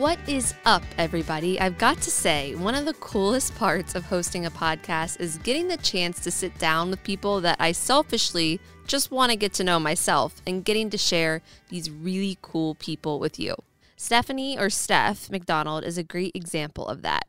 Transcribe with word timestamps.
What 0.00 0.18
is 0.26 0.54
up, 0.64 0.82
everybody? 0.96 1.60
I've 1.60 1.76
got 1.76 2.00
to 2.00 2.10
say, 2.10 2.54
one 2.54 2.74
of 2.74 2.86
the 2.86 2.94
coolest 2.94 3.54
parts 3.56 3.94
of 3.94 4.06
hosting 4.06 4.46
a 4.46 4.50
podcast 4.50 5.20
is 5.20 5.36
getting 5.36 5.68
the 5.68 5.76
chance 5.76 6.20
to 6.20 6.30
sit 6.30 6.56
down 6.56 6.88
with 6.88 7.02
people 7.02 7.42
that 7.42 7.58
I 7.60 7.72
selfishly 7.72 8.60
just 8.86 9.10
want 9.10 9.30
to 9.30 9.36
get 9.36 9.52
to 9.52 9.62
know 9.62 9.78
myself 9.78 10.40
and 10.46 10.64
getting 10.64 10.88
to 10.88 10.96
share 10.96 11.42
these 11.68 11.90
really 11.90 12.38
cool 12.40 12.76
people 12.76 13.20
with 13.20 13.38
you. 13.38 13.54
Stephanie 13.94 14.58
or 14.58 14.70
Steph 14.70 15.28
Macdonald 15.28 15.84
is 15.84 15.98
a 15.98 16.02
great 16.02 16.34
example 16.34 16.86
of 16.86 17.02
that. 17.02 17.26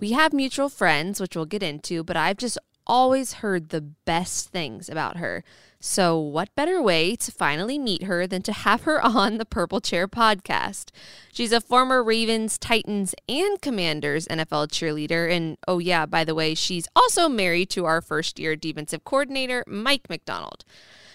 We 0.00 0.10
have 0.10 0.32
mutual 0.32 0.68
friends, 0.68 1.20
which 1.20 1.36
we'll 1.36 1.44
get 1.44 1.62
into, 1.62 2.02
but 2.02 2.16
I've 2.16 2.38
just 2.38 2.58
always 2.88 3.34
heard 3.34 3.68
the 3.68 3.80
best 3.80 4.48
things 4.48 4.88
about 4.88 5.18
her. 5.18 5.44
So, 5.80 6.18
what 6.18 6.54
better 6.56 6.82
way 6.82 7.14
to 7.14 7.30
finally 7.30 7.78
meet 7.78 8.02
her 8.02 8.26
than 8.26 8.42
to 8.42 8.52
have 8.52 8.82
her 8.82 9.00
on 9.04 9.38
the 9.38 9.44
Purple 9.44 9.80
Chair 9.80 10.08
podcast? 10.08 10.90
She's 11.32 11.52
a 11.52 11.60
former 11.60 12.02
Ravens, 12.02 12.58
Titans, 12.58 13.14
and 13.28 13.60
Commanders 13.60 14.26
NFL 14.26 14.68
cheerleader. 14.68 15.30
And 15.30 15.56
oh, 15.68 15.78
yeah, 15.78 16.06
by 16.06 16.24
the 16.24 16.34
way, 16.34 16.54
she's 16.54 16.88
also 16.96 17.28
married 17.28 17.70
to 17.70 17.84
our 17.84 18.00
first 18.00 18.40
year 18.40 18.56
defensive 18.56 19.04
coordinator, 19.04 19.62
Mike 19.68 20.08
Macdonald. 20.10 20.64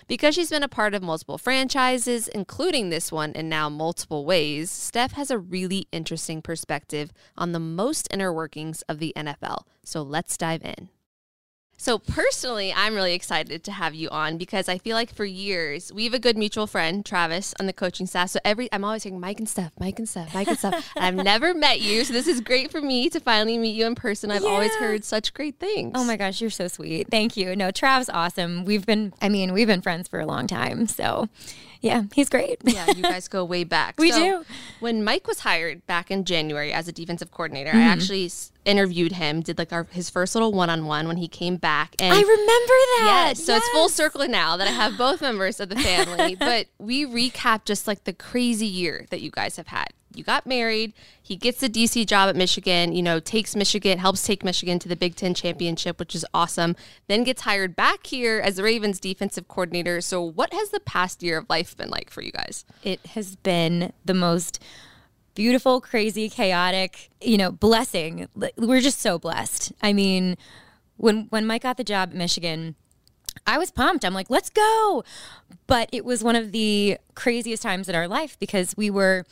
Because 0.08 0.36
she's 0.36 0.50
been 0.50 0.64
a 0.64 0.70
part 0.70 0.94
of 0.94 1.02
multiple 1.02 1.38
franchises, 1.38 2.28
including 2.28 2.90
this 2.90 3.12
one 3.12 3.32
and 3.34 3.50
now 3.50 3.70
multiple 3.70 4.26
ways, 4.26 4.70
Steph 4.70 5.14
has 5.14 5.32
a 5.32 5.38
really 5.38 5.88
interesting 5.92 6.42
perspective 6.42 7.12
on 7.38 7.52
the 7.52 7.60
most 7.60 8.08
inner 8.12 8.32
workings 8.32 8.82
of 8.84 9.00
the 9.00 9.14
NFL. 9.16 9.64
So 9.84 10.02
let's 10.02 10.38
dive 10.38 10.64
in. 10.64 10.90
So 11.84 12.00
personally, 12.00 12.72
I'm 12.73 12.95
really 12.95 13.14
excited 13.14 13.62
to 13.66 13.72
have 13.73 13.94
you 13.94 14.08
on 14.08 14.38
because 14.38 14.70
I 14.70 14.78
feel 14.78 14.95
like 14.95 15.14
for 15.14 15.26
years 15.26 15.92
we 15.92 16.06
have 16.06 16.14
a 16.14 16.20
good 16.20 16.38
mutual 16.38 16.66
friend, 16.66 17.06
Travis, 17.06 17.53
on 17.59 17.66
the 17.66 17.73
coaching 17.73 18.08
staff. 18.08 18.30
So 18.30 18.40
every 18.45 18.70
I'm 18.72 18.86
always 18.86 19.03
saying 19.03 19.20
Mike 19.20 19.40
and 19.40 19.50
Steph, 19.50 19.73
Mike 19.78 20.00
and 20.00 20.08
Steph, 20.08 20.34
Mike 20.34 20.48
and 20.48 20.58
Steph. 20.58 20.92
and 20.95 21.03
I've 21.03 21.25
never 21.25 21.53
met 21.53 21.81
you, 21.81 22.06
so 22.06 22.13
this 22.13 22.25
is 22.25 22.40
great 22.40 22.72
for 22.72 22.80
me 22.80 23.09
to 23.09 23.19
finally 23.19 23.58
meet 23.58 23.75
you 23.75 23.85
in 23.85 23.96
person. 23.96 24.31
I've 24.31 24.44
yeah. 24.44 24.47
always 24.47 24.74
heard 24.75 25.03
such 25.03 25.34
great 25.34 25.59
things. 25.59 25.91
Oh 25.96 26.06
my 26.06 26.16
gosh, 26.16 26.40
you're 26.40 26.50
so 26.52 26.69
sweet. 26.69 27.09
Thank 27.12 27.35
you. 27.35 27.53
No, 27.53 27.69
Trav's 27.69 28.08
awesome. 28.08 28.63
We've 28.63 28.85
been, 28.85 29.12
I 29.22 29.28
mean, 29.28 29.52
we've 29.52 29.68
been 29.68 29.81
friends 29.81 30.08
for 30.08 30.22
a 30.22 30.25
long 30.25 30.47
time. 30.47 30.88
So 30.88 31.28
yeah, 31.84 32.04
he's 32.16 32.30
great. 32.30 32.60
yeah, 32.64 32.88
you 32.96 33.02
guys 33.04 33.28
go 33.28 33.44
way 33.44 33.66
back. 33.66 34.00
we 34.00 34.10
so, 34.10 34.20
do. 34.20 34.46
When 34.80 35.04
Mike 35.04 35.28
was 35.28 35.42
hired 35.42 35.86
back 35.86 36.10
in 36.10 36.24
January 36.24 36.72
as 36.72 36.88
a 36.88 36.94
defensive 36.94 37.30
coordinator, 37.30 37.72
mm-hmm. 37.72 37.80
I 37.80 37.92
actually 37.92 38.32
interviewed 38.64 39.12
him, 39.12 39.42
did 39.42 39.58
like 39.58 39.74
our, 39.74 39.84
his 39.92 40.10
first 40.10 40.34
little 40.34 40.54
one 40.54 40.70
on 40.70 40.86
one 40.86 41.10
when 41.10 41.18
he 41.18 41.28
came 41.28 41.58
back. 41.58 41.94
And 42.00 42.14
I 42.14 42.22
remember 42.22 42.38
that. 42.38 43.34
Yes, 43.36 43.44
so 43.44 43.54
yes. 43.54 43.62
it's 43.62 43.70
full 43.74 43.90
circle 43.90 44.26
now 44.30 44.56
that 44.56 44.66
I 44.66 44.72
have 44.72 44.98
both 44.98 45.22
members 45.22 45.60
of 45.60 45.68
the 45.68 45.76
family. 45.76 46.36
but 46.40 46.68
we 46.80 47.06
recap 47.06 47.66
just 47.66 47.86
like 47.86 48.06
the 48.06 48.14
crazy 48.14 48.66
year 48.66 49.06
that 49.10 49.20
you 49.20 49.30
guys 49.30 49.58
have 49.58 49.68
had 49.68 49.90
you 50.16 50.24
got 50.24 50.46
married. 50.46 50.94
He 51.22 51.35
gets 51.35 51.59
the 51.59 51.69
DC 51.69 52.06
job 52.06 52.29
at 52.29 52.35
Michigan, 52.35 52.94
you 52.94 53.01
know, 53.01 53.19
takes 53.19 53.56
Michigan, 53.56 53.97
helps 54.00 54.25
take 54.25 54.44
Michigan 54.44 54.79
to 54.79 54.90
the 54.90 54.96
Big 54.96 55.16
Ten 55.16 55.34
championship, 55.34 56.00
which 56.00 56.16
is 56.16 56.25
awesome. 56.34 56.75
Then 57.07 57.24
gets 57.24 57.44
hired 57.44 57.75
back 57.75 58.07
here 58.07 58.40
as 58.40 58.56
the 58.56 58.63
Ravens 58.63 59.00
defensive 59.00 59.47
coordinator. 59.47 60.02
So, 60.02 60.22
what 60.22 60.53
has 60.53 60.69
the 60.69 60.79
past 60.79 61.23
year 61.23 61.38
of 61.38 61.50
life 61.50 61.75
been 61.75 61.90
like 61.90 62.09
for 62.09 62.22
you 62.22 62.31
guys? 62.31 62.66
It 62.84 63.06
has 63.07 63.35
been 63.35 63.94
the 64.06 64.13
most 64.13 64.62
beautiful, 65.35 65.81
crazy, 65.81 66.29
chaotic, 66.29 67.09
you 67.22 67.38
know, 67.38 67.52
blessing. 67.52 68.28
We're 68.57 68.81
just 68.81 69.00
so 69.00 69.18
blessed. 69.18 69.73
I 69.81 69.94
mean, 69.94 70.38
when 70.97 71.28
when 71.29 71.46
Mike 71.46 71.63
got 71.63 71.78
the 71.78 71.84
job 71.84 72.09
at 72.09 72.16
Michigan, 72.16 72.75
I 73.46 73.57
was 73.57 73.72
pumped. 73.72 74.06
I'm 74.06 74.13
like, 74.13 74.29
let's 74.29 74.50
go. 74.50 75.03
But 75.68 75.90
it 75.91 76.06
was 76.06 76.23
one 76.23 76.35
of 76.35 76.52
the 76.52 76.97
craziest 77.16 77.63
times 77.63 77.90
in 77.90 77.96
our 77.96 78.07
life 78.07 78.38
because 78.40 78.75
we 78.78 78.90
were 78.90 79.25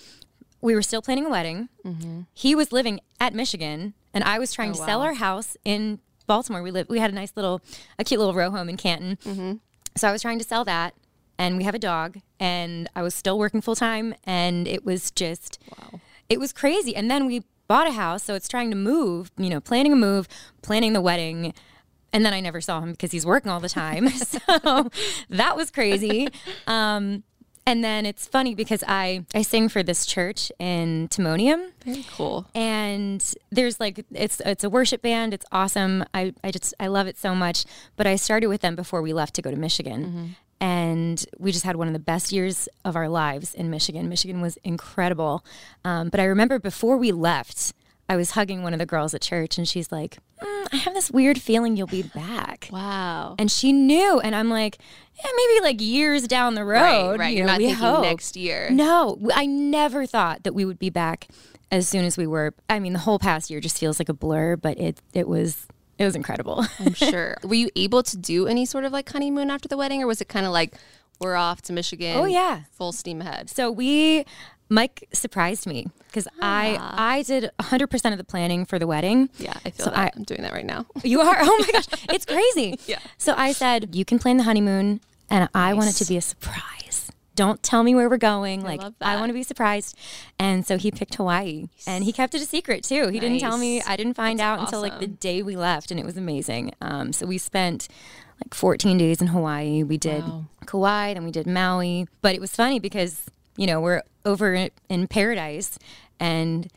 we 0.62 0.76
were 0.76 0.82
still 0.82 1.02
planning 1.02 1.26
a 1.26 1.30
wedding. 1.30 1.70
Mm-hmm. 1.84 2.22
He 2.34 2.56
was 2.56 2.72
living 2.72 3.00
at 3.20 3.34
Michigan, 3.34 3.94
and 4.14 4.24
I 4.24 4.40
was 4.40 4.54
trying 4.54 4.72
oh, 4.72 4.74
to 4.76 4.80
wow. 4.80 4.86
sell 4.86 5.02
our 5.02 5.14
house 5.16 5.58
in 5.66 6.00
Baltimore. 6.28 6.62
We 6.62 6.72
lived. 6.72 6.90
We 6.90 7.00
had 7.00 7.12
a 7.12 7.16
nice 7.16 7.34
little, 7.36 7.62
a 7.98 8.04
cute 8.04 8.20
little 8.20 8.36
row 8.36 8.52
home 8.52 8.70
in 8.70 8.78
Canton. 8.78 9.18
Mm-hmm. 9.26 9.54
So 9.98 10.08
I 10.08 10.12
was 10.12 10.22
trying 10.22 10.40
to 10.40 10.46
sell 10.46 10.64
that, 10.66 10.94
and 11.38 11.58
we 11.58 11.64
have 11.64 11.76
a 11.76 11.80
dog, 11.80 12.20
and 12.40 12.90
I 12.96 13.02
was 13.02 13.16
still 13.16 13.38
working 13.38 13.62
full 13.62 13.76
time, 13.76 14.14
and 14.24 14.68
it 14.68 14.86
was 14.86 15.12
just, 15.12 15.60
wow. 15.78 16.00
it 16.30 16.40
was 16.40 16.54
crazy. 16.54 16.96
And 16.96 17.10
then 17.10 17.26
we 17.26 17.44
bought 17.68 17.88
a 17.88 17.92
house, 17.92 18.24
so 18.24 18.36
it's 18.36 18.48
trying 18.48 18.70
to 18.70 18.78
move. 18.78 19.32
You 19.38 19.50
know, 19.50 19.60
planning 19.60 19.94
a 19.94 19.98
move, 19.98 20.28
planning 20.62 20.94
the 20.94 21.02
wedding. 21.02 21.54
And 22.14 22.26
then 22.26 22.34
I 22.34 22.42
never 22.42 22.60
saw 22.60 22.82
him 22.82 22.92
because 22.92 23.14
he's 23.14 23.26
working 23.26 23.50
all 23.50 23.62
the 23.62 23.70
time. 23.70 24.10
so 24.10 24.90
that 25.30 25.56
was 25.56 25.72
crazy. 25.72 26.28
Um, 26.68 27.24
and 27.72 27.86
then 27.86 28.06
it's 28.06 28.28
funny 28.28 28.54
because 28.54 28.84
I 28.86 29.26
I 29.34 29.44
sing 29.44 29.70
for 29.70 29.82
this 29.82 30.06
church 30.06 30.52
in 30.60 31.08
Timonium. 31.08 31.72
Very 31.86 32.06
cool. 32.12 32.46
And 32.54 33.24
there's 33.50 33.80
like 33.80 34.04
it's 34.12 34.42
it's 34.42 34.66
a 34.66 34.70
worship 34.70 35.02
band. 35.02 35.34
It's 35.34 35.46
awesome. 35.54 36.04
I 36.14 36.34
I 36.44 36.52
just 36.52 36.74
I 36.82 36.88
love 36.88 37.08
it 37.08 37.18
so 37.18 37.34
much. 37.34 37.64
But 37.96 38.08
I 38.08 38.18
started 38.18 38.48
with 38.48 38.60
them 38.60 38.76
before 38.76 39.02
we 39.02 39.14
left 39.14 39.36
to 39.36 39.42
go 39.42 39.52
to 39.52 39.56
Michigan. 39.56 40.06
Mm-hmm. 40.06 40.26
And 40.60 41.26
we 41.40 41.54
just 41.54 41.64
had 41.64 41.78
one 41.78 41.88
of 41.88 41.94
the 41.94 42.00
best 42.00 42.34
years 42.34 42.68
of 42.84 42.98
our 42.98 43.08
lives 43.08 43.56
in 43.56 43.70
Michigan. 43.70 44.10
Michigan 44.10 44.42
was 44.42 44.58
incredible. 44.66 45.46
Um, 45.86 46.10
but 46.10 46.20
I 46.20 46.26
remember 46.26 46.60
before 46.60 46.98
we 46.98 47.14
left, 47.14 47.74
I 48.12 48.18
was 48.18 48.32
hugging 48.32 48.62
one 48.62 48.74
of 48.74 48.80
the 48.80 48.86
girls 48.86 49.14
at 49.14 49.22
church, 49.22 49.58
and 49.58 49.66
she's 49.66 49.90
like, 49.90 50.18
mm, 50.42 50.68
I 50.74 50.76
have 50.76 50.94
this 50.94 51.10
weird 51.10 51.40
feeling 51.42 51.78
you'll 51.78 51.88
be 51.88 52.02
back. 52.04 52.68
Wow. 52.70 53.36
And 53.40 53.50
she 53.50 53.72
knew. 53.72 54.20
And 54.20 54.36
I'm 54.36 54.50
like, 54.50 54.80
yeah, 55.16 55.32
maybe 55.34 55.62
like 55.62 55.80
years 55.80 56.28
down 56.28 56.56
the 56.56 56.66
road. 56.66 57.12
Right, 57.12 57.20
right. 57.20 57.38
You 57.38 57.44
are 57.44 57.46
know, 57.46 57.52
not 57.54 57.60
thinking 57.60 57.76
hope. 57.78 58.02
next 58.02 58.36
year. 58.36 58.70
No, 58.70 59.18
I 59.34 59.46
never 59.46 60.06
thought 60.06 60.44
that 60.44 60.54
we 60.54 60.66
would 60.66 60.78
be 60.78 60.90
back 60.90 61.30
as 61.72 61.88
soon 61.88 62.04
as 62.04 62.18
we 62.18 62.28
were. 62.28 62.54
I 62.70 62.80
mean, 62.80 62.92
the 62.92 63.00
whole 63.00 63.18
past 63.18 63.50
year 63.50 63.62
just 63.62 63.78
feels 63.78 63.98
like 63.98 64.10
a 64.10 64.14
blur, 64.14 64.58
but 64.58 64.78
it 64.78 65.02
it 65.14 65.30
was 65.30 65.66
it 65.98 66.04
was 66.04 66.18
incredible. 66.18 66.66
I'm 66.80 66.94
sure. 66.96 67.38
Were 67.44 67.56
you 67.56 67.70
able 67.78 68.04
to 68.04 68.18
do 68.18 68.46
any 68.46 68.66
sort 68.66 68.84
of 68.84 68.92
like 68.92 69.10
honeymoon 69.10 69.50
after 69.50 69.70
the 69.70 69.78
wedding, 69.78 70.04
or 70.04 70.08
was 70.08 70.20
it 70.20 70.28
kind 70.28 70.46
of 70.46 70.52
like 70.52 70.74
we're 71.22 71.36
off 71.36 71.62
to 71.62 71.72
Michigan? 71.72 72.18
Oh 72.18 72.26
yeah, 72.26 72.64
full 72.74 72.92
steam 72.92 73.22
ahead. 73.22 73.50
So 73.50 73.72
we 73.72 74.26
Mike 74.72 75.10
surprised 75.12 75.68
me 75.68 75.88
because 76.08 76.28
ah. 76.42 76.96
I 76.98 77.18
I 77.18 77.24
did 77.24 77.52
100% 77.60 78.12
of 78.12 78.18
the 78.18 78.24
planning 78.24 78.66
for 78.66 78.80
the 78.80 78.88
wedding. 78.88 79.30
Yeah, 79.38 79.54
I 79.66 79.72
feel 79.72 79.86
so 79.86 79.92
that. 79.92 80.14
I, 80.16 80.18
am 80.18 80.24
doing 80.24 80.42
that 80.44 80.54
right 80.54 80.66
now. 80.66 80.86
You 81.04 81.20
are? 81.20 81.38
Oh 81.42 81.58
my 81.60 81.72
gosh, 81.74 81.88
it's 82.10 82.26
crazy. 82.26 82.80
yeah. 82.88 83.00
So 83.18 83.34
I 83.36 83.52
said, 83.52 83.94
you 83.94 84.06
can 84.06 84.18
plan 84.18 84.38
the 84.38 84.44
honeymoon 84.44 85.02
and 85.30 85.50
I 85.54 85.74
want 85.74 85.90
it 85.90 85.94
to 86.04 86.06
be 86.06 86.16
a 86.16 86.22
surprise. 86.22 87.12
Don't 87.36 87.62
tell 87.62 87.84
me 87.84 87.96
where 87.96 88.10
we're 88.10 88.18
going. 88.18 88.62
I 88.62 88.64
like 88.64 88.82
I 89.02 89.18
want 89.18 89.30
to 89.30 89.34
be 89.34 89.44
surprised. 89.44 89.98
And 90.40 90.66
so 90.66 90.78
he 90.78 90.90
picked 90.90 91.16
Hawaii 91.16 91.68
and 91.86 92.06
he 92.06 92.14
kept 92.14 92.34
it 92.34 92.42
a 92.42 92.46
secret 92.46 92.86
too. 92.86 93.08
He 93.08 93.20
nice. 93.20 93.22
didn't 93.22 93.40
tell 93.40 93.58
me. 93.58 93.82
I 93.82 93.98
didn't 93.98 94.14
find 94.14 94.40
That's 94.40 94.46
out 94.46 94.54
awesome. 94.60 94.66
until 94.66 94.82
like 94.82 95.00
the 95.02 95.08
day 95.08 95.44
we 95.44 95.58
left 95.58 95.92
and 95.92 96.00
it 96.00 96.06
was 96.06 96.16
amazing. 96.16 96.74
Um, 96.80 97.12
so 97.12 97.26
we 97.26 97.38
spent 97.38 97.90
like 98.42 98.54
14 98.54 98.98
days 98.98 99.20
in 99.20 99.28
Hawaii. 99.28 99.84
We 99.84 99.98
did 99.98 100.24
wow. 100.24 100.46
Kauai, 100.66 101.14
then 101.14 101.26
we 101.26 101.32
did 101.32 101.46
Maui. 101.46 102.08
But 102.22 102.36
it 102.36 102.42
was 102.42 102.56
funny 102.56 102.80
because 102.80 103.26
you 103.62 103.68
know, 103.68 103.80
we're 103.80 104.02
over 104.26 104.70
in 104.90 105.08
paradise 105.08 105.78
and 106.20 106.68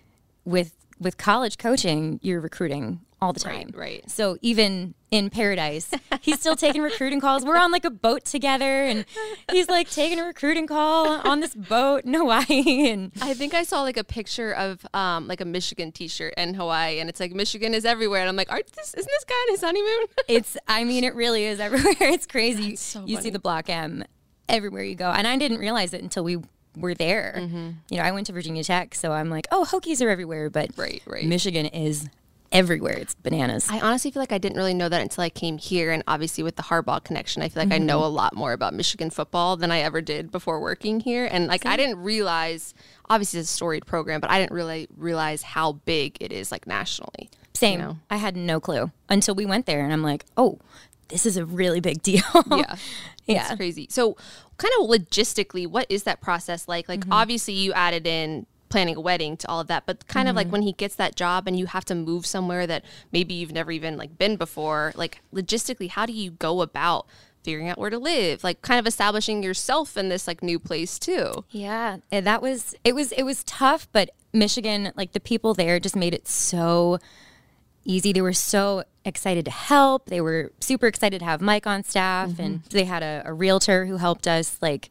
with 0.45 0.75
with 1.01 1.17
college 1.17 1.57
coaching, 1.57 2.21
you're 2.23 2.43
recruiting 2.43 3.01
all 3.23 3.33
the 3.33 3.41
time. 3.41 3.71
Right, 3.73 4.03
right. 4.03 4.11
So 4.11 4.37
even 4.43 4.95
in 5.11 5.31
paradise, 5.31 5.91
he's 6.21 6.39
still 6.39 6.57
taking 6.57 6.83
recruiting 6.83 7.21
calls. 7.21 7.43
We're 7.43 7.57
on 7.57 7.73
like 7.73 7.87
a 7.87 7.91
boat 7.91 8.27
together 8.27 8.85
and 8.85 9.07
he's 9.51 9.71
like 9.71 9.89
taking 9.89 10.21
a 10.21 10.25
recruiting 10.25 10.67
call 10.67 11.09
on 11.09 11.41
this 11.41 11.55
boat 11.55 12.05
in 12.05 12.13
Hawaii 12.13 12.91
and 12.91 13.13
I 13.23 13.33
think 13.33 13.55
I 13.55 13.63
saw 13.63 13.81
like 13.81 13.97
a 13.97 14.05
picture 14.05 14.53
of 14.53 14.87
um 14.93 15.27
like 15.27 15.41
a 15.41 15.47
Michigan 15.47 15.91
T-shirt 15.91 16.35
in 16.37 16.53
Hawaii, 16.53 17.01
and 17.01 17.09
it's 17.09 17.19
like 17.19 17.33
Michigan 17.33 17.73
is 17.73 17.87
everywhere, 17.87 18.21
and 18.21 18.29
I'm 18.29 18.37
like, 18.37 18.53
aren't 18.53 18.71
this 18.73 18.93
isn't 18.93 19.11
this 19.11 19.25
guy 19.25 19.35
on 19.35 19.49
his 19.55 19.63
honeymoon? 19.63 20.05
it's 20.29 20.59
I 20.69 20.85
mean 20.85 21.03
it 21.03 21.15
really 21.15 21.47
is 21.47 21.61
everywhere. 21.61 21.95
It's 22.15 22.27
crazy. 22.27 22.77
so 22.77 23.07
you 23.07 23.17
funny. 23.17 23.23
see 23.23 23.31
the 23.31 23.39
block 23.39 23.71
M 23.71 24.05
everywhere 24.49 24.83
you 24.83 24.95
go. 24.95 25.11
And 25.11 25.27
I 25.27 25.37
didn't 25.37 25.59
realize 25.59 25.95
it 25.95 26.03
until 26.03 26.25
we 26.25 26.43
were 26.77 26.95
there. 26.95 27.35
Mm-hmm. 27.39 27.71
You 27.91 27.97
know, 27.99 28.03
I 28.03 28.13
went 28.13 28.27
to 28.27 28.33
Virginia 28.33 28.65
Tech, 28.65 28.95
so 28.95 29.13
I'm 29.13 29.31
like, 29.31 29.47
oh, 29.51 29.67
Hokies 29.69 30.05
are 30.05 30.09
everywhere, 30.09 30.51
but 30.51 30.71
Right, 30.77 31.03
right. 31.07 31.25
Michigan 31.25 31.67
is 31.67 32.09
everywhere. 32.55 32.95
It's 32.95 33.15
bananas. 33.15 33.67
I 33.69 33.81
honestly 33.81 34.11
feel 34.11 34.23
like 34.23 34.33
I 34.33 34.39
didn't 34.39 34.57
really 34.57 34.75
know 34.75 34.89
that 34.89 35.03
until 35.03 35.25
I 35.25 35.29
came 35.29 35.59
here, 35.59 35.91
and 35.91 36.03
obviously 36.07 36.45
with 36.45 36.57
the 36.57 36.63
Harbaugh 36.63 37.03
connection, 37.03 37.43
I 37.43 37.49
feel 37.49 37.63
like 37.63 37.73
I 37.73 37.79
know 37.79 38.05
a 38.05 38.07
lot 38.07 38.35
more 38.35 38.53
about 38.53 38.73
Michigan 38.73 39.11
football 39.11 39.57
than 39.57 39.71
I 39.71 39.81
ever 39.81 40.01
did 40.01 40.31
before 40.31 40.61
working 40.61 41.01
here. 41.01 41.29
And 41.31 41.49
like 41.49 41.67
I 41.67 41.77
didn't 41.77 41.99
realize, 41.99 42.73
obviously 43.11 43.41
it's 43.41 43.51
a 43.51 43.53
storied 43.53 43.87
program, 43.87 44.21
but 44.21 44.31
I 44.31 44.39
didn't 44.39 44.53
really 44.53 44.87
realize 44.97 45.43
how 45.43 45.73
big 45.73 46.17
it 46.21 46.33
is 46.33 46.53
like 46.53 46.67
nationally. 46.67 47.29
Same. 47.55 47.81
know? 47.81 47.99
I 48.11 48.17
had 48.17 48.37
no 48.37 48.61
clue 48.61 48.91
until 49.09 49.35
we 49.35 49.47
went 49.47 49.67
there, 49.67 49.85
and 49.85 49.93
I'm 49.93 50.03
like, 50.03 50.25
oh, 50.37 50.59
this 51.09 51.27
is 51.27 51.37
a 51.37 51.45
really 51.45 51.81
big 51.81 52.03
deal. 52.03 52.23
Yeah. 52.51 52.77
yeah. 53.27 53.47
It's 53.47 53.57
crazy. 53.57 53.87
So, 53.91 54.17
kind 54.57 54.73
of 54.81 54.89
logistically, 54.89 55.67
what 55.67 55.87
is 55.89 56.05
that 56.05 56.21
process 56.21 56.69
like? 56.69 56.89
Like, 56.89 57.01
mm-hmm. 57.01 57.13
obviously, 57.13 57.55
you 57.55 57.73
added 57.73 58.07
in 58.07 58.47
planning 58.69 58.97
a 58.97 59.01
wedding 59.01 59.37
to 59.37 59.49
all 59.49 59.61
of 59.61 59.69
that, 59.69 59.85
but 59.87 60.07
kind 60.09 60.29
of 60.29 60.35
like 60.35 60.47
mm-hmm. 60.47 60.53
when 60.53 60.63
he 60.63 60.73
gets 60.73 60.97
that 60.97 61.15
job 61.15 61.47
and 61.47 61.57
you 61.57 61.67
have 61.67 61.85
to 61.85 61.95
move 61.95 62.27
somewhere 62.27 62.67
that 62.67 62.85
maybe 63.13 63.33
you've 63.35 63.53
never 63.53 63.71
even 63.71 63.97
like 63.97 64.19
been 64.19 64.37
before, 64.37 64.93
like 64.97 65.21
logistically, 65.33 65.89
how 65.89 66.07
do 66.07 66.13
you 66.13 66.33
go 66.33 66.61
about 66.61 67.07
figuring 67.45 67.69
out 67.69 67.79
where 67.79 67.91
to 67.91 67.99
live? 67.99 68.43
Like, 68.43 68.63
kind 68.63 68.81
of 68.81 68.87
establishing 68.87 69.43
yourself 69.43 69.97
in 69.97 70.09
this 70.09 70.27
like 70.27 70.43
new 70.43 70.59
place 70.59 70.99
too. 70.99 71.45
Yeah, 71.51 71.99
and 72.11 72.27
that 72.27 72.43
was 72.43 72.75
it 72.85 72.95
was 72.95 73.13
it 73.13 73.23
was 73.23 73.45
tough, 73.45 73.87
but 73.93 74.11
Michigan, 74.33 74.93
like 74.97 75.13
the 75.13 75.21
people 75.21 75.55
there 75.55 75.79
just 75.79 75.97
made 75.97 76.15
it 76.15 76.27
so 76.27 76.99
easy. 77.85 78.13
They 78.13 78.23
were 78.23 78.33
so 78.33 78.85
excited 79.05 79.45
to 79.45 79.51
help. 79.51 80.07
They 80.07 80.21
were 80.21 80.53
super 80.61 80.87
excited 80.87 81.19
to 81.19 81.25
have 81.25 81.41
Mike 81.41 81.67
on 81.67 81.85
staff 81.85 82.39
and 82.39 82.61
mm-hmm. 82.61 82.69
they 82.71 82.85
had 82.85 83.03
a, 83.03 83.23
a 83.27 83.33
realtor 83.33 83.87
who 83.87 83.97
helped 83.97 84.27
us 84.27 84.59
like 84.63 84.91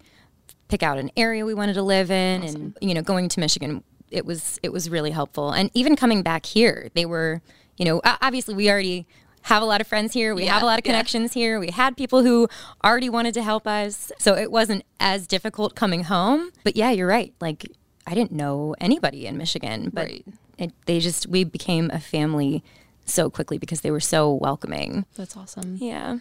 pick 0.68 0.83
out 0.83 0.98
an 0.98 1.12
area 1.18 1.45
we 1.45 1.54
wanted 1.54 1.74
to 1.74 1.83
live 1.83 2.12
in 2.12 2.44
and 2.44 2.77
you 2.81 2.94
know, 2.94 3.01
going 3.01 3.30
to 3.30 3.39
Michigan 3.39 3.83
it 4.13 4.25
was 4.25 4.60
it 4.63 4.71
was 4.71 4.89
really 4.89 5.12
helpful. 5.12 5.50
And 5.51 5.69
even 5.74 5.95
coming 5.95 6.21
back 6.21 6.45
here, 6.45 6.89
they 6.94 7.06
were, 7.06 7.42
you 7.77 7.83
know, 7.83 8.00
obviously 8.06 8.54
we 8.54 8.69
already 8.69 9.06
have 9.42 9.62
a 9.62 9.65
lot 9.65 9.81
of 9.81 9.88
friends 9.88 10.13
here. 10.13 10.33
We 10.33 10.45
have 10.45 10.62
a 10.62 10.65
lot 10.65 10.80
of 10.80 10.86
yeah. 10.86 10.92
connections 10.92 11.33
here. 11.33 11.60
We 11.60 11.71
had 11.71 11.98
people 11.98 12.24
who 12.24 12.48
already 12.83 13.10
wanted 13.10 13.33
to 13.33 13.44
help 13.44 13.68
us. 13.68 14.12
So 14.19 14.36
it 14.36 14.51
wasn't 14.51 14.86
as 15.01 15.27
difficult 15.27 15.75
coming 15.75 16.04
home. 16.04 16.51
But 16.63 16.77
yeah, 16.77 16.92
you're 16.92 17.07
right. 17.07 17.33
Like 17.42 17.65
I 18.07 18.13
didn't 18.13 18.31
know 18.31 18.75
anybody 18.80 19.25
in 19.25 19.38
Michigan, 19.38 19.89
but 19.92 20.06
Right. 20.06 20.25
it, 20.57 20.71
they 20.86 21.00
just 21.00 21.27
we 21.27 21.44
became 21.44 21.89
a 21.92 22.00
family 22.00 22.63
so 23.05 23.29
quickly 23.29 23.57
because 23.57 23.81
they 23.81 23.91
were 23.91 24.00
so 24.00 24.31
welcoming. 24.33 25.05
That's 25.15 25.35
awesome. 25.38 25.77
Yeah. 25.79 26.17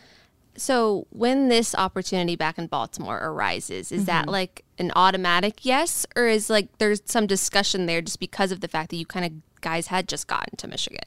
So, 0.55 1.07
when 1.11 1.49
this 1.49 1.75
opportunity 1.75 2.37
back 2.37 2.59
in 2.59 2.67
Baltimore 2.67 3.17
arises, 3.23 3.91
is 3.91 4.05
that 4.05 4.29
like 4.29 4.65
an 4.79 4.93
automatic 4.95 5.65
yes, 5.65 6.05
or 6.15 6.27
is 6.27 6.51
like 6.51 6.77
there's 6.79 7.01
some 7.07 7.27
discussion 7.27 7.87
there 7.87 8.03
just 8.03 8.21
because 8.21 8.53
of 8.53 8.61
the 8.61 8.69
fact 8.69 8.91
that 8.91 8.97
you 8.97 9.07
kind 9.07 9.25
of 9.25 9.33
guys 9.63 9.87
had 9.87 10.09
just 10.09 10.27
gotten 10.27 10.57
to 10.59 10.69
Michigan? 10.69 11.05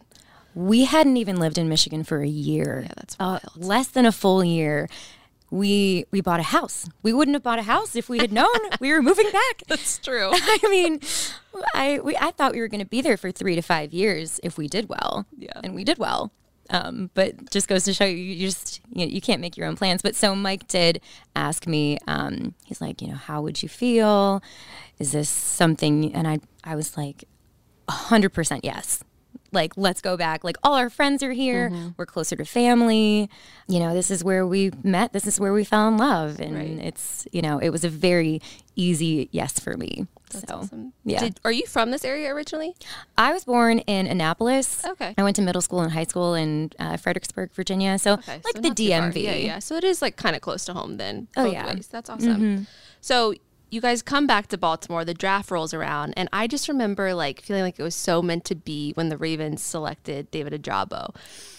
We 0.56 0.86
hadn't 0.86 1.18
even 1.18 1.36
lived 1.38 1.58
in 1.60 1.70
Michigan 1.70 2.04
for 2.04 2.22
a 2.24 2.28
year. 2.28 2.86
Yeah, 2.88 2.94
that's 2.96 3.16
Uh, 3.20 3.40
less 3.56 3.88
than 3.90 4.06
a 4.08 4.12
full 4.12 4.44
year. 4.44 4.90
We 5.52 6.06
we 6.12 6.22
bought 6.22 6.40
a 6.40 6.44
house. 6.44 6.90
We 7.04 7.14
wouldn't 7.14 7.36
have 7.36 7.44
bought 7.44 7.60
a 7.60 7.64
house 7.64 7.96
if 7.96 8.10
we 8.10 8.18
had 8.20 8.32
known 8.32 8.56
we 8.80 8.92
were 8.92 9.02
moving 9.02 9.30
back. 9.32 9.64
That's 9.68 9.98
true. 9.98 10.32
I 10.34 10.60
mean, 10.70 11.00
I 11.74 12.00
we, 12.04 12.16
I 12.18 12.32
thought 12.32 12.54
we 12.54 12.60
were 12.60 12.68
going 12.68 12.84
to 12.84 12.90
be 12.90 13.02
there 13.02 13.18
for 13.18 13.32
three 13.32 13.56
to 13.56 13.62
five 13.62 13.94
years 13.94 14.40
if 14.44 14.58
we 14.58 14.68
did 14.68 14.90
well. 14.90 15.26
Yeah. 15.38 15.60
and 15.64 15.76
we 15.76 15.84
did 15.84 15.98
well. 15.98 16.32
Um, 16.72 17.12
but 17.14 17.52
just 17.52 17.68
goes 17.68 17.84
to 17.84 17.94
show 17.94 18.06
you, 18.06 18.18
you 18.18 18.48
just 18.48 18.82
you, 18.92 19.06
know, 19.06 19.12
you 19.12 19.22
can't 19.22 19.40
make 19.40 19.56
your 19.56 19.68
own 19.68 19.76
plans. 19.76 20.02
But 20.02 20.16
so 20.16 20.36
Mike 20.36 20.68
did 20.68 21.00
ask 21.36 21.68
me. 21.68 22.00
Um, 22.08 22.56
he's 22.66 22.82
like, 22.82 23.02
you 23.02 23.10
know, 23.10 23.16
how 23.16 23.42
would 23.42 23.62
you 23.62 23.70
feel? 23.70 24.42
Is 24.98 25.12
this 25.12 25.30
something? 25.30 26.14
And 26.14 26.28
I 26.28 26.40
I 26.64 26.76
was 26.76 26.98
like, 26.98 27.26
hundred 27.88 28.30
percent 28.30 28.66
yes. 28.66 29.04
Like, 29.56 29.74
let's 29.78 30.02
go 30.02 30.16
back. 30.18 30.44
Like, 30.44 30.58
all 30.64 30.76
our 30.76 30.90
friends 30.92 31.24
are 31.24 31.32
here. 31.32 31.70
Mm-hmm. 31.70 31.90
We're 31.98 32.06
closer 32.06 32.36
to 32.36 32.46
family. 32.46 33.30
You 33.68 33.80
know, 33.80 33.94
this 33.96 34.12
is 34.12 34.24
where 34.24 34.46
we 34.46 34.72
met. 34.84 35.14
This 35.14 35.26
is 35.26 35.40
where 35.40 35.54
we 35.54 35.64
fell 35.64 35.88
in 35.88 35.98
love. 35.98 36.40
And 36.40 36.56
Right. 36.56 36.78
it's, 36.86 37.28
you 37.32 37.42
know, 37.42 37.58
it 37.58 37.70
was 37.70 37.84
a 37.84 37.90
very 37.90 38.42
easy 38.76 39.30
yes 39.32 39.58
for 39.60 39.78
me. 39.78 40.06
so, 40.30 40.40
Awesome. 40.50 40.92
yeah. 41.06 41.20
Did, 41.22 41.40
are 41.46 41.52
you 41.52 41.66
from 41.66 41.92
this 41.92 42.04
area 42.04 42.34
originally? 42.34 42.76
I 43.18 43.32
was 43.34 43.46
born 43.46 43.80
in 43.80 44.06
Annapolis. 44.06 44.84
Okay. 44.86 45.14
I 45.18 45.24
went 45.24 45.38
to 45.38 45.42
middle 45.42 45.62
school 45.62 45.80
and 45.80 45.92
high 45.94 46.04
school 46.04 46.34
in 46.36 46.72
uh, 46.78 46.98
Fredericksburg, 46.98 47.52
Virginia. 47.54 47.98
So, 47.98 48.14
Okay, 48.14 48.34
like 48.44 48.56
so 48.56 48.62
the 48.62 48.68
not 48.70 48.78
too 48.78 48.90
far. 48.90 49.12
DMV. 49.12 49.24
Yeah, 49.24 49.34
yeah. 49.36 49.60
So 49.60 49.76
it 49.78 49.84
is 49.86 50.02
like 50.02 50.18
kind 50.18 50.36
of 50.36 50.42
close 50.42 50.66
to 50.66 50.74
home 50.74 50.98
then. 50.98 51.28
Oh, 51.38 51.46
yeah. 51.46 51.74
Ways. 51.74 51.88
That's 51.88 52.10
awesome. 52.10 52.68
So 53.02 53.34
you 53.76 53.82
guys 53.82 54.02
come 54.02 54.26
back 54.26 54.48
to 54.48 54.58
Baltimore. 54.58 55.04
The 55.04 55.14
draft 55.14 55.52
rolls 55.52 55.74
around, 55.74 56.14
and 56.16 56.30
I 56.32 56.48
just 56.48 56.70
remember 56.70 57.14
like 57.14 57.42
feeling 57.42 57.62
like 57.62 57.78
it 57.78 57.84
was 57.84 57.94
so 57.94 58.22
meant 58.22 58.46
to 58.46 58.56
be 58.56 58.94
when 58.94 59.10
the 59.10 59.18
Ravens 59.18 59.62
selected 59.62 60.32
David 60.32 60.60
Ojabo. 60.60 61.14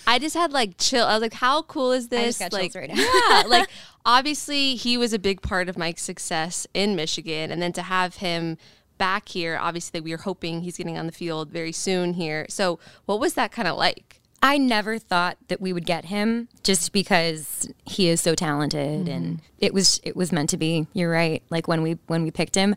I 0.07 0.19
just 0.19 0.35
had 0.35 0.51
like 0.51 0.79
chill. 0.79 1.07
I 1.07 1.13
was 1.13 1.23
like, 1.23 1.35
how 1.35 1.63
cool 1.63 1.93
is 1.93 2.09
this? 2.09 2.41
like, 2.41 2.75
right 2.75 2.89
now. 2.89 2.95
yeah, 3.29 3.43
like 3.47 3.69
obviously 4.05 4.75
he 4.75 4.97
was 4.97 5.13
a 5.13 5.19
big 5.19 5.43
part 5.43 5.69
of 5.69 5.77
Mike's 5.77 6.03
success 6.03 6.67
in 6.75 6.97
Michigan, 6.97 7.53
and 7.53 7.61
then 7.61 7.73
to 7.75 7.83
have 7.83 8.17
him 8.17 8.57
back 8.99 9.29
here, 9.29 9.59
obviously 9.61 10.01
we 10.01 10.13
are 10.15 10.19
hoping 10.19 10.63
he's 10.63 10.79
getting 10.79 10.97
on 10.97 11.07
the 11.07 11.13
field 11.13 11.51
very 11.51 11.73
soon 11.73 12.15
here. 12.15 12.47
So 12.49 12.79
what 13.05 13.21
was 13.21 13.35
that 13.35 13.53
kind 13.53 13.69
of 13.69 13.77
like? 13.77 14.23
I 14.47 14.59
never 14.59 14.99
thought 14.99 15.39
that 15.49 15.61
we 15.61 15.73
would 15.73 15.87
get 15.87 16.05
him 16.05 16.49
just 16.63 16.93
because 16.93 17.69
he 17.85 18.09
is 18.09 18.21
so 18.21 18.37
talented 18.37 19.09
and 19.09 19.39
mm-hmm. 19.39 19.47
it 19.59 19.75
was 19.75 20.01
it 20.05 20.15
was 20.15 20.31
meant 20.31 20.51
to 20.51 20.57
be. 20.57 20.87
You're 20.93 21.11
right. 21.11 21.43
Like 21.51 21.67
when 21.67 21.83
we 21.83 21.99
when 22.07 22.23
we 22.23 22.31
picked 22.31 22.55
him, 22.55 22.77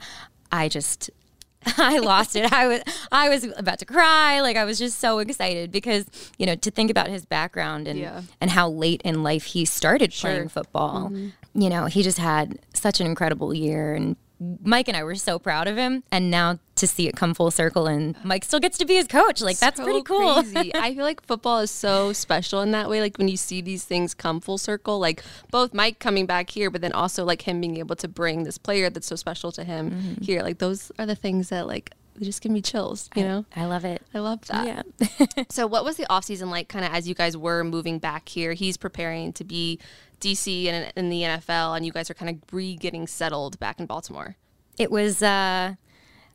I 0.52 0.68
just 0.68 1.12
I 1.78 2.00
lost 2.00 2.36
it. 2.36 2.52
I 2.52 2.68
was 2.68 2.82
I 3.12 3.30
was 3.30 3.44
about 3.56 3.78
to 3.80 3.86
cry. 3.86 4.42
Like 4.42 4.58
I 4.58 4.66
was 4.66 4.80
just 4.80 5.00
so 5.00 5.20
excited 5.20 5.72
because, 5.72 6.08
you 6.40 6.48
know, 6.48 6.56
to 6.56 6.72
think 6.72 6.90
about 6.90 7.08
his 7.08 7.24
background 7.26 7.88
and 7.88 8.00
Yeah. 8.00 8.24
and 8.42 8.50
how 8.50 8.70
late 8.70 9.04
in 9.04 9.22
life 9.22 9.44
he 9.44 9.64
started 9.66 10.12
playing 10.12 10.50
football. 10.50 11.10
Mm-hmm. 11.10 11.62
You 11.62 11.70
know, 11.70 11.86
he 11.86 12.02
just 12.02 12.18
had 12.18 12.58
such 12.74 13.00
an 13.00 13.06
incredible 13.06 13.54
year 13.54 13.94
and 13.94 14.16
Mike 14.64 14.88
and 14.88 14.96
I 14.96 15.04
were 15.04 15.16
so 15.16 15.38
proud 15.38 15.68
of 15.68 15.76
him 15.76 16.04
and 16.12 16.32
now 16.32 16.60
to 16.76 16.88
see 16.88 17.08
it 17.10 17.16
come 17.18 17.34
full 17.34 17.52
circle 17.52 17.88
and 17.88 18.16
Mike 18.24 18.46
still 18.46 18.60
gets 18.62 18.78
to 18.78 18.86
be 18.86 18.96
his 18.96 19.06
coach. 19.08 19.42
Like 19.42 19.58
that's 19.60 19.78
so 19.78 19.84
pretty 19.84 20.02
cool. 20.02 20.36
Crazy. 20.44 20.72
I 20.76 20.96
feel 20.96 21.04
like 21.04 21.22
football 21.26 21.60
is 21.60 21.72
so 21.72 22.14
special 22.14 22.62
in 22.62 22.72
that 22.72 22.90
way. 22.90 23.02
Like 23.02 23.18
when 23.18 23.28
you 23.28 23.36
see 23.38 23.60
these 23.60 23.84
things 23.84 24.14
come 24.14 24.40
full 24.40 24.58
circle, 24.58 24.98
like 24.98 25.24
both 25.52 25.74
Mike 25.74 26.00
coming 26.00 26.26
back 26.26 26.50
here, 26.50 26.70
but 26.70 26.80
then 26.82 26.94
also 26.94 27.26
like 27.26 27.42
him 27.42 27.60
being 27.60 27.78
able 27.78 27.98
to 27.98 28.08
bring 28.08 28.44
this 28.44 28.58
player 28.58 28.90
that's 28.90 29.08
so 29.08 29.16
special 29.18 29.52
to 29.52 29.64
him 29.64 29.92
Mm-hmm. 29.92 30.24
here. 30.24 30.42
Like 30.42 30.60
those 30.60 30.92
are 31.00 31.06
the 31.06 31.16
things 31.16 31.50
that 31.50 31.68
like 31.68 31.94
they 32.16 32.26
just 32.26 32.42
give 32.42 32.52
me 32.52 32.62
chills. 32.62 33.10
You 33.16 33.24
know, 33.24 33.46
I 33.56 33.66
love 33.66 33.84
it. 33.86 34.02
I 34.14 34.20
love 34.20 34.46
that. 34.48 34.66
Yeah. 34.66 35.26
So 35.50 35.68
what 35.68 35.84
was 35.84 35.96
the 35.98 36.10
off 36.12 36.26
season 36.26 36.50
like? 36.50 36.68
Kind 36.70 36.86
of 36.86 36.92
as 36.94 37.08
you 37.08 37.16
guys 37.16 37.36
were 37.36 37.64
moving 37.64 37.98
back 38.00 38.30
here, 38.30 38.54
he's 38.54 38.78
preparing 38.78 39.32
to 39.34 39.44
be 39.44 39.80
DC 40.20 40.68
and 40.68 40.92
in 40.96 41.10
the 41.10 41.22
NFL, 41.24 41.76
and 41.76 41.86
you 41.86 41.92
guys 41.92 42.10
are 42.10 42.14
kind 42.14 42.30
of 42.30 42.54
re 42.54 42.76
getting 42.76 43.08
settled 43.08 43.60
back 43.60 43.80
in 43.80 43.86
Baltimore. 43.86 44.36
it 44.78 44.92
was 44.92 45.22
uh 45.24 45.74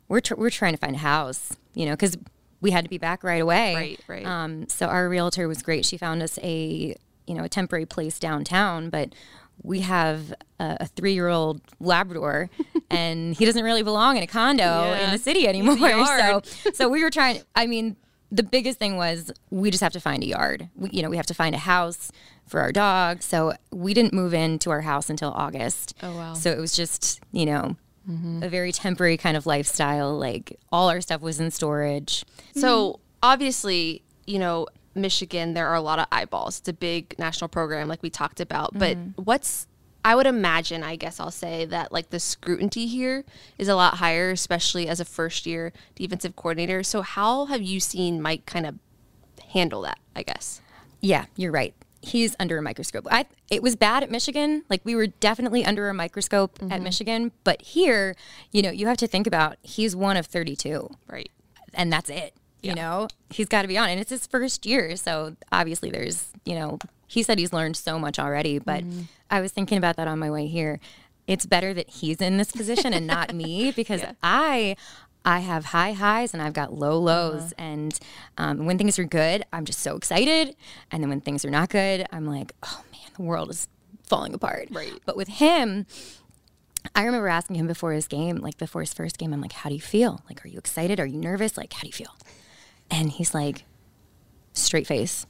we're 0.07 0.19
tr- 0.19 0.35
we're 0.35 0.49
trying 0.51 0.73
to 0.73 0.77
find 0.77 0.95
a 0.95 0.99
house 0.99 1.57
you 1.73 1.85
know 1.85 1.91
because 1.93 2.15
we 2.61 2.71
had 2.71 2.83
to 2.85 2.89
be 2.89 2.97
back 2.99 3.23
right 3.23 3.41
away 3.41 3.73
Right, 3.75 3.99
right. 4.07 4.25
um 4.25 4.67
so 4.69 4.85
our 4.87 5.09
realtor 5.09 5.47
was 5.47 5.61
great 5.63 5.83
she 5.85 5.97
found 5.97 6.21
us 6.21 6.37
a 6.43 6.95
you 7.27 7.33
know 7.35 7.43
a 7.43 7.49
temporary 7.49 7.85
place 7.87 8.19
downtown 8.19 8.89
but 8.91 9.13
we 9.63 9.79
have 9.81 10.31
a, 10.59 10.77
a 10.81 10.85
three-year-old 10.87 11.61
labrador 11.79 12.49
and 12.91 13.35
he 13.35 13.45
doesn't 13.45 13.63
really 13.63 13.81
belong 13.83 14.17
in 14.17 14.21
a 14.23 14.27
condo 14.27 14.63
Yeah. 14.63 15.05
in 15.05 15.11
the 15.11 15.17
city 15.17 15.47
anymore 15.47 15.77
so 16.05 16.41
so 16.73 16.87
we 16.89 17.03
were 17.03 17.09
trying 17.11 17.41
i 17.55 17.65
mean 17.65 17.95
the 18.31 18.43
biggest 18.43 18.77
thing 18.79 18.97
was 18.97 19.31
we 19.49 19.71
just 19.71 19.81
have 19.81 19.93
to 19.93 19.99
find 19.99 20.21
a 20.23 20.27
yard 20.27 20.69
we, 20.75 20.89
you 20.91 21.01
know 21.01 21.09
we 21.09 21.17
have 21.17 21.25
to 21.27 21.33
find 21.33 21.55
a 21.55 21.59
house 21.59 22.11
for 22.47 22.61
our 22.61 22.71
dog 22.71 23.21
so 23.21 23.53
we 23.71 23.93
didn't 23.93 24.13
move 24.13 24.33
into 24.33 24.69
our 24.69 24.81
house 24.81 25.09
until 25.09 25.31
august 25.31 25.95
Oh, 26.03 26.15
wow. 26.15 26.33
so 26.33 26.51
it 26.51 26.59
was 26.59 26.75
just 26.75 27.19
you 27.31 27.45
know 27.45 27.75
a 28.43 28.47
very 28.49 28.71
temporary 28.71 29.17
kind 29.17 29.35
of 29.35 29.47
lifestyle 29.47 30.15
like 30.15 30.59
all 30.71 30.89
our 30.89 31.01
stuff 31.01 31.21
was 31.21 31.39
in 31.39 31.49
storage 31.49 32.23
So 32.53 32.99
obviously, 33.23 34.03
you 34.27 34.37
know, 34.37 34.67
Michigan, 34.93 35.55
there 35.55 35.67
are 35.67 35.75
a 35.75 35.81
lot 35.81 35.97
of 35.97 36.05
eyeballs. 36.11 36.59
It's 36.59 36.69
a 36.69 36.73
big 36.73 37.15
national 37.17 37.47
program, 37.49 37.87
like 37.87 38.03
we 38.03 38.11
talked 38.11 38.39
about. 38.39 38.77
But 38.77 38.95
mm-hmm. 38.95 39.23
what's 39.23 39.65
I 40.05 40.13
would 40.15 40.27
imagine, 40.27 40.83
I 40.83 40.95
guess 40.97 41.19
I'll 41.19 41.31
say 41.31 41.65
that 41.65 41.91
like 41.91 42.11
the 42.11 42.19
scrutiny 42.19 42.85
here 42.85 43.25
is 43.57 43.67
a 43.67 43.75
lot 43.75 43.95
higher, 43.95 44.29
especially 44.29 44.87
as 44.87 44.99
a 44.99 45.05
first 45.05 45.47
year 45.47 45.73
defensive 45.95 46.35
coordinator. 46.35 46.83
So 46.83 47.01
how 47.01 47.45
have 47.45 47.63
you 47.63 47.79
seen 47.79 48.21
Mike 48.21 48.45
kind 48.45 48.67
of 48.67 48.75
handle 49.49 49.81
that, 49.81 49.97
I 50.15 50.23
guess. 50.23 50.61
Yeah, 51.01 51.25
you're 51.35 51.51
right. 51.51 51.73
He's 52.05 52.35
under 52.39 52.57
a 52.57 52.61
microscope. 52.61 53.07
I 53.09 53.25
it 53.49 53.63
was 53.63 53.75
bad 53.75 54.03
at 54.03 54.11
Michigan. 54.11 54.63
Like 54.69 54.81
we 54.83 54.95
were 54.95 55.07
definitely 55.07 55.65
under 55.65 55.89
a 55.89 55.93
microscope 55.93 56.59
at 56.61 56.67
mm-hmm. 56.67 56.83
Michigan, 56.83 57.31
but 57.43 57.61
here, 57.61 58.15
you 58.51 58.61
know, 58.61 58.69
you 58.69 58.87
have 58.87 58.97
to 58.97 59.07
think 59.07 59.25
about 59.25 59.57
he's 59.63 59.95
one 59.95 60.15
of 60.17 60.25
32 60.27 60.89
Right. 61.07 61.31
and 61.73 61.91
that's 61.91 62.09
it. 62.09 62.35
Yeah. 62.61 62.69
You 62.69 62.75
know, 62.75 63.07
he's 63.29 63.47
got 63.47 63.61
to 63.63 63.67
be 63.67 63.77
on, 63.77 63.89
and 63.89 63.99
it's 63.99 64.09
his 64.09 64.25
first 64.25 64.65
year, 64.65 64.95
so 64.95 65.35
obviously 65.51 65.91
there's, 65.91 66.31
you 66.45 66.55
know, 66.55 66.79
he 67.07 67.23
said 67.23 67.37
he's 67.37 67.53
learned 67.53 67.77
so 67.77 67.99
much 67.99 68.19
already. 68.19 68.59
But 68.59 68.83
mm-hmm. 68.83 69.01
I 69.29 69.41
was 69.41 69.51
thinking 69.51 69.77
about 69.77 69.97
that 69.97 70.07
on 70.07 70.19
my 70.19 70.31
way 70.31 70.47
here. 70.47 70.79
It's 71.27 71.45
better 71.45 71.73
that 71.73 71.89
he's 71.89 72.17
in 72.17 72.37
this 72.37 72.51
position 72.51 72.93
and 72.93 73.07
not 73.07 73.33
me 73.33 73.71
because 73.75 74.03
I, 74.21 74.75
I 75.25 75.39
have 75.39 75.65
high 75.65 75.93
highs 75.93 76.33
and 76.33 76.41
I've 76.41 76.53
got 76.53 76.71
low 76.73 76.99
lows, 76.99 77.51
and 77.57 77.97
um, 78.37 78.65
when 78.65 78.77
things 78.77 78.99
are 78.99 79.03
good, 79.05 79.43
I'm 79.51 79.65
just 79.65 79.79
so 79.79 79.95
excited, 79.95 80.55
and 80.91 81.01
then 81.01 81.09
when 81.09 81.19
things 81.21 81.43
are 81.43 81.49
not 81.49 81.69
good, 81.69 82.05
I'm 82.11 82.25
like, 82.27 82.53
oh 82.63 82.83
man, 82.91 83.11
the 83.17 83.23
world 83.23 83.49
is 83.49 83.67
falling 84.07 84.33
apart. 84.35 84.67
Right. 84.71 84.93
But 85.05 85.17
with 85.17 85.27
him, 85.27 85.87
I 86.93 87.03
remember 87.03 87.27
asking 87.27 87.55
him 87.55 87.65
before 87.65 87.93
his 87.93 88.07
game, 88.07 88.37
like 88.37 88.57
before 88.59 88.81
his 88.81 88.93
first 88.93 89.17
game, 89.17 89.33
I'm 89.33 89.41
like, 89.41 89.53
how 89.53 89.69
do 89.69 89.75
you 89.75 89.81
feel? 89.81 90.21
Like, 90.29 90.45
are 90.45 90.47
you 90.47 90.59
excited? 90.59 90.99
Are 90.99 91.05
you 91.07 91.17
nervous? 91.17 91.57
Like, 91.57 91.73
how 91.73 91.81
do 91.81 91.87
you 91.87 91.93
feel? 91.93 92.15
And 92.91 93.09
he's 93.09 93.33
like, 93.33 93.65
straight 94.53 94.85
face. 94.85 95.25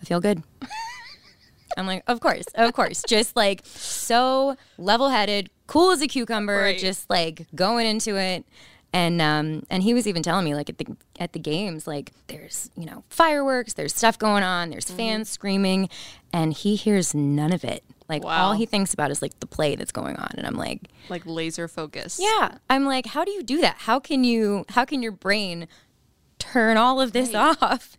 I 0.00 0.06
feel 0.06 0.20
good. 0.20 0.42
I'm 1.76 1.86
like, 1.86 2.02
of 2.06 2.20
course, 2.20 2.46
of 2.54 2.72
course. 2.72 3.02
Just 3.06 3.36
like 3.36 3.60
so 3.66 4.56
level 4.78 5.10
headed, 5.10 5.50
cool 5.66 5.90
as 5.90 6.00
a 6.00 6.06
cucumber, 6.08 6.56
Right. 6.62 6.78
just 6.78 7.10
like 7.10 7.46
going 7.54 7.86
into 7.86 8.16
it. 8.16 8.46
And 8.96 9.20
um, 9.20 9.66
and 9.68 9.82
he 9.82 9.92
was 9.92 10.06
even 10.06 10.22
telling 10.22 10.44
me 10.46 10.54
like 10.54 10.70
at 10.70 10.78
the 10.78 10.86
at 11.20 11.32
the 11.34 11.38
games 11.38 11.86
like 11.86 12.12
there's 12.28 12.70
you 12.76 12.86
know 12.86 13.04
fireworks, 13.10 13.74
there's 13.74 13.94
stuff 13.94 14.18
going 14.18 14.42
on, 14.42 14.70
there's 14.70 14.86
Mm-hmm. 14.86 14.96
fans 14.96 15.28
screaming, 15.28 15.88
and 16.32 16.54
he 16.54 16.76
hears 16.76 17.14
none 17.14 17.52
of 17.52 17.62
it. 17.62 17.84
Like 18.08 18.24
Wow. 18.24 18.46
all 18.46 18.52
he 18.54 18.64
thinks 18.64 18.94
about 18.94 19.10
is 19.10 19.20
like 19.20 19.38
the 19.40 19.46
play 19.46 19.76
that's 19.76 19.92
going 19.92 20.16
on, 20.16 20.30
and 20.38 20.46
I'm 20.46 20.54
like, 20.54 20.80
Like 21.10 21.26
laser 21.26 21.68
focus. 21.68 22.18
yeah. 22.22 22.56
I'm 22.70 22.86
like, 22.86 23.06
how 23.06 23.22
do 23.24 23.32
you 23.32 23.42
do 23.42 23.60
that? 23.60 23.76
How 23.80 24.00
can 24.00 24.24
you? 24.24 24.64
How 24.70 24.84
can 24.86 25.02
your 25.02 25.12
brain 25.12 25.68
turn 26.38 26.76
all 26.78 26.98
of 27.00 27.12
this 27.12 27.34
off? 27.60 27.98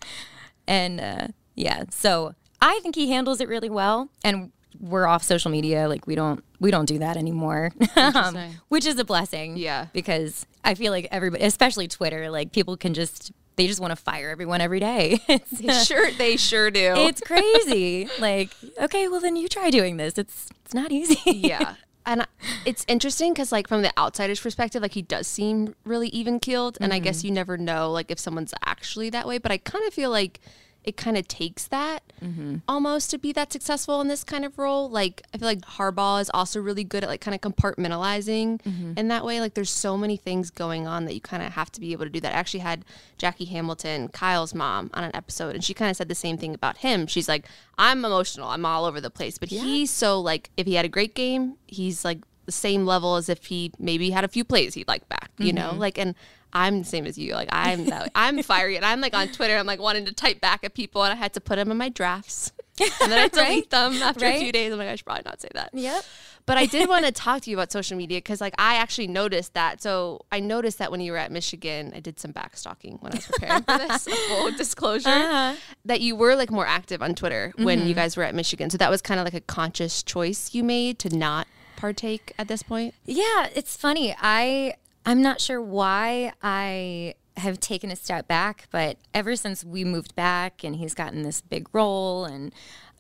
And 0.68 1.00
uh, 1.00 1.28
yeah, 1.54 1.84
so 1.92 2.34
I 2.60 2.80
think 2.82 2.96
he 2.96 3.12
handles 3.12 3.40
it 3.40 3.48
really 3.48 3.70
well. 3.70 4.10
And 4.24 4.52
we're 4.80 5.08
off 5.08 5.24
social 5.24 5.52
media. 5.52 5.88
Like 5.88 6.08
we 6.08 6.16
don't 6.16 6.44
we 6.60 6.72
don't 6.72 6.86
do 6.86 7.00
that 7.00 7.18
anymore, 7.18 7.72
um, 7.96 8.38
which 8.70 8.86
is 8.86 8.98
a 9.00 9.06
blessing. 9.06 9.58
Yeah. 9.58 9.88
because 9.94 10.46
I 10.64 10.76
feel 10.76 10.92
like 10.92 11.08
everybody, 11.12 11.44
especially 11.44 11.88
Twitter, 11.88 12.30
like 12.30 12.52
people 12.52 12.78
can 12.78 12.94
just 12.94 13.32
they 13.56 13.68
just 13.68 13.80
want 13.80 13.92
to 13.92 13.96
fire 13.96 14.30
everyone 14.30 14.62
every 14.62 14.80
day. 14.80 15.20
It's, 15.30 15.88
sure, 15.88 16.12
they 16.12 16.38
sure 16.38 16.72
do. 16.72 16.94
it's 16.96 17.22
crazy. 17.22 18.08
like, 18.20 18.52
okay, 18.80 19.08
well 19.08 19.20
then 19.20 19.36
you 19.36 19.48
try 19.48 19.70
doing 19.70 19.98
this. 19.98 20.18
It's 20.18 20.48
it's 20.64 20.74
not 20.74 20.92
easy. 20.92 21.20
yeah. 21.26 21.76
And 22.06 22.26
it's 22.66 22.86
interesting 22.88 23.34
because, 23.34 23.52
like, 23.52 23.68
from 23.68 23.82
the 23.82 23.92
outsider's 24.00 24.40
perspective, 24.40 24.82
like, 24.82 24.94
he 24.94 25.02
does 25.02 25.28
seem 25.28 25.76
really 25.84 26.08
even 26.08 26.40
keeled. 26.40 26.78
And 26.80 26.94
I 26.94 27.00
guess 27.00 27.26
you 27.26 27.32
never 27.32 27.58
know, 27.58 27.92
like, 27.92 28.10
if 28.10 28.18
someone's 28.18 28.54
actually 28.66 29.10
that 29.10 29.28
way. 29.28 29.40
But 29.40 29.52
I 29.52 29.58
kind 29.58 29.86
of 29.86 29.94
feel 29.94 30.10
like 30.10 30.40
it 30.88 30.96
kind 30.96 31.18
of 31.18 31.28
takes 31.28 31.68
that 31.68 32.02
mm-hmm. 32.24 32.56
almost 32.66 33.12
to 33.12 33.18
be 33.18 33.34
that 33.34 33.52
successful 33.52 34.00
in 34.00 34.08
this 34.08 34.24
kind 34.24 34.46
of 34.46 34.58
role. 34.58 34.90
Like, 34.90 35.22
I 35.34 35.38
feel 35.38 35.46
like 35.46 35.60
Harbaugh 35.60 36.22
is 36.22 36.32
also 36.34 36.62
really 36.62 36.86
good 36.86 37.04
at, 37.04 37.10
like, 37.10 37.20
kind 37.20 37.36
of 37.36 37.42
compartmentalizing 37.42 38.62
mm-hmm. 38.62 38.94
in 38.96 39.10
that 39.10 39.26
way. 39.26 39.42
Like, 39.42 39.54
there's 39.54 39.70
so 39.70 39.98
many 39.98 40.16
things 40.16 40.50
going 40.50 40.88
on 40.88 41.04
that 41.04 41.14
you 41.14 41.20
kind 41.20 41.44
of 41.44 41.52
have 41.52 41.70
to 41.74 41.82
be 41.82 41.92
able 41.92 42.06
to 42.06 42.10
do 42.10 42.22
that. 42.22 42.34
I 42.34 42.38
actually 42.38 42.62
had 42.62 42.86
Jackie 43.18 43.44
Hamilton, 43.44 44.08
Kyle's 44.08 44.56
mom, 44.56 44.90
on 44.94 45.04
an 45.04 45.14
episode, 45.14 45.56
and 45.56 45.64
she 45.64 45.74
kind 45.74 45.92
of 45.92 45.98
said 45.98 46.08
the 46.08 46.16
same 46.16 46.38
thing 46.38 46.56
about 46.56 46.78
him. 46.78 47.06
She's 47.06 47.28
like, 47.28 47.50
I'm 47.78 48.06
emotional, 48.06 48.48
I'm 48.48 48.66
all 48.66 48.86
over 48.86 49.02
the 49.02 49.12
place. 49.12 49.38
But 49.38 49.50
he's 49.50 49.92
so, 49.92 50.22
like, 50.22 50.52
if 50.56 50.66
he 50.66 50.76
had 50.76 50.86
a 50.86 50.90
great 50.90 51.16
game, 51.16 51.56
he's 51.68 52.06
like 52.06 52.20
the 52.46 52.54
same 52.54 52.86
level 52.86 53.18
as 53.18 53.28
if 53.28 53.48
he 53.48 53.74
maybe 53.78 54.12
had 54.12 54.24
a 54.24 54.30
few 54.30 54.46
plays 54.46 54.74
he'd 54.76 54.88
like 54.88 55.10
back, 55.10 55.32
you 55.38 55.52
know? 55.52 55.72
Mm-hmm. 55.72 55.80
Like, 55.80 55.98
and 55.98 56.16
I'm 56.54 56.80
the 56.80 56.86
same 56.86 57.06
as 57.06 57.18
you. 57.18 57.34
Like, 57.34 57.50
I'm 57.52 57.86
that, 57.86 58.12
I'm 58.16 58.42
fiery, 58.44 58.76
and 58.78 58.86
I'm 58.86 59.02
like 59.02 59.16
on 59.16 59.28
Twitter, 59.30 59.56
I'm 59.58 59.66
like 59.68 59.80
wanting 59.80 60.06
to 60.06 60.14
type 60.14 60.40
back 60.42 60.64
at 60.64 60.74
people, 60.74 61.04
and 61.04 61.12
I 61.14 61.16
had 61.16 61.34
to 61.34 61.42
put 61.42 61.58
them 61.58 61.70
in 61.72 61.78
my 61.78 61.90
drafts. 61.90 62.52
And 62.80 63.12
then 63.12 63.20
I 63.20 63.28
delete 63.30 63.48
Right? 63.50 63.70
them 63.70 63.94
after 64.04 64.26
a 64.26 64.40
few 64.40 64.52
days. 64.52 64.72
I'm 64.72 64.78
like, 64.80 64.88
I 64.90 64.96
should 64.96 65.06
probably 65.06 65.24
not 65.26 65.42
say 65.42 65.50
that. 65.54 65.72
Yep. 65.74 66.04
But 66.46 66.58
I 66.58 66.66
did 66.68 66.88
want 66.88 67.06
to 67.06 67.12
talk 67.26 67.42
to 67.42 67.50
you 67.50 67.58
about 67.58 67.72
social 67.72 67.98
media 67.98 68.20
because, 68.20 68.40
like, 68.40 68.54
I 68.58 68.76
actually 68.76 69.08
noticed 69.08 69.54
that. 69.56 69.82
So 69.82 70.22
I 70.32 70.40
noticed 70.40 70.78
that 70.80 70.92
when 70.92 71.02
you 71.02 71.12
were 71.12 71.18
at 71.18 71.32
Michigan, 71.32 71.92
I 71.96 72.00
did 72.00 72.20
some 72.20 72.32
backstalking 72.34 73.02
when 73.02 73.12
I 73.12 73.16
was 73.16 73.26
preparing 73.26 73.64
for 73.64 73.78
this 73.80 74.08
full 74.28 74.52
disclosure 74.52 75.10
Uh-huh. 75.10 75.56
that 75.86 76.00
you 76.02 76.16
were 76.16 76.36
like 76.36 76.50
more 76.52 76.66
active 76.68 77.02
on 77.02 77.16
Twitter 77.16 77.52
when 77.58 77.80
Mm-hmm. 77.80 77.88
you 77.90 77.94
guys 77.96 78.16
were 78.16 78.24
at 78.24 78.34
Michigan. 78.36 78.70
So 78.70 78.78
that 78.78 78.90
was 78.90 79.02
kind 79.02 79.20
of 79.20 79.26
like 79.26 79.34
a 79.34 79.42
conscious 79.42 80.02
choice 80.04 80.54
you 80.54 80.64
made 80.64 81.00
to 81.00 81.10
not 81.16 81.48
partake 81.76 82.34
at 82.38 82.48
this 82.48 82.64
point. 82.64 82.94
Yeah, 83.06 83.50
it's 83.54 83.76
funny. 83.76 84.16
I 84.22 84.76
I'm 85.08 85.22
not 85.22 85.40
sure 85.40 85.62
why 85.62 86.34
I 86.44 87.16
have 87.38 87.60
taken 87.62 87.92
a 87.92 87.96
step 87.96 88.28
back, 88.28 88.68
but 88.72 88.98
ever 89.14 89.36
since 89.38 89.64
we 89.64 89.86
moved 89.86 90.16
back 90.16 90.64
and 90.66 90.76
he's 90.76 90.94
gotten 90.94 91.24
this 91.24 91.40
big 91.40 91.68
role 91.74 92.26
and 92.26 92.54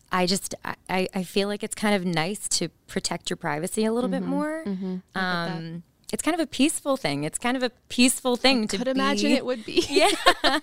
I 0.09 0.25
just 0.25 0.55
I, 0.63 1.09
I 1.13 1.23
feel 1.23 1.49
like 1.49 1.63
it's 1.63 1.75
kind 1.75 1.93
of 1.93 2.05
nice 2.05 2.47
to 2.59 2.69
protect 2.87 3.29
your 3.29 3.35
privacy 3.37 3.83
a 3.83 3.91
little 3.91 4.09
bit 4.09 4.23
more. 4.23 4.63
Um, 5.15 5.83
it's 6.13 6.23
kind 6.23 6.33
of 6.33 6.39
a 6.39 6.47
peaceful 6.47 6.95
thing. 6.95 7.23
It's 7.23 7.37
kind 7.37 7.57
of 7.57 7.63
a 7.63 7.71
peaceful 7.89 8.37
thing 8.37 8.67
to 8.69 8.77
I 8.77 8.79
Could 8.79 8.87
imagine 8.87 9.31
it 9.31 9.45
would 9.45 9.65
be. 9.65 9.85
yeah. 9.89 10.09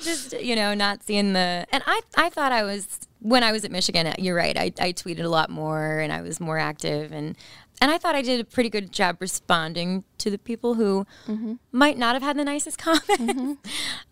Just 0.00 0.32
you 0.40 0.56
know 0.56 0.74
not 0.74 1.02
seeing 1.02 1.32
the 1.32 1.66
and 1.70 1.82
i 1.86 2.00
i 2.16 2.28
thought 2.28 2.52
i 2.52 2.62
was 2.62 3.00
when 3.20 3.42
i 3.42 3.52
was 3.52 3.64
at 3.64 3.70
michigan 3.70 4.06
uh, 4.06 4.14
you're 4.18 4.34
right 4.34 4.56
i, 4.56 4.72
I 4.78 4.92
tweeted 4.92 5.24
a 5.24 5.28
lot 5.28 5.50
more 5.50 5.98
and 5.98 6.12
i 6.12 6.20
was 6.22 6.40
more 6.40 6.58
active 6.58 7.12
and 7.12 7.36
and 7.80 7.90
i 7.90 7.98
thought 7.98 8.14
i 8.14 8.22
did 8.22 8.40
a 8.40 8.44
pretty 8.44 8.70
good 8.70 8.92
job 8.92 9.16
responding 9.20 10.04
to 10.18 10.30
the 10.30 10.38
people 10.38 10.74
who 10.74 11.06
mm-hmm. 11.26 11.54
might 11.72 11.98
not 11.98 12.14
have 12.14 12.22
had 12.22 12.36
the 12.36 12.44
nicest 12.44 12.78
comments. 12.82 13.08
Mm-hmm. 13.08 13.52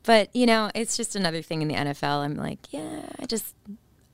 But 0.04 0.35
you 0.35 0.47
know 0.47 0.70
it's 0.75 0.97
just 0.97 1.16
another 1.16 1.42
thing 1.42 1.62
in 1.62 1.68
the 1.68 1.75
nfl 1.75 2.25
i'm 2.25 2.35
like 2.35 2.73
yeah 2.73 3.02
i 3.18 3.26
just 3.26 3.54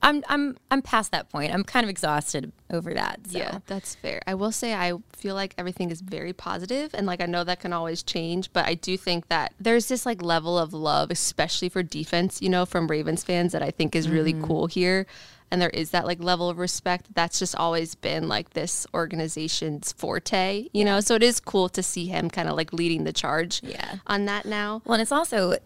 i'm 0.05 0.23
i'm 0.29 0.57
i'm 0.71 0.83
past 0.83 1.11
that 1.11 1.29
point 1.31 1.53
i'm 1.53 1.65
kind 1.65 1.85
of 1.85 1.91
exhausted 1.91 2.53
over 2.71 2.95
that 2.95 3.21
so. 3.29 3.39
Yeah, 3.39 3.59
that's 3.67 3.95
fair. 3.95 4.21
I 4.27 4.35
will 4.35 4.53
say 4.53 4.75
I 4.75 4.93
feel 5.13 5.35
like 5.35 5.55
everything 5.57 5.91
is 5.91 6.01
very 6.01 6.33
positive 6.33 6.95
and 6.95 7.07
like 7.07 7.21
I 7.21 7.27
know 7.27 7.45
that 7.45 7.61
can 7.61 7.73
always 7.73 8.03
change, 8.03 8.53
but 8.53 8.67
I 8.67 8.75
do 8.75 8.97
think 8.97 9.29
that 9.29 9.55
there's 9.61 9.89
this 9.89 10.05
like 10.05 10.23
level 10.23 10.59
of 10.59 10.73
love, 10.73 11.11
especially 11.11 11.69
for 11.69 11.83
defense, 11.83 12.43
you 12.43 12.49
know, 12.49 12.67
from 12.67 12.89
Ravens 12.89 13.25
fans 13.25 13.53
that 13.53 13.63
I 13.63 13.71
think 13.71 13.95
is 13.95 14.09
really 14.09 14.35
mm-hmm. 14.35 14.45
cool 14.45 14.67
here. 14.67 15.07
And 15.51 15.63
there 15.63 15.71
is 15.71 15.91
that 15.91 16.05
like 16.05 16.23
level 16.23 16.49
of 16.49 16.59
respect 16.59 17.15
that's 17.15 17.39
just 17.39 17.55
always 17.55 17.95
been 17.95 18.29
like 18.29 18.51
this 18.51 18.87
organization's 18.93 19.93
forte, 19.93 20.69
you 20.73 20.85
know. 20.85 21.01
So 21.01 21.15
it 21.15 21.23
is 21.23 21.39
cool 21.39 21.69
to 21.71 21.83
see 21.83 22.07
him 22.07 22.29
kind 22.29 22.49
of 22.49 22.57
like 22.57 22.73
leading 22.73 23.05
the 23.05 23.13
charge 23.13 23.63
Yeah. 23.63 23.97
on 24.07 24.25
that 24.25 24.47
now. 24.47 24.83
Well, 24.85 24.95
and 24.95 25.03
it's 25.03 25.13
also, 25.13 25.57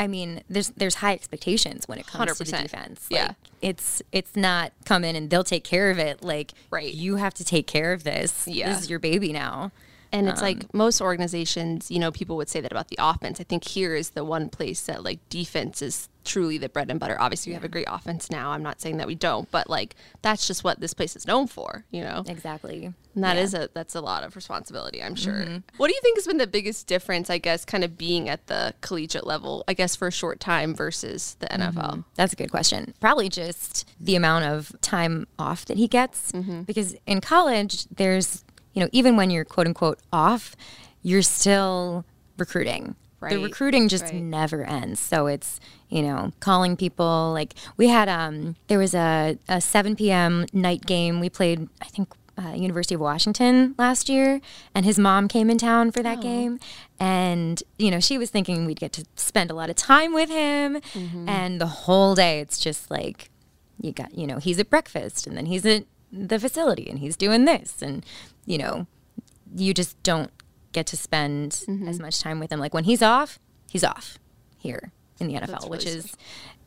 I 0.00 0.06
mean, 0.06 0.42
there's 0.48 0.70
there's 0.70 0.96
high 0.96 1.12
expectations 1.12 1.88
when 1.88 1.98
it 1.98 2.06
comes 2.06 2.36
to 2.38 2.44
the 2.44 2.50
100%. 2.50 2.62
defense. 2.62 3.06
Yeah. 3.10 3.32
It's 3.60 4.00
it's 4.12 4.36
not 4.36 4.72
come 4.84 5.04
in 5.04 5.16
and 5.16 5.28
they'll 5.30 5.44
take 5.44 5.64
care 5.64 5.90
of 5.90 5.98
it. 5.98 6.22
Like, 6.22 6.52
Right. 6.70 6.92
you 6.94 7.16
have 7.16 7.34
to 7.34 7.44
take 7.44 7.66
care 7.66 7.92
of 7.92 8.04
this. 8.04 8.46
Yeah. 8.46 8.72
This 8.72 8.82
is 8.82 8.90
your 8.90 8.98
baby 9.00 9.32
now. 9.32 9.72
And 10.10 10.26
it's 10.26 10.40
like 10.40 10.56
um, 10.62 10.70
most 10.72 11.02
organizations, 11.02 11.90
you 11.90 11.98
know, 11.98 12.10
people 12.10 12.36
would 12.38 12.48
say 12.48 12.60
that 12.62 12.72
about 12.72 12.88
the 12.88 12.96
offense. 12.98 13.40
I 13.40 13.44
think 13.44 13.64
here 13.68 13.94
is 13.94 14.10
the 14.10 14.24
one 14.24 14.48
place 14.48 14.80
that 14.86 15.04
like 15.04 15.18
defense 15.28 15.82
is 15.82 16.08
truly 16.28 16.58
the 16.58 16.68
bread 16.68 16.90
and 16.90 17.00
butter. 17.00 17.16
Obviously, 17.20 17.50
we 17.50 17.54
have 17.54 17.64
a 17.64 17.68
great 17.68 17.86
offense 17.88 18.30
now. 18.30 18.52
I'm 18.52 18.62
not 18.62 18.80
saying 18.80 18.98
that 18.98 19.06
we 19.06 19.14
don't, 19.14 19.50
but 19.50 19.68
like 19.68 19.96
that's 20.22 20.46
just 20.46 20.62
what 20.62 20.78
this 20.80 20.94
place 20.94 21.16
is 21.16 21.26
known 21.26 21.46
for, 21.46 21.84
you 21.90 22.02
know. 22.02 22.22
Exactly. 22.28 22.92
And 23.14 23.24
that 23.24 23.36
is 23.36 23.54
a 23.54 23.68
that's 23.72 23.96
a 23.96 24.00
lot 24.00 24.22
of 24.22 24.36
responsibility, 24.36 25.02
I'm 25.02 25.16
sure. 25.16 25.44
What 25.78 25.88
do 25.88 25.94
you 25.94 26.00
think 26.02 26.18
has 26.18 26.26
been 26.26 26.38
the 26.38 26.46
biggest 26.46 26.86
difference, 26.86 27.30
I 27.30 27.38
guess, 27.38 27.64
kind 27.64 27.82
of 27.82 27.98
being 27.98 28.28
at 28.28 28.46
the 28.46 28.74
collegiate 28.80 29.26
level, 29.26 29.64
I 29.66 29.74
guess, 29.74 29.96
for 29.96 30.06
a 30.06 30.12
short 30.12 30.38
time 30.38 30.74
versus 30.74 31.36
the 31.40 31.46
NFL? 31.46 32.04
That's 32.14 32.32
a 32.32 32.36
good 32.36 32.50
question. 32.50 32.94
Probably 33.00 33.28
just 33.28 33.88
the 33.98 34.14
amount 34.14 34.44
of 34.44 34.72
time 34.82 35.26
off 35.38 35.64
that 35.64 35.78
he 35.78 35.88
gets. 35.88 36.30
Mm-hmm. 36.30 36.62
Because 36.62 36.94
in 37.06 37.20
college, 37.20 37.86
there's, 37.86 38.44
you 38.74 38.82
know, 38.82 38.88
even 38.92 39.16
when 39.16 39.30
you're 39.30 39.44
quote 39.44 39.66
unquote 39.66 39.98
off, 40.12 40.54
you're 41.02 41.22
still 41.22 42.04
recruiting. 42.36 42.94
Right, 43.20 43.32
The 43.32 43.42
recruiting 43.42 43.88
just 43.88 44.04
right. 44.04 44.14
never 44.14 44.64
ends. 44.64 45.00
So 45.00 45.26
it's, 45.26 45.58
you 45.88 46.02
know, 46.02 46.32
calling 46.38 46.76
people. 46.76 47.32
Like 47.32 47.54
we 47.76 47.88
had, 47.88 48.08
um, 48.08 48.54
there 48.68 48.78
was 48.78 48.94
a, 48.94 49.38
a 49.48 49.60
7 49.60 49.96
p.m. 49.96 50.46
night 50.52 50.86
game. 50.86 51.18
We 51.18 51.28
played, 51.28 51.68
I 51.82 51.86
think, 51.86 52.14
uh, 52.38 52.52
University 52.52 52.94
of 52.94 53.00
Washington 53.00 53.74
last 53.78 54.08
year, 54.08 54.40
and 54.72 54.84
his 54.84 54.96
mom 54.98 55.26
came 55.26 55.50
in 55.50 55.58
town 55.58 55.90
for 55.90 56.02
that 56.04 56.20
game. 56.20 56.60
And, 57.00 57.60
you 57.78 57.90
know, 57.90 57.98
she 57.98 58.16
was 58.16 58.30
thinking 58.30 58.64
we'd 58.64 58.78
get 58.78 58.92
to 58.92 59.04
spend 59.16 59.50
a 59.50 59.54
lot 59.54 59.70
of 59.70 59.76
time 59.76 60.14
with 60.14 60.30
him. 60.30 60.80
And 61.28 61.60
the 61.60 61.66
whole 61.66 62.14
day, 62.14 62.38
it's 62.38 62.60
just 62.60 62.90
like, 62.90 63.30
you 63.80 63.90
got, 63.92 64.16
you 64.16 64.26
know, 64.26 64.38
he's 64.38 64.60
at 64.60 64.70
breakfast, 64.70 65.26
and 65.26 65.36
then 65.36 65.46
he's 65.46 65.66
at 65.66 65.84
the 66.12 66.38
facility, 66.38 66.88
and 66.88 67.00
he's 67.00 67.16
doing 67.16 67.44
this. 67.44 67.82
And, 67.82 68.06
you 68.46 68.58
know, 68.58 68.86
you 69.56 69.74
just 69.74 70.00
don't 70.04 70.30
get 70.78 70.86
to 70.86 70.96
spend 70.96 71.52
mm-hmm. 71.52 71.88
as 71.88 71.98
much 71.98 72.20
time 72.20 72.38
with 72.38 72.52
him. 72.52 72.60
Like 72.60 72.72
when 72.72 72.84
he's 72.84 73.02
off, 73.02 73.38
he's 73.68 73.82
off 73.82 74.18
here 74.58 74.92
in 75.18 75.26
the 75.26 75.34
NFL, 75.34 75.68
which 75.68 75.84
really 75.84 75.98
is 75.98 76.16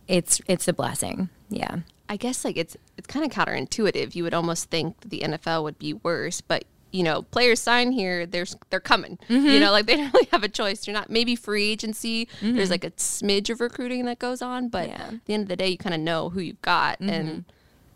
it's 0.07 0.41
it's 0.47 0.67
a 0.67 0.73
blessing. 0.73 1.29
Yeah. 1.49 1.79
I 2.09 2.17
guess 2.17 2.43
like 2.43 2.57
it's 2.57 2.75
it's 2.97 3.07
kind 3.07 3.25
of 3.25 3.31
counterintuitive. 3.31 4.13
You 4.15 4.23
would 4.23 4.33
almost 4.33 4.69
think 4.69 4.97
the 5.09 5.21
NFL 5.21 5.63
would 5.63 5.79
be 5.79 5.93
worse, 5.93 6.41
but 6.41 6.65
you 6.91 7.03
know, 7.03 7.21
players 7.21 7.61
sign 7.61 7.93
here, 7.93 8.25
there's 8.25 8.57
they're 8.69 8.81
coming. 8.81 9.17
You 9.29 9.37
mm-hmm. 9.37 9.59
know, 9.61 9.71
like 9.71 9.85
they 9.85 9.95
don't 9.97 10.13
really 10.13 10.27
have 10.33 10.43
a 10.43 10.49
choice. 10.49 10.85
You're 10.85 10.93
not 10.93 11.09
maybe 11.09 11.37
free 11.37 11.71
agency. 11.71 12.27
There's 12.41 12.53
mm-hmm. 12.53 12.71
like 12.71 12.83
a 12.83 12.91
smidge 12.91 13.49
of 13.49 13.61
recruiting 13.61 14.05
that 14.05 14.19
goes 14.19 14.41
on, 14.41 14.67
but 14.67 14.89
Yeah. 14.89 15.07
at 15.07 15.25
the 15.25 15.33
end 15.33 15.43
of 15.43 15.49
the 15.49 15.55
day, 15.55 15.69
you 15.69 15.77
kind 15.77 15.95
of 15.95 16.01
know 16.01 16.29
who 16.29 16.41
you've 16.41 16.61
got 16.61 16.99
and 16.99 17.45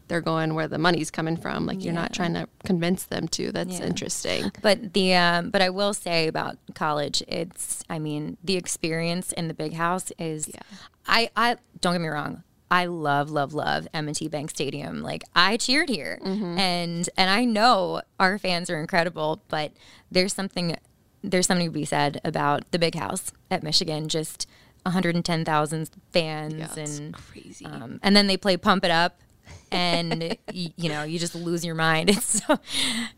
they're 0.07 0.21
going 0.21 0.53
where 0.53 0.67
the 0.67 0.77
money's 0.77 1.09
coming 1.11 1.35
from. 1.37 1.65
Like 1.65 1.83
you're 1.83 1.93
not 1.93 2.13
trying 2.13 2.33
to 2.35 2.47
convince 2.63 3.03
them 3.05 3.27
to. 3.29 3.51
That's 3.51 3.79
Yeah. 3.79 3.85
interesting. 3.87 4.51
But 4.61 4.93
the 4.93 5.13
um, 5.15 5.49
but 5.49 5.61
I 5.61 5.69
will 5.69 5.93
say 5.93 6.27
about 6.27 6.57
college, 6.75 7.23
it's 7.27 7.83
I 7.89 7.99
mean 7.99 8.37
the 8.43 8.55
experience 8.55 9.31
in 9.33 9.47
the 9.47 9.53
big 9.53 9.73
house 9.73 10.11
is. 10.19 10.47
Yeah. 10.47 10.59
I 11.07 11.29
I 11.35 11.57
don't 11.81 11.93
get 11.93 12.01
me 12.01 12.07
wrong. 12.07 12.43
I 12.71 12.85
love 12.87 13.29
love 13.29 13.53
love 13.53 13.87
M&T 13.93 14.27
Bank 14.27 14.49
Stadium. 14.49 15.01
Like 15.03 15.23
I 15.35 15.57
cheered 15.57 15.87
here, 15.89 16.19
and 16.23 17.07
and 17.15 17.29
I 17.29 17.45
know 17.45 18.01
our 18.19 18.37
fans 18.39 18.69
are 18.71 18.79
incredible. 18.79 19.41
But 19.49 19.71
there's 20.11 20.33
something 20.33 20.75
there's 21.23 21.45
something 21.47 21.67
to 21.67 21.71
be 21.71 21.85
said 21.85 22.19
about 22.23 22.69
the 22.71 22.79
big 22.79 22.95
house 22.95 23.31
at 23.51 23.63
Michigan. 23.63 24.07
Just 24.09 24.47
110,000 24.83 25.89
fans 26.11 26.53
Yeah, 26.55 26.83
and 26.83 27.13
crazy. 27.13 27.65
um, 27.65 27.99
and 28.03 28.15
then 28.15 28.27
they 28.27 28.37
play 28.37 28.57
Pump 28.57 28.83
It 28.85 28.91
Up, 28.91 29.19
and 29.71 30.37
y- 30.53 30.73
you 30.77 30.89
know 30.89 31.03
you 31.03 31.19
just 31.19 31.35
lose 31.35 31.65
your 31.65 31.75
mind. 31.75 32.09
It's 32.15 32.43
so 32.45 32.59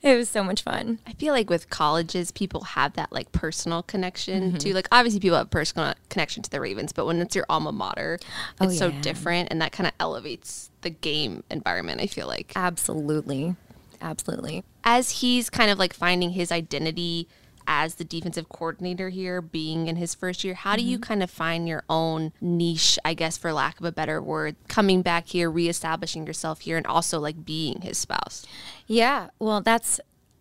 it 0.02 0.16
was 0.16 0.30
so 0.30 0.44
much 0.44 0.64
fun. 0.64 1.00
I 1.08 1.14
feel 1.14 1.34
like 1.34 1.50
with 1.50 1.70
colleges, 1.70 2.32
people 2.32 2.62
have 2.64 2.94
that 2.94 3.12
like 3.12 3.32
personal 3.32 3.84
connection 3.84 4.50
Mm-hmm. 4.50 4.58
to 4.58 4.74
like 4.74 4.88
obviously 4.92 5.20
people 5.20 5.38
have 5.38 5.50
personal 5.50 5.94
connection 6.10 6.44
to 6.44 6.50
the 6.50 6.60
Ravens, 6.62 6.92
but 6.94 7.06
when 7.06 7.20
it's 7.22 7.36
your 7.36 7.46
alma 7.50 7.72
mater, 7.72 8.20
Oh, 8.60 8.66
it's 8.66 8.78
so 8.78 8.92
different, 9.02 9.50
and 9.52 9.62
that 9.62 9.72
kind 9.72 9.88
of 9.88 9.94
elevates 10.00 10.70
the 10.82 10.90
game 10.90 11.44
environment. 11.52 12.02
I 12.02 12.08
feel 12.08 12.28
like 12.28 12.54
Absolutely, 12.56 13.56
absolutely. 14.02 14.64
as 14.84 15.10
he's 15.22 15.50
kind 15.50 15.70
of 15.72 15.78
like 15.80 15.94
finding 15.94 16.32
his 16.32 16.52
identity 16.52 17.28
as 17.68 17.96
the 17.96 18.04
defensive 18.04 18.50
coordinator 18.50 19.10
here, 19.10 19.42
being 19.42 19.88
in 19.88 19.98
his 19.98 20.16
first 20.16 20.44
year, 20.44 20.54
how 20.54 20.76
do 20.76 20.82
you 20.82 20.98
mm-hmm. 20.98 21.04
kind 21.04 21.22
of 21.22 21.30
find 21.30 21.68
your 21.68 21.84
own 21.90 22.32
niche, 22.42 22.98
I 23.06 23.14
guess, 23.14 23.38
for 23.38 23.54
lack 23.54 23.80
of 23.80 23.86
a 23.86 23.92
better 23.92 24.22
word, 24.22 24.56
coming 24.68 25.02
back 25.02 25.28
here, 25.28 25.52
reestablishing 25.52 26.26
yourself 26.26 26.62
here, 26.62 26.78
and 26.78 26.88
also 26.88 27.20
like 27.20 27.46
being 27.46 27.82
his 27.82 27.98
spouse? 27.98 28.46
Yeah, 28.88 29.30
well, 29.40 29.62
that's 29.62 30.00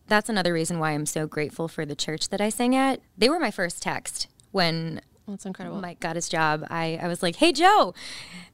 that's 0.09 0.29
another 0.29 0.53
reason 0.53 0.79
why 0.79 0.93
I'm 0.93 1.07
so 1.07 1.27
grateful 1.27 1.67
for 1.67 1.85
the 1.85 1.97
church 1.97 2.29
that 2.29 2.41
I 2.41 2.49
sang 2.49 2.77
at. 2.77 3.01
They 3.19 3.29
were 3.29 3.41
my 3.41 3.51
first 3.51 3.83
text 3.83 4.29
when 4.53 5.01
That's 5.27 5.45
incredible. 5.45 5.81
Mike 5.81 6.01
got 6.01 6.15
his 6.17 6.29
job. 6.29 6.65
I, 6.71 6.99
I 7.03 7.09
was 7.09 7.23
like, 7.23 7.37
"Hey 7.37 7.53
Joe, 7.53 7.95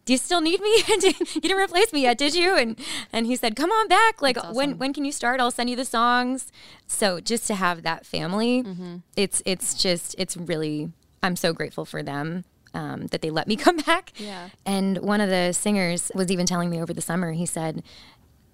do 0.04 0.12
you 0.12 0.18
still 0.18 0.40
need 0.40 0.60
me? 0.60 0.82
you 0.88 1.40
didn't 1.40 1.58
replace 1.58 1.92
me 1.92 2.02
yet, 2.02 2.16
did 2.18 2.34
you?" 2.34 2.56
And 2.56 2.78
and 3.12 3.26
he 3.26 3.36
said, 3.36 3.56
"Come 3.56 3.70
on 3.70 3.88
back. 3.88 4.22
Like 4.22 4.38
when 4.54 4.78
when 4.78 4.92
can 4.92 5.04
you 5.04 5.12
start? 5.12 5.40
I'll 5.40 5.50
send 5.50 5.68
you 5.68 5.76
the 5.76 5.84
songs." 5.84 6.50
So 6.86 7.20
just 7.20 7.46
to 7.48 7.54
have 7.54 7.82
that 7.82 8.06
family, 8.06 8.64
it's 9.16 9.42
it's 9.44 9.74
just 9.74 10.14
it's 10.18 10.36
really 10.36 10.92
I'm 11.22 11.36
so 11.36 11.52
grateful 11.52 11.84
for 11.84 12.02
them. 12.02 12.44
Um, 12.74 13.08
that 13.08 13.20
they 13.20 13.28
let 13.28 13.48
me 13.48 13.56
come 13.66 13.76
back. 13.76 14.12
Yeah. 14.16 14.48
And 14.64 14.96
one 14.98 15.20
of 15.20 15.28
the 15.28 15.52
singers 15.52 16.10
was 16.14 16.30
even 16.30 16.46
telling 16.46 16.70
me 16.70 16.80
over 16.80 16.94
the 16.94 17.02
summer, 17.02 17.32
he 17.32 17.44
said, 17.44 17.82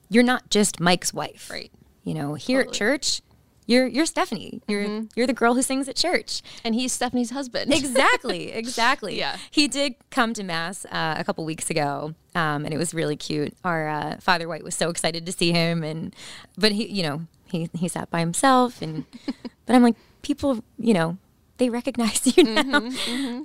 You're 0.08 0.24
not 0.24 0.50
just 0.50 0.80
Mike's 0.80 1.14
wife. 1.14 1.48
Right. 1.48 1.70
You 2.02 2.14
know, 2.14 2.34
here 2.34 2.58
at 2.62 2.72
church, 2.72 3.22
you're 3.68 3.86
you're 3.86 4.06
Stephanie. 4.06 4.62
You're 4.66 5.02
you're 5.14 5.26
the 5.26 5.34
girl 5.34 5.54
who 5.54 5.60
sings 5.60 5.88
at 5.88 5.94
church. 5.94 6.42
And 6.64 6.74
he's 6.74 6.90
Stephanie's 6.90 7.30
husband. 7.30 7.72
Exactly, 7.72 8.50
exactly. 8.52 9.16
Yeah. 9.18 9.36
He 9.50 9.68
did 9.68 9.94
come 10.10 10.32
to 10.34 10.42
mass 10.42 10.86
uh, 10.86 11.16
a 11.18 11.22
couple 11.22 11.44
weeks 11.44 11.68
ago, 11.68 12.14
um, 12.34 12.64
and 12.64 12.72
it 12.72 12.78
was 12.78 12.94
really 12.94 13.14
cute. 13.14 13.54
Our 13.62 13.86
uh, 13.86 14.16
Father 14.20 14.48
White 14.48 14.64
was 14.64 14.74
so 14.74 14.88
excited 14.88 15.26
to 15.26 15.32
see 15.32 15.52
him, 15.52 15.84
and 15.84 16.16
but 16.56 16.72
he, 16.72 16.88
you 16.88 17.02
know, 17.02 17.20
he 17.44 17.68
he 17.74 17.88
sat 17.88 18.10
by 18.10 18.20
himself, 18.20 18.80
and 18.80 19.04
but 19.66 19.76
I'm 19.76 19.82
like, 19.82 19.96
people, 20.22 20.64
you 20.78 20.94
know, 20.94 21.18
they 21.58 21.68
recognize 21.68 22.36
you 22.36 22.44
now. 22.44 22.90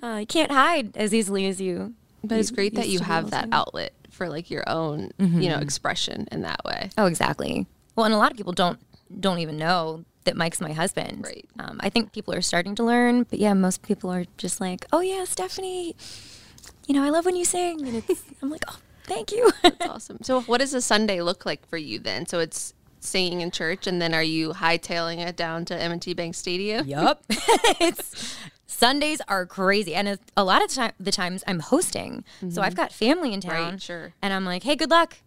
Uh, 0.01 0.17
you 0.19 0.25
can't 0.25 0.51
hide 0.51 0.95
as 0.95 1.13
easily 1.13 1.45
as 1.47 1.59
you. 1.59 1.93
But 2.23 2.39
it's 2.39 2.51
great 2.51 2.75
that 2.75 2.87
you 2.87 3.01
have 3.01 3.31
that 3.31 3.51
to. 3.51 3.55
outlet 3.55 3.91
for 4.09 4.29
like 4.29 4.49
your 4.49 4.63
own, 4.69 5.11
you 5.17 5.49
know, 5.49 5.57
expression 5.57 6.29
in 6.31 6.43
that 6.43 6.63
way. 6.63 6.89
Oh, 6.97 7.07
exactly. 7.07 7.67
Well, 7.97 8.05
and 8.05 8.15
a 8.15 8.17
lot 8.17 8.31
of 8.31 8.37
people 8.37 8.53
don't 8.53 8.79
don't 9.19 9.39
even 9.39 9.57
know 9.57 10.05
that 10.25 10.35
Mike's 10.35 10.61
my 10.61 10.73
husband. 10.73 11.23
Right. 11.23 11.45
Um, 11.59 11.79
I 11.81 11.89
think 11.89 12.11
people 12.11 12.33
are 12.33 12.41
starting 12.41 12.75
to 12.75 12.83
learn, 12.83 13.23
but 13.23 13.39
yeah, 13.39 13.53
most 13.53 13.81
people 13.81 14.11
are 14.11 14.25
just 14.37 14.61
like, 14.61 14.85
"Oh 14.91 15.01
yeah, 15.01 15.23
Stephanie, 15.25 15.95
you 16.87 16.95
know, 16.95 17.03
I 17.03 17.09
love 17.09 17.25
when 17.25 17.35
you 17.35 17.45
sing," 17.45 17.85
and 17.87 17.97
it's, 17.97 18.23
I'm 18.41 18.49
like, 18.49 18.63
"Oh, 18.67 18.79
thank 19.03 19.31
you." 19.31 19.51
That's 19.61 19.85
awesome. 19.89 20.17
So, 20.21 20.41
what 20.41 20.59
does 20.59 20.73
a 20.73 20.81
Sunday 20.81 21.21
look 21.21 21.45
like 21.45 21.67
for 21.67 21.77
you 21.77 21.99
then? 21.99 22.25
So 22.25 22.39
it's 22.39 22.73
singing 22.99 23.41
in 23.41 23.51
church, 23.51 23.87
and 23.87 24.01
then 24.01 24.13
are 24.13 24.23
you 24.23 24.51
hightailing 24.53 25.19
it 25.19 25.35
down 25.35 25.65
to 25.65 25.75
M&T 25.75 26.13
Bank 26.13 26.35
Stadium? 26.35 26.87
Yup. 26.87 27.23
it's 27.29 28.37
Sundays 28.65 29.21
are 29.27 29.45
crazy, 29.45 29.93
and 29.93 30.07
it's, 30.07 30.23
a 30.35 30.43
lot 30.43 30.63
of 30.63 30.69
ti- 30.69 30.95
the 30.99 31.11
times 31.11 31.43
I'm 31.45 31.59
hosting, 31.59 32.23
so 32.49 32.61
I've 32.61 32.75
got 32.75 32.91
family 32.91 33.33
in 33.33 33.41
town. 33.41 33.53
Mm-hmm. 33.53 33.71
Right, 33.71 33.81
sure. 33.81 34.13
And 34.21 34.33
I'm 34.33 34.45
like, 34.45 34.63
"Hey, 34.63 34.75
good 34.75 34.89
luck." 34.89 35.17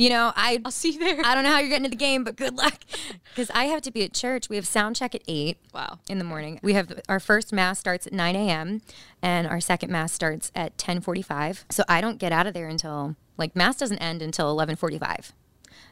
You 0.00 0.08
know, 0.08 0.32
I 0.34 0.60
I'll 0.64 0.70
see 0.70 0.92
you 0.92 0.98
there. 0.98 1.20
I 1.24 1.34
don't 1.34 1.44
know 1.44 1.50
how 1.50 1.58
you're 1.58 1.68
getting 1.68 1.84
to 1.84 1.90
the 1.90 1.96
game, 1.96 2.24
but 2.24 2.36
good 2.36 2.56
luck. 2.56 2.78
Because 3.30 3.50
I 3.54 3.66
have 3.66 3.80
to 3.82 3.92
be 3.92 4.02
at 4.02 4.12
church. 4.12 4.48
We 4.48 4.56
have 4.56 4.66
sound 4.66 4.96
check 4.96 5.14
at 5.14 5.22
eight. 5.28 5.58
Wow. 5.72 6.00
In 6.08 6.18
the 6.18 6.24
morning, 6.24 6.58
we 6.64 6.72
have 6.72 7.00
our 7.08 7.20
first 7.20 7.52
mass 7.52 7.78
starts 7.78 8.08
at 8.08 8.12
nine 8.12 8.34
a.m. 8.34 8.82
and 9.22 9.46
our 9.46 9.60
second 9.60 9.92
mass 9.92 10.12
starts 10.12 10.50
at 10.52 10.76
ten 10.76 11.00
forty-five. 11.00 11.64
So 11.70 11.84
I 11.88 12.00
don't 12.00 12.18
get 12.18 12.32
out 12.32 12.48
of 12.48 12.54
there 12.54 12.66
until 12.66 13.14
like 13.38 13.54
mass 13.54 13.76
doesn't 13.76 13.98
end 13.98 14.20
until 14.20 14.50
eleven 14.50 14.74
forty-five. 14.74 15.32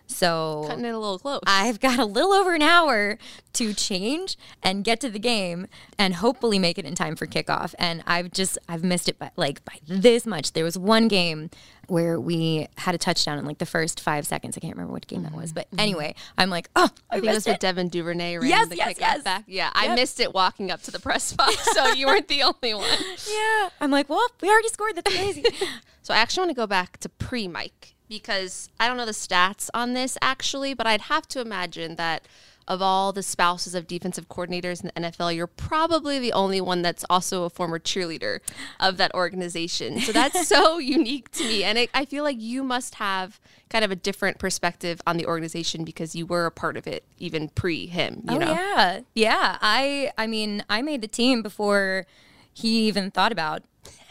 So 0.09 0.64
Cutting 0.66 0.85
it 0.85 0.94
a 0.94 0.99
little 0.99 1.18
close. 1.18 1.40
I've 1.47 1.81
got 1.81 1.99
a 1.99 2.05
little 2.05 2.33
over 2.33 2.55
an 2.55 2.62
hour 2.62 3.18
to 3.53 3.75
change 3.75 4.37
and 4.62 4.83
get 4.83 5.01
to 5.01 5.11
the 5.11 5.18
game 5.18 5.68
and 5.99 6.14
hopefully 6.14 6.59
make 6.59 6.79
it 6.79 6.85
in 6.85 6.94
time 6.94 7.14
for 7.14 7.27
kickoff. 7.27 7.75
And 7.79 8.03
I've 8.07 8.31
just 8.33 8.59
I've 8.68 8.83
missed 8.83 9.09
it 9.09 9.18
by 9.18 9.31
like 9.37 9.64
by 9.64 9.75
this 9.87 10.27
much. 10.27 10.53
There 10.55 10.64
was 10.64 10.79
one 10.79 11.09
game 11.09 11.51
where 11.88 12.18
we 12.18 12.68
had 12.79 12.94
a 12.94 12.99
touchdown 12.99 13.38
in 13.38 13.44
like 13.44 13.59
the 13.59 13.66
first 13.66 14.01
five 14.01 14.27
seconds. 14.27 14.57
I 14.57 14.61
can't 14.61 14.75
remember 14.75 14.92
what 14.92 15.07
game 15.07 15.23
that 15.23 15.35
was, 15.35 15.51
mm-hmm. 15.51 15.55
but 15.55 15.71
mm-hmm. 15.71 15.81
anyway, 15.81 16.14
I'm 16.37 16.51
like, 16.51 16.68
oh, 16.75 16.88
I, 17.11 17.16
I 17.16 17.21
think 17.21 17.33
it 17.33 17.35
was 17.35 17.47
with. 17.47 17.59
Devin 17.59 17.88
Duvernay 17.88 18.38
ran 18.38 18.49
Yes, 18.49 18.68
the 18.68 18.77
yes, 18.77 18.94
kickoff 18.94 19.01
yes. 19.01 19.23
back. 19.23 19.44
Yeah, 19.47 19.71
I 19.75 19.94
missed 19.94 20.21
it 20.21 20.33
walking 20.33 20.71
up 20.71 20.83
to 20.83 20.90
the 20.90 20.99
press 21.01 21.33
box, 21.33 21.57
so 21.75 21.92
you 21.92 22.07
weren't 22.07 22.29
the 22.29 22.42
only 22.42 22.75
one. 22.75 22.87
Yeah, 23.31 23.68
I'm 23.81 23.90
like, 23.90 24.09
well, 24.09 24.27
we 24.40 24.49
already 24.49 24.68
scored. 24.68 24.97
That's 24.97 25.14
crazy. 25.14 25.44
So 26.01 26.14
I 26.14 26.18
actually 26.18 26.40
want 26.42 26.51
to 26.53 26.55
go 26.55 26.66
back 26.66 26.97
to 27.01 27.11
pre 27.11 27.49
Mike 27.49 27.94
because 28.09 28.68
I 28.81 28.88
don't 28.88 28.97
know 28.97 29.07
the 29.07 29.12
stats 29.12 29.68
on 29.75 29.94
this 29.94 30.16
actually, 30.23 30.75
but 30.75 30.87
I'd 30.87 31.03
have 31.03 31.27
to 31.29 31.40
imagine 31.40 31.97
that 31.97 32.27
of 32.68 32.83
all 32.83 33.12
the 33.12 33.23
spouses 33.23 33.75
of 33.75 33.87
defensive 33.87 34.29
coordinators 34.29 34.83
in 34.85 34.90
the 34.94 35.09
NFL, 35.09 35.35
you're 35.35 35.47
probably 35.47 36.18
the 36.18 36.35
only 36.35 36.61
one 36.61 36.83
that's 36.83 37.05
also 37.09 37.44
a 37.44 37.51
former 37.51 37.79
cheerleader 37.79 38.40
of 38.79 38.99
that 38.99 39.12
organization. 39.14 39.99
So 40.01 40.12
that's 40.12 40.47
so 40.49 40.79
unique 40.79 41.31
to 41.33 41.44
me. 41.44 41.64
And 41.64 41.79
it, 41.79 41.90
I 41.94 42.05
feel 42.05 42.25
like 42.25 42.38
you 42.38 42.62
must 42.62 42.97
have 42.97 43.40
kind 43.71 43.85
of 43.85 43.90
a 43.90 43.97
different 43.97 44.38
perspective 44.38 45.01
on 45.07 45.16
the 45.16 45.27
organization 45.27 45.83
because 45.83 46.14
you 46.14 46.27
were 46.27 46.44
a 46.44 46.51
part 46.51 46.77
of 46.77 46.87
it 46.87 47.05
even 47.18 47.49
pre 47.49 47.87
him, 47.87 48.23
you 48.29 48.37
oh 48.37 48.38
know? 48.38 48.53
yeah, 48.53 49.01
yeah. 49.14 49.59
I 49.62 50.12
I 50.18 50.27
mean, 50.27 50.62
I 50.68 50.83
made 50.83 51.01
the 51.01 51.09
team 51.09 51.42
before 51.42 52.07
he 52.53 52.87
even 52.87 53.11
thought 53.11 53.33
about 53.33 53.62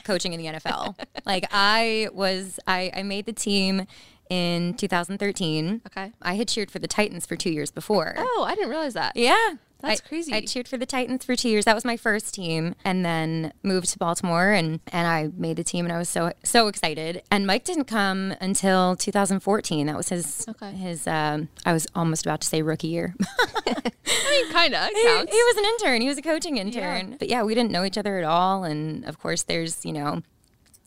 coaching 0.08 0.34
in 0.34 0.40
the 0.40 0.60
NFL. 0.60 0.96
like 1.26 1.46
I 1.52 2.10
was, 2.14 2.60
I 2.66 2.92
I 2.96 3.04
made 3.04 3.26
the 3.26 3.34
team 3.34 3.86
in 4.30 4.74
2013. 4.76 5.82
Okay. 5.88 6.12
I 6.22 6.34
had 6.36 6.48
cheered 6.48 6.72
for 6.72 6.80
the 6.80 6.88
Titans 6.88 7.26
for 7.26 7.36
two 7.36 7.52
years 7.52 7.72
before. 7.72 8.16
Oh, 8.18 8.46
I 8.48 8.56
didn't 8.56 8.70
realize 8.70 8.94
that. 8.96 9.16
Yeah. 9.16 9.54
That's 9.80 10.02
I- 10.02 10.08
crazy. 10.08 10.34
I 10.34 10.42
cheered 10.42 10.68
for 10.68 10.78
the 10.78 10.86
Titans 10.86 11.24
for 11.24 11.36
two 11.36 11.50
years. 11.50 11.66
That 11.66 11.76
was 11.76 11.86
my 11.86 11.98
first 11.98 12.34
team, 12.34 12.74
and 12.84 13.06
then 13.06 13.54
moved 13.64 13.90
to 13.92 14.00
Baltimore, 14.00 14.52
and 14.52 14.80
and 14.92 15.08
I 15.08 15.30
made 15.38 15.58
the 15.58 15.64
team, 15.64 15.86
and 15.86 15.94
I 15.94 15.98
was 15.98 16.10
so 16.10 16.32
so 16.44 16.68
excited. 16.68 17.22
And 17.30 17.46
Mike 17.46 17.64
didn't 17.64 17.86
come 17.86 18.34
until 18.42 18.96
2014. 18.96 19.86
That 19.88 19.96
was 19.96 20.10
his 20.10 20.46
Okay. 20.50 20.72
his. 20.72 21.06
Um, 21.08 21.50
I 21.66 21.74
was 21.74 21.86
almost 21.96 22.26
about 22.26 22.42
to 22.42 22.48
say 22.48 22.62
rookie 22.62 22.88
year. 22.88 23.14
I 23.68 23.92
mean, 24.32 24.52
kind 24.52 24.74
of 24.76 24.90
he, 24.90 25.02
he 25.02 25.44
was 25.44 25.58
an 25.58 25.66
intern. 25.66 26.02
He 26.02 26.08
was 26.08 26.18
a 26.18 26.22
coaching 26.22 26.58
intern. 26.58 27.16
But 27.20 27.30
yeah, 27.30 27.44
we 27.44 27.54
didn't 27.56 27.72
know 27.72 27.84
each 27.84 27.98
other 27.98 28.18
at 28.18 28.24
all, 28.24 28.64
and 28.64 29.06
of 29.06 29.20
course, 29.20 29.44
there's 29.44 29.86
you 29.86 29.94
know, 29.94 30.22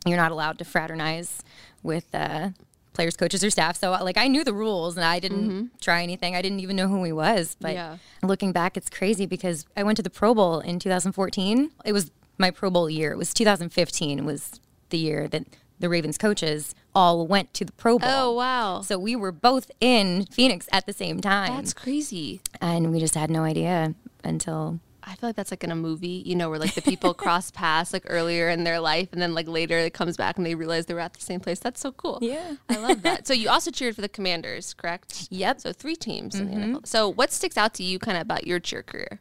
you're 0.05 0.16
not 0.16 0.33
allowed 0.33 0.59
to 0.59 0.64
fraternize 0.64 1.42
with. 1.83 2.07
Uh, 2.14 2.50
players 2.92 3.16
coaches 3.16 3.42
or 3.44 3.50
staff. 3.50 3.76
So 3.76 3.92
uh, 3.94 4.03
like 4.03 4.18
i 4.18 4.29
knew 4.29 4.44
the 4.44 4.55
rules 4.55 4.96
and 4.96 5.05
i 5.05 5.18
didn't 5.18 5.48
mm-hmm. 5.48 5.64
try 5.81 6.03
anything. 6.03 6.35
I 6.37 6.42
didn't 6.42 6.61
even 6.61 6.76
know 6.76 6.88
who 6.88 7.03
he 7.05 7.12
was. 7.12 7.57
But 7.61 7.74
Yeah. 7.74 7.98
looking 8.22 8.53
back 8.53 8.76
it's 8.76 8.90
crazy 8.90 9.26
because 9.26 9.66
i 9.76 9.83
went 9.83 9.96
to 9.96 10.03
the 10.03 10.11
pro 10.11 10.35
bowl 10.35 10.61
in 10.61 10.79
2014 10.79 11.70
it 11.85 11.92
was 11.92 12.11
my 12.38 12.50
pro 12.50 12.70
bowl 12.70 12.88
year. 12.88 13.12
It 13.12 13.18
was 13.18 13.35
2015 13.35 14.24
was 14.24 14.61
the 14.88 14.98
year 14.98 15.29
that 15.29 15.44
the 15.79 15.88
ravens 15.88 16.18
coaches 16.18 16.74
all 16.94 17.26
went 17.26 17.55
to 17.55 17.64
the 17.64 17.72
pro 17.72 17.98
bowl. 17.98 18.09
Oh, 18.11 18.33
wow. 18.33 18.83
so 18.83 18.98
we 18.98 19.16
were 19.16 19.33
both 19.33 19.70
in 19.81 20.26
phoenix 20.26 20.68
at 20.72 20.87
the 20.87 20.92
same 20.92 21.20
time. 21.20 21.57
That's 21.57 21.72
crazy. 21.72 22.40
and 22.61 22.90
we 22.92 22.98
just 22.98 23.14
had 23.14 23.31
no 23.31 23.42
idea 23.44 23.94
until 24.24 24.81
I 25.11 25.14
feel 25.14 25.29
like 25.29 25.37
that's 25.37 25.51
like 25.51 25.64
in 25.64 25.73
a 25.73 25.77
movie, 25.77 26.23
you 26.25 26.37
know, 26.37 26.49
where 26.49 26.59
like 26.59 26.75
the 26.75 26.83
people 26.83 27.14
cross 27.23 27.51
paths 27.51 27.92
like 27.92 28.05
earlier 28.07 28.49
in 28.49 28.62
their 28.62 28.79
life 28.79 29.09
and 29.12 29.20
then 29.20 29.35
like 29.35 29.49
later 29.49 29.77
it 29.77 29.92
comes 29.92 30.16
back 30.16 30.37
and 30.37 30.46
they 30.46 30.55
realize 30.55 30.87
they 30.87 30.94
were 30.94 31.01
at 31.01 31.14
the 31.14 31.20
same 31.20 31.40
place. 31.40 31.59
That's 31.59 31.81
so 31.81 31.90
cool. 31.92 32.18
Yeah. 32.23 32.55
I 32.68 32.77
love 32.77 33.03
that. 33.03 33.27
so 33.27 33.35
you 33.35 33.49
also 33.49 33.70
cheered 33.70 33.96
for 33.96 34.03
the 34.03 34.09
Commanders, 34.09 34.73
correct? 34.75 35.27
Yep. 35.31 35.61
So 35.61 35.73
three 35.73 35.96
teams 35.96 36.37
in 36.37 36.46
the 36.46 36.57
mm-hmm. 36.57 36.77
NFL. 36.77 36.87
So 36.87 37.09
what 37.09 37.33
sticks 37.33 37.57
out 37.57 37.75
to 37.75 37.83
you 37.83 37.99
kind 37.99 38.16
of 38.16 38.23
about 38.23 38.46
your 38.46 38.61
cheer 38.61 38.83
career? 38.83 39.20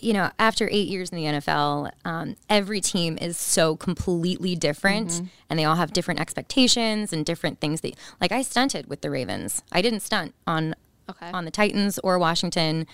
you 0.00 0.12
know, 0.12 0.30
after 0.38 0.68
eight 0.70 0.88
years 0.88 1.10
in 1.10 1.16
the 1.16 1.24
NFL, 1.24 1.90
um, 2.04 2.36
every 2.48 2.80
team 2.80 3.18
is 3.20 3.36
so 3.38 3.76
completely 3.76 4.54
different, 4.56 5.22
and 5.50 5.58
they 5.58 5.64
all 5.64 5.76
have 5.76 5.92
different 5.92 6.20
expectations 6.20 7.12
and 7.12 7.24
different 7.24 7.60
things. 7.60 7.80
That, 7.82 7.94
like, 8.20 8.32
I 8.32 8.42
stunted 8.42 8.86
with 8.88 9.00
the 9.00 9.10
Ravens. 9.10 9.62
I 9.72 9.82
didn't 9.82 10.00
stunt 10.00 10.34
on 10.46 10.74
Okay. 11.08 11.30
on 11.34 11.44
the 11.44 11.50
Titans 11.50 11.98
or 11.98 12.18
Washington. 12.18 12.86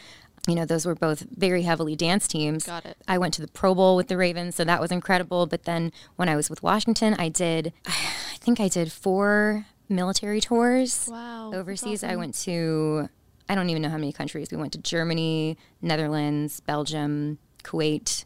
You 0.49 0.55
know, 0.57 0.65
those 0.65 0.85
were 0.85 0.97
both 0.97 1.21
very 1.31 1.63
heavily 1.63 1.95
dance 1.95 2.27
teams. 2.27 2.65
Got 2.65 2.85
it. 2.87 2.97
I 3.07 3.19
went 3.19 3.35
to 3.35 3.41
the 3.43 3.47
Pro 3.49 3.73
Bowl 3.75 3.95
with 3.95 4.09
the 4.09 4.17
Ravens, 4.17 4.57
so 4.57 4.65
that 4.65 4.81
was 4.81 4.91
incredible. 4.91 5.47
But 5.47 5.63
then 5.65 5.93
when 6.17 6.29
I 6.29 6.35
was 6.35 6.51
with 6.51 6.61
Washington, 6.63 7.15
I 7.19 7.29
did, 7.29 7.73
I 7.87 8.37
think 8.41 8.59
I 8.59 8.67
did 8.69 8.91
four 8.91 9.67
military 9.89 10.41
tours 10.41 11.09
Wow, 11.11 11.53
overseas. 11.55 12.03
I 12.03 12.17
went 12.17 12.35
to, 12.43 13.09
I 13.51 13.55
don't 13.57 13.69
even 13.69 13.83
know 13.83 13.89
how 13.91 13.97
many 13.99 14.13
countries. 14.13 14.51
We 14.53 14.57
went 14.57 14.73
to 14.75 14.79
Germany, 14.79 15.59
Netherlands, 15.83 16.61
Belgium, 16.61 17.39
Kuwait, 17.65 18.25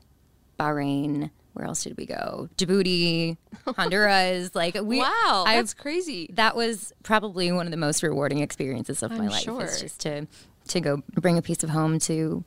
Bahrain. 0.61 1.31
Where 1.55 1.65
else 1.67 1.85
did 1.85 1.97
we 1.97 2.05
go? 2.05 2.49
Djibouti, 2.59 3.37
Honduras. 3.77 4.55
Like 4.55 4.77
we, 4.83 4.99
wow, 4.99 5.45
I've- 5.47 5.57
that's 5.61 5.73
crazy. 5.73 6.29
that 6.35 6.57
was 6.57 6.93
probably 7.05 7.51
one 7.53 7.67
of 7.67 7.71
the 7.71 7.77
most 7.77 8.03
rewarding 8.03 8.41
experiences 8.41 9.03
of 9.03 9.13
my 9.13 9.25
I'm 9.25 9.29
life. 9.29 9.43
sure. 9.45 9.63
Is 9.65 9.81
just 9.81 10.01
to 10.01 10.27
to 10.69 10.81
go 10.81 11.03
bring 11.15 11.39
a 11.39 11.43
piece 11.43 11.63
of 11.63 11.71
home 11.71 11.99
to 12.01 12.45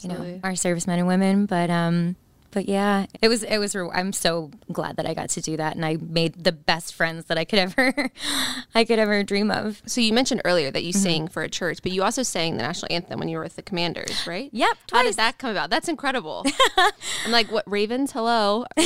you 0.00 0.08
know 0.08 0.40
our 0.44 0.54
servicemen 0.56 0.98
and 1.00 1.08
women. 1.08 1.46
But 1.46 1.68
um, 1.68 2.16
but 2.50 2.68
yeah, 2.68 3.06
it 3.22 3.28
was 3.28 3.42
it 3.42 3.58
was. 3.58 3.74
re- 3.74 3.88
I'm 3.92 4.12
so 4.12 4.50
glad 4.72 4.96
that 4.96 5.06
I 5.06 5.14
got 5.14 5.28
to 5.30 5.40
do 5.40 5.56
that, 5.56 5.76
and 5.76 5.84
I 5.84 5.96
made 6.00 6.44
the 6.44 6.52
best 6.52 6.94
friends 6.94 7.26
that 7.26 7.36
I 7.38 7.44
could 7.44 7.58
ever 7.58 8.10
I 8.74 8.84
could 8.84 8.98
ever 8.98 9.22
dream 9.22 9.50
of. 9.50 9.82
so 9.86 10.00
you 10.00 10.12
mentioned 10.12 10.42
earlier 10.44 10.70
that 10.70 10.82
you 10.84 10.92
Mm-hmm. 10.92 11.02
sang 11.02 11.28
for 11.28 11.42
a 11.42 11.48
church, 11.48 11.80
but 11.82 11.92
you 11.92 12.02
also 12.02 12.22
sang 12.22 12.56
the 12.56 12.62
national 12.62 12.88
anthem 12.90 13.18
when 13.18 13.28
you 13.28 13.36
were 13.36 13.42
with 13.44 13.56
the 13.56 13.62
Commanders, 13.62 14.26
right? 14.26 14.48
Yep, 14.52 14.68
How 14.90 15.02
twice. 15.02 15.04
did 15.06 15.16
that 15.16 15.38
come 15.38 15.50
about? 15.50 15.68
That's 15.70 15.88
incredible. 15.88 16.44
I'm 16.78 17.30
like, 17.30 17.52
what 17.52 17.64
Ravens? 17.70 18.12
Hello. 18.12 18.64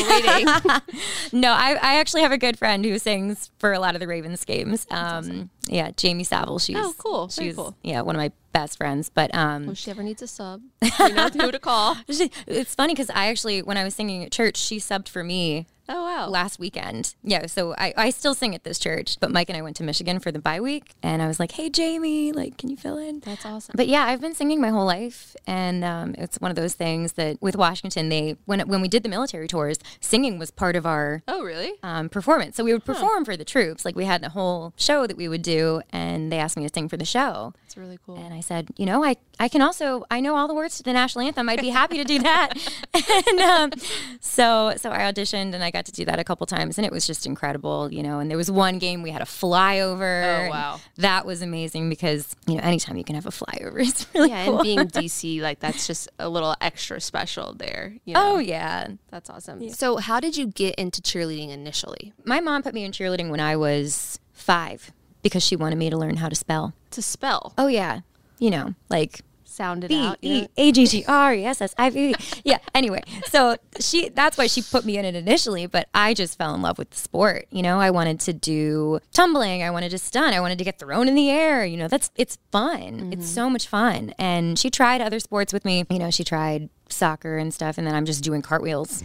No, 1.33 1.53
I, 1.53 1.73
I 1.81 1.95
actually 1.99 2.23
have 2.23 2.33
a 2.33 2.39
good 2.39 2.59
friend 2.59 2.85
who 2.85 2.99
sings 2.99 3.51
for 3.59 3.73
a 3.73 3.79
lot 3.79 3.95
of 3.95 4.01
the 4.01 4.07
Ravens 4.07 4.45
games. 4.45 4.87
Um, 4.91 5.51
yeah, 5.69 5.91
Jamie 5.97 6.25
Savile. 6.25 6.59
She's 6.59 6.77
Oh, 6.79 6.95
cool. 6.99 7.27
Very 7.29 7.49
She's 7.49 7.57
cool. 7.57 7.77
yeah 7.83 8.01
one 8.03 8.17
of 8.17 8.21
my 8.21 8.33
best 8.53 8.77
friends. 8.77 9.09
But 9.09 9.35
um, 9.35 9.69
if 9.71 9.79
she 9.79 9.91
ever 9.91 10.03
needs 10.03 10.21
a 10.23 10.27
sub, 10.27 10.61
you 10.83 10.91
know 11.15 11.29
who 11.29 11.53
to 11.53 11.59
call. 11.59 11.97
she, 12.11 12.31
it's 12.47 12.75
funny 12.75 12.95
because 12.95 13.11
I 13.11 13.27
actually 13.29 13.63
when 13.63 13.77
I 13.77 13.85
was 13.85 13.95
singing 13.95 14.25
at 14.25 14.33
church, 14.33 14.57
she 14.57 14.79
subbed 14.79 15.09
for 15.09 15.23
me 15.25 15.67
Oh 15.93 16.05
wow. 16.05 16.29
last 16.29 16.59
weekend. 16.59 17.15
Yeah, 17.23 17.47
so 17.47 17.75
I, 17.77 17.93
I 17.97 18.11
still 18.11 18.35
sing 18.35 18.55
at 18.55 18.65
this 18.65 18.79
church, 18.79 19.19
but 19.21 19.31
Mike 19.31 19.51
and 19.51 19.57
I 19.57 19.63
went 19.63 19.77
to 19.77 19.85
Michigan 19.85 20.19
for 20.19 20.33
the 20.33 20.39
bye 20.39 20.61
week, 20.61 20.95
and 21.03 21.21
I 21.21 21.27
was 21.27 21.39
like, 21.39 21.53
"Hey, 21.53 21.69
Jamie, 21.69 22.33
like, 22.33 22.57
can 22.57 22.71
you 22.71 22.77
fill 22.77 22.97
in?" 22.97 23.21
That's 23.21 23.45
awesome. 23.45 23.75
But 23.77 23.89
yeah, 23.89 24.07
I've 24.07 24.21
been 24.21 24.35
singing 24.35 24.61
my 24.61 24.71
whole 24.71 24.87
life, 24.87 25.37
and 25.47 25.85
um, 25.85 26.15
it's 26.17 26.39
one 26.41 26.51
of 26.51 26.57
those 26.57 26.75
things 26.75 27.13
that 27.13 27.41
with 27.43 27.57
Washington, 27.57 28.09
they 28.09 28.37
when 28.47 28.61
when 28.69 28.81
we 28.81 28.89
did 28.89 29.03
the 29.03 29.09
military 29.09 29.47
tours, 29.47 29.79
singing 30.01 30.39
was 30.39 30.51
part 30.51 30.77
of 30.77 30.87
our 30.87 31.23
oh 31.29 31.43
really? 31.43 31.73
um, 31.83 32.09
performance. 32.09 32.57
So 32.57 32.65
we 32.65 32.73
would 32.73 32.85
perform 32.85 33.25
for 33.25 33.37
the 33.37 33.45
troops, 33.45 33.85
like 33.85 33.95
we 33.95 34.07
had 34.07 34.25
a 34.25 34.31
whole 34.31 34.73
show 34.77 35.07
that 35.07 35.17
we 35.17 35.29
would 35.29 35.43
do, 35.43 35.83
and 35.91 36.33
they 36.33 36.39
asked 36.39 36.57
me 36.57 36.67
to 36.67 36.73
sing 36.73 36.89
for 36.89 36.97
the 36.97 37.05
show. 37.05 37.53
It's 37.67 37.77
really 37.77 37.99
cool. 38.05 38.17
And 38.17 38.35
I 38.35 38.41
said, 38.41 38.69
you 38.77 38.85
know, 38.85 39.03
I, 39.03 39.17
I 39.39 39.49
can 39.49 39.63
also 39.63 40.05
I 40.11 40.21
know 40.21 40.37
all 40.37 40.47
the 40.49 40.55
words 40.55 40.77
to 40.79 40.83
the 40.83 40.93
national 40.93 41.27
anthem. 41.27 41.49
I'd 41.49 41.61
be 41.61 41.71
happy 41.71 41.97
to 41.97 42.05
do 42.05 42.19
that. 42.21 42.55
and 43.29 43.41
um, 43.41 43.73
so 44.21 44.75
so 44.77 44.91
I 44.91 44.99
auditioned 45.11 45.55
and 45.55 45.65
I 45.65 45.71
got 45.71 45.82
to 45.87 45.93
do 45.93 46.05
that 46.05 46.19
a 46.19 46.25
couple 46.25 46.47
times, 46.47 46.79
and 46.79 46.87
it 46.87 46.93
was 46.93 47.07
just 47.07 47.27
incredible, 47.27 47.93
you 47.93 48.03
know. 48.03 48.19
And 48.19 48.31
there 48.31 48.39
was 48.39 48.51
one 48.51 48.79
game 48.79 49.03
we 49.03 49.11
had 49.11 49.23
a 49.23 49.27
flyover. 49.27 50.47
Oh, 50.47 50.51
wow. 50.51 50.81
that 50.97 51.27
was 51.27 51.43
amazing 51.43 51.89
because 51.89 52.35
you 52.47 52.57
know 52.57 52.63
anytime 52.63 52.97
you 52.97 53.05
can 53.05 53.15
have 53.15 53.27
a 53.27 53.31
flyover, 53.31 53.81
it's 53.87 54.07
really 54.15 54.31
yeah, 54.31 54.45
cool. 54.47 54.59
and 54.59 54.63
being 54.63 54.79
DC, 55.05 55.41
like 55.41 55.61
that's 55.61 55.87
just 55.87 56.09
a 56.19 56.29
little 56.29 56.55
extra 56.61 57.01
special 57.01 57.55
there. 57.55 57.97
You 58.05 58.15
oh, 58.17 58.21
know? 58.21 58.35
oh 58.35 58.39
yeah, 58.39 58.89
that's 59.11 59.31
awesome. 59.31 59.69
So, 59.71 59.97
how 59.97 60.21
did 60.21 60.37
you 60.37 60.47
get 60.47 60.75
into 60.77 61.01
cheerleading 61.01 61.51
initially? 61.51 62.13
my 62.25 62.41
mom 62.41 62.63
put 62.63 62.75
me 62.75 62.85
in 62.85 62.93
cheerleading 62.93 63.31
when 63.31 63.41
I 63.41 63.57
was 63.57 64.19
five 64.33 64.93
because 65.23 65.45
she 65.45 65.57
wanted 65.57 65.77
me 65.77 65.91
to 65.91 65.97
learn 65.97 66.17
how 66.17 66.29
to 66.29 66.35
spell. 66.35 66.75
To 66.93 67.03
spell, 67.03 67.55
Oh 67.57 67.67
yeah, 67.67 68.01
you 68.39 68.51
know, 68.51 68.75
like 68.89 69.21
sound 69.53 69.85
it 69.85 69.89
B 69.89 70.01
out. 70.01 70.19
E? 70.23 70.49
A 70.57 70.73
G 70.73 70.87
G 70.87 71.05
R 71.07 71.35
E 71.35 71.45
S 71.45 71.61
S 71.61 71.75
I 71.79 71.91
V. 71.91 72.15
Yeah. 72.45 72.59
Anyway, 72.75 73.03
so 73.27 73.57
she 73.79 74.09
that's 74.09 74.37
why 74.37 74.47
she 74.47 74.63
put 74.63 74.85
me 74.85 74.99
in 74.99 75.05
it 75.05 75.15
initially, 75.15 75.67
but 75.67 75.89
I 75.95 76.15
just 76.15 76.39
fell 76.39 76.55
in 76.55 76.63
love 76.63 76.79
with 76.79 76.91
the 76.91 76.97
sport. 76.97 77.47
You 77.51 77.63
know, 77.63 77.79
I 77.79 77.91
wanted 77.91 78.21
to 78.21 78.33
do 78.33 79.01
tumbling, 79.13 79.63
I 79.63 79.71
wanted 79.71 79.91
to 79.91 79.99
stunt, 79.99 80.35
I 80.35 80.41
wanted 80.41 80.59
to 80.59 80.65
get 80.65 80.79
thrown 80.79 81.09
in 81.09 81.15
the 81.15 81.31
air. 81.31 81.65
You 81.65 81.77
know, 81.77 81.89
that's 81.89 82.11
it's 82.17 82.39
fun. 82.51 83.13
It's 83.13 83.23
mm-hmm. 83.23 83.35
so 83.35 83.51
much 83.51 83.67
fun. 83.67 84.15
And 84.19 84.59
she 84.59 84.71
tried 84.71 85.01
other 85.01 85.21
sports 85.21 85.53
with 85.53 85.65
me. 85.65 85.85
You 85.91 85.99
know, 85.99 86.11
she 86.11 86.25
tried 86.25 86.69
soccer 86.89 87.39
and 87.39 87.53
stuff, 87.53 87.79
and 87.79 87.87
then 87.87 87.95
I'm 87.95 88.05
just 88.05 88.23
doing 88.23 88.43
cartwheels. 88.43 89.05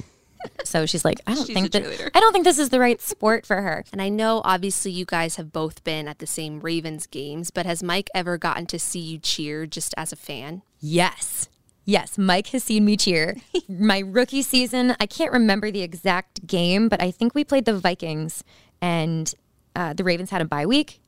So 0.63 0.86
she's 0.86 1.06
like, 1.06 1.19
I 1.26 1.34
don't 1.34 1.45
She's 1.45 1.54
think 1.54 1.71
that. 1.71 2.12
I 2.13 2.19
don't 2.19 2.34
think 2.34 2.45
this 2.45 2.60
is 2.60 2.69
the 2.69 2.80
right 2.80 3.02
sport 3.02 3.45
for 3.45 3.62
her. 3.62 3.84
And 3.91 4.02
I 4.02 4.10
know 4.10 4.41
obviously 4.43 4.91
you 4.91 5.06
guys 5.06 5.38
have 5.38 5.52
both 5.52 5.84
been 5.84 6.08
at 6.08 6.19
the 6.19 6.28
same 6.28 6.60
Ravens 6.60 7.08
games, 7.08 7.52
but 7.52 7.65
has 7.65 7.82
Mike 7.82 8.10
ever 8.13 8.38
gotten 8.38 8.65
to 8.67 8.80
see 8.80 9.00
you 9.00 9.17
cheer 9.17 9.65
just 9.65 9.93
as 9.97 10.12
a 10.12 10.15
fan? 10.15 10.62
Yes. 10.80 11.50
Yes, 11.86 12.17
Mike 12.17 12.47
has 12.47 12.65
seen 12.65 12.84
me 12.84 12.97
cheer. 12.97 13.38
My 13.69 14.00
rookie 14.00 14.41
season, 14.41 14.95
I 15.00 15.06
can't 15.06 15.32
remember 15.32 15.71
the 15.71 15.84
exact 15.84 16.45
game, 16.45 16.89
but 16.89 17.02
I 17.02 17.12
think 17.12 17.34
we 17.34 17.45
played 17.45 17.63
the 17.63 17.80
Vikings 17.80 18.43
and 18.82 19.34
uh, 19.76 19.93
the 19.93 20.04
Ravens 20.04 20.30
had 20.32 20.41
a 20.41 20.45
bye 20.45 20.65
week. 20.65 21.00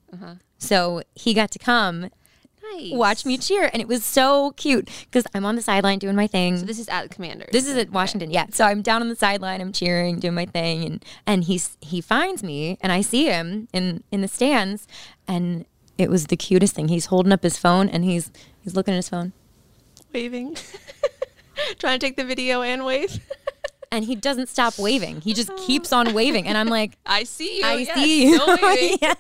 So 0.58 1.04
he 1.16 1.34
got 1.34 1.52
to 1.52 1.60
come 1.60 2.10
Nice. 2.74 2.92
watch 2.92 3.26
me 3.26 3.38
cheer. 3.38 3.70
And 3.72 3.82
it 3.82 3.88
was 3.88 4.04
so 4.04 4.52
cute 4.52 4.90
because 5.06 5.26
I'm 5.34 5.46
on 5.46 5.56
the 5.56 5.62
sideline 5.62 6.00
doing 6.00 6.16
my 6.16 6.28
thing. 6.28 6.58
So 6.58 6.66
this 6.66 6.80
is 6.80 6.90
at 6.90 7.04
the 7.04 7.10
Commanders. 7.14 7.50
This 7.52 7.68
is 7.68 7.76
at 7.78 7.92
Washington, 7.92 8.32
yeah. 8.32 8.48
So 8.52 8.66
I'm 8.66 8.82
down 8.82 9.02
on 9.02 9.10
the 9.10 9.16
sideline, 9.16 9.62
I'm 9.62 9.72
cheering, 9.72 10.20
doing 10.20 10.34
my 10.36 10.46
thing, 10.46 10.84
and 10.86 11.06
and 11.26 11.44
he's 11.44 11.78
he 11.82 12.02
finds 12.02 12.44
me, 12.44 12.78
and 12.82 12.92
I 12.92 13.02
see 13.02 13.26
him 13.26 13.68
in 13.74 14.04
in 14.12 14.22
the 14.22 14.28
stands, 14.28 14.88
and 15.28 15.66
it 15.98 16.10
was 16.10 16.28
the 16.28 16.38
cutest 16.38 16.76
thing. 16.76 16.88
He's 16.88 17.08
holding 17.08 17.32
up 17.32 17.44
his 17.44 17.58
phone, 17.58 17.90
and 17.90 18.04
he's 18.04 18.32
he's 18.62 18.76
looking 18.76 18.94
at 18.94 18.98
his 18.98 19.10
phone, 19.10 19.34
waving, 20.14 20.58
trying 21.80 22.00
to 22.00 22.06
take 22.06 22.16
the 22.16 22.26
video 22.26 22.62
and 22.62 22.86
wave. 22.86 23.20
and 23.92 24.06
he 24.06 24.16
doesn't 24.16 24.48
stop 24.50 24.78
waving. 24.78 25.22
He 25.22 25.34
just 25.34 25.56
keeps 25.58 25.92
on 25.92 26.14
waving, 26.14 26.48
and 26.48 26.58
I'm 26.58 26.68
like, 26.68 26.98
I 27.06 27.24
see 27.24 27.60
you. 27.60 27.66
I 27.66 27.76
yes, 27.76 27.96
see 27.96 28.30
you. 28.30 28.40
Yes. 29.02 29.18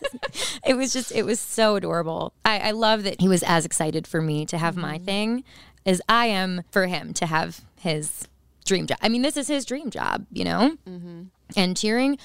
It 0.65 0.75
was 0.75 0.93
just, 0.93 1.12
it 1.12 1.23
was 1.23 1.39
so 1.39 1.75
adorable. 1.75 2.34
I, 2.45 2.60
I 2.60 2.71
love 2.71 3.03
that 3.03 3.21
he 3.21 3.27
was 3.27 3.43
as 3.43 3.65
excited 3.65 4.05
for 4.05 4.21
me 4.21 4.45
to 4.47 4.58
have 4.58 4.75
my 4.75 4.95
mm-hmm. 4.95 5.05
thing 5.05 5.43
as 5.86 6.01
I 6.08 6.27
am 6.27 6.63
for 6.71 6.88
him 6.88 7.13
to 7.13 7.25
have 7.25 7.62
his 7.77 8.27
dream 8.65 8.86
job. 8.86 8.97
I 9.01 9.10
mean, 9.10 9.21
this 9.21 9.38
is 9.38 9.47
his 9.47 9.65
dream 9.65 9.89
job, 9.89 10.25
you 10.32 10.43
know? 10.43 10.77
Mm-hmm. 10.88 11.23
And 11.55 11.77
cheering, 11.77 12.17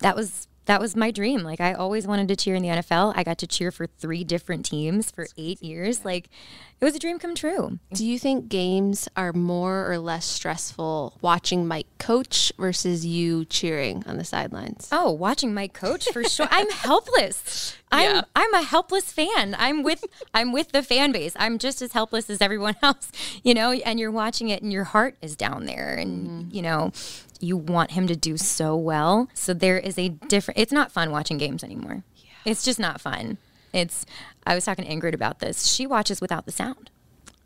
that 0.00 0.14
was. 0.16 0.46
That 0.66 0.80
was 0.80 0.94
my 0.94 1.10
dream. 1.10 1.42
Like 1.42 1.60
I 1.60 1.72
always 1.72 2.06
wanted 2.06 2.28
to 2.28 2.36
cheer 2.36 2.54
in 2.54 2.62
the 2.62 2.68
NFL. 2.68 3.14
I 3.16 3.24
got 3.24 3.38
to 3.38 3.46
cheer 3.48 3.72
for 3.72 3.88
three 3.88 4.22
different 4.22 4.64
teams 4.64 5.10
for 5.10 5.26
eight 5.36 5.60
years. 5.64 6.04
Like 6.04 6.28
it 6.80 6.84
was 6.84 6.96
a 6.96 6.98
dream 6.98 7.18
come 7.18 7.34
true. 7.34 7.78
Do 7.92 8.06
you 8.06 8.18
think 8.18 8.48
games 8.48 9.06
are 9.14 9.34
more 9.34 9.90
or 9.90 9.98
less 9.98 10.24
stressful 10.24 11.18
watching 11.20 11.66
Mike 11.66 11.86
coach 11.98 12.52
versus 12.58 13.04
you 13.04 13.44
cheering 13.44 14.02
on 14.06 14.16
the 14.16 14.24
sidelines? 14.24 14.88
Oh, 14.90 15.10
watching 15.10 15.52
Mike 15.52 15.74
coach 15.74 16.08
for 16.10 16.24
sure. 16.24 16.48
I'm 16.50 16.70
helpless. 16.70 17.76
I'm 17.92 18.16
Yeah. 18.16 18.22
I'm 18.34 18.54
a 18.54 18.62
helpless 18.62 19.12
fan. 19.12 19.54
I'm 19.58 19.82
with 19.82 20.04
I'm 20.32 20.52
with 20.52 20.72
the 20.72 20.82
fan 20.82 21.12
base. 21.12 21.34
I'm 21.38 21.58
just 21.58 21.82
as 21.82 21.92
helpless 21.92 22.30
as 22.30 22.40
everyone 22.40 22.76
else, 22.82 23.12
you 23.42 23.52
know. 23.52 23.72
And 23.72 24.00
you're 24.00 24.10
watching 24.10 24.48
it, 24.48 24.62
and 24.62 24.72
your 24.72 24.84
heart 24.84 25.16
is 25.20 25.36
down 25.36 25.66
there, 25.66 25.94
and 25.94 26.28
mm. 26.28 26.54
you 26.54 26.62
know, 26.62 26.92
you 27.40 27.58
want 27.58 27.90
him 27.90 28.06
to 28.06 28.16
do 28.16 28.36
so 28.38 28.74
well. 28.74 29.28
So 29.34 29.52
there 29.52 29.78
is 29.78 29.98
a 29.98 30.08
different. 30.08 30.58
It's 30.58 30.72
not 30.72 30.92
fun 30.92 31.10
watching 31.10 31.36
games 31.36 31.62
anymore. 31.62 32.04
It's 32.46 32.64
just 32.64 32.78
not 32.78 33.02
fun. 33.02 33.36
It's. 33.72 34.06
I 34.46 34.54
was 34.54 34.64
talking 34.64 34.84
to 34.84 34.90
Ingrid 34.90 35.14
about 35.14 35.38
this. 35.40 35.66
She 35.66 35.86
watches 35.86 36.20
without 36.20 36.46
the 36.46 36.52
sound 36.52 36.90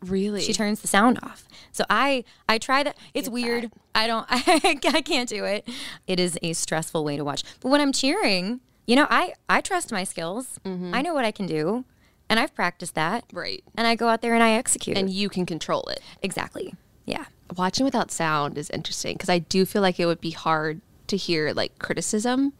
Really? 0.02 0.40
she 0.40 0.52
turns 0.52 0.80
the 0.80 0.88
sound 0.88 1.18
off. 1.22 1.44
So 1.72 1.85
I 1.88 2.24
I 2.48 2.59
try 2.59 2.83
that. 2.83 2.96
It's 3.14 3.28
weird. 3.28 3.70
I 3.94 4.07
don't. 4.07 4.26
I, 4.28 4.61
I 4.85 5.00
can't 5.00 5.28
do 5.28 5.44
it. 5.44 5.68
It 6.07 6.20
is 6.20 6.38
a 6.42 6.52
stressful 6.52 7.04
way 7.04 7.16
to 7.16 7.24
watch. 7.24 7.42
But 7.61 7.70
when 7.70 7.80
I'm 7.80 7.92
cheering, 7.92 8.61
you 8.87 8.96
know, 8.96 9.07
I 9.11 9.35
I 9.48 9.61
trust 9.61 9.92
my 9.92 10.04
skills. 10.04 10.59
Mm-hmm. 10.64 10.94
I 10.94 11.02
know 11.02 11.14
what 11.14 11.24
I 11.24 11.30
can 11.30 11.46
do, 11.46 11.85
and 12.28 12.38
I've 12.38 12.54
practiced 12.54 12.94
that. 12.94 13.24
Right. 13.33 13.64
And 13.76 13.87
I 13.87 13.94
go 13.94 14.09
out 14.09 14.20
there 14.20 14.35
and 14.35 14.42
I 14.42 14.52
execute. 14.52 14.96
And 14.98 15.11
you 15.11 15.28
can 15.28 15.46
control 15.46 15.85
it. 15.88 16.00
exactly. 16.22 16.74
Yeah. 17.07 17.24
Watching 17.57 17.85
without 17.85 18.11
sound 18.11 18.57
is 18.57 18.70
interesting 18.70 19.14
because 19.14 19.28
I 19.28 19.38
do 19.38 19.66
feel 19.66 19.83
like 19.83 20.00
it 20.00 20.07
would 20.07 20.20
be 20.20 20.30
hard 20.30 20.80
to 21.07 21.16
hear 21.16 21.52
like 21.52 21.78
criticism 21.78 22.54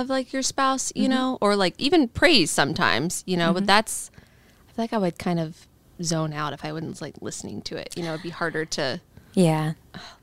of 0.00 0.08
like 0.08 0.32
your 0.32 0.42
spouse, 0.42 0.92
you 0.94 1.04
mm-hmm. 1.04 1.12
know, 1.12 1.38
or 1.40 1.56
like 1.56 1.74
even 1.78 2.08
praise 2.08 2.50
sometimes, 2.50 3.22
you 3.26 3.36
know, 3.36 3.52
but 3.52 3.60
mm-hmm. 3.60 3.66
that's, 3.66 4.10
I 4.16 4.72
feel 4.72 4.82
like 4.84 4.92
I 4.92 4.98
would 4.98 5.18
kind 5.18 5.40
of 5.40 5.66
zone 6.02 6.32
out 6.32 6.52
if 6.52 6.64
I 6.64 6.72
wasn't 6.72 7.00
like 7.00 7.16
listening 7.20 7.62
to 7.62 7.76
it. 7.76 7.96
You 7.96 8.04
know, 8.04 8.12
it'd 8.12 8.22
be 8.22 8.30
harder 8.30 8.64
to, 8.64 9.00
Yeah. 9.34 9.72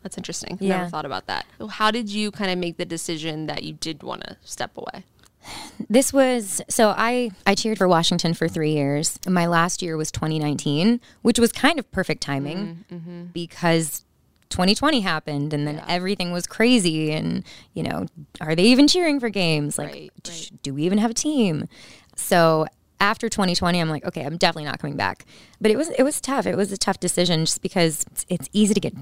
that's 0.01 0.17
interesting. 0.17 0.57
Yeah. 0.61 0.77
Never 0.77 0.89
thought 0.89 1.05
about 1.05 1.27
that. 1.27 1.45
How 1.69 1.91
did 1.91 2.09
you 2.09 2.31
kind 2.31 2.51
of 2.51 2.57
make 2.57 2.77
the 2.77 2.85
decision 2.85 3.47
that 3.47 3.63
you 3.63 3.73
did 3.73 4.03
want 4.03 4.21
to 4.23 4.37
step 4.43 4.77
away? 4.77 5.03
This 5.89 6.13
was 6.13 6.61
so 6.69 6.93
I 6.97 7.31
I 7.45 7.53
cheered 7.53 7.77
for 7.77 7.87
Washington 7.87 8.33
for 8.33 8.47
3 8.47 8.71
years. 8.71 9.19
My 9.27 9.45
last 9.45 9.81
year 9.81 9.97
was 9.97 10.09
2019, 10.09 11.01
which 11.21 11.37
was 11.37 11.51
kind 11.51 11.77
of 11.77 11.91
perfect 11.91 12.23
timing 12.23 12.85
mm-hmm. 12.91 13.23
because 13.33 14.04
2020 14.49 15.01
happened 15.01 15.53
and 15.53 15.67
then 15.67 15.81
everything 15.87 16.31
was 16.31 16.47
crazy 16.47 17.11
and 17.11 17.43
you 17.73 17.83
know, 17.83 18.05
are 18.41 18.55
they 18.55 18.63
even 18.63 18.87
cheering 18.87 19.19
for 19.19 19.29
games? 19.29 19.77
Like 19.77 19.91
Right, 19.91 20.11
sh- 20.27 20.51
do 20.61 20.73
we 20.73 20.83
even 20.83 20.97
have 20.99 21.11
a 21.11 21.15
team? 21.15 21.67
So 22.15 22.65
after 22.99 23.27
2020 23.27 23.79
I'm 23.79 23.89
like, 23.89 24.05
okay, 24.05 24.23
I'm 24.25 24.37
definitely 24.37 24.65
not 24.65 24.79
coming 24.79 24.95
back. 24.97 25.25
But 25.59 25.71
it 25.71 25.77
was 25.77 25.89
it 25.89 26.03
was 26.03 26.21
tough. 26.21 26.45
It 26.45 26.55
was 26.55 26.71
a 26.71 26.77
tough 26.77 26.99
decision 26.99 27.45
just 27.45 27.61
because 27.61 28.05
it's, 28.11 28.25
it's 28.29 28.49
easy 28.53 28.73
to 28.73 28.79
get 28.79 28.93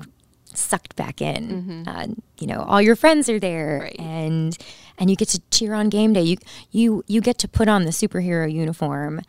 sucked 0.55 0.95
back 0.95 1.21
in. 1.21 1.83
Uh, 1.87 2.07
you 2.39 2.47
know, 2.47 2.61
all 2.61 2.81
your 2.81 2.95
friends 2.95 3.27
are 3.29 3.39
there, 3.39 3.79
Right. 3.83 3.95
and 3.99 4.57
and 4.97 5.09
you 5.09 5.15
get 5.15 5.27
to 5.29 5.41
cheer 5.51 5.73
on 5.73 5.89
game 5.89 6.13
day. 6.13 6.21
You 6.23 6.37
you 6.71 7.03
you 7.07 7.21
get 7.21 7.37
to 7.39 7.47
put 7.47 7.67
on 7.67 7.83
the 7.83 7.91
superhero 7.91 8.51
uniform 8.51 9.21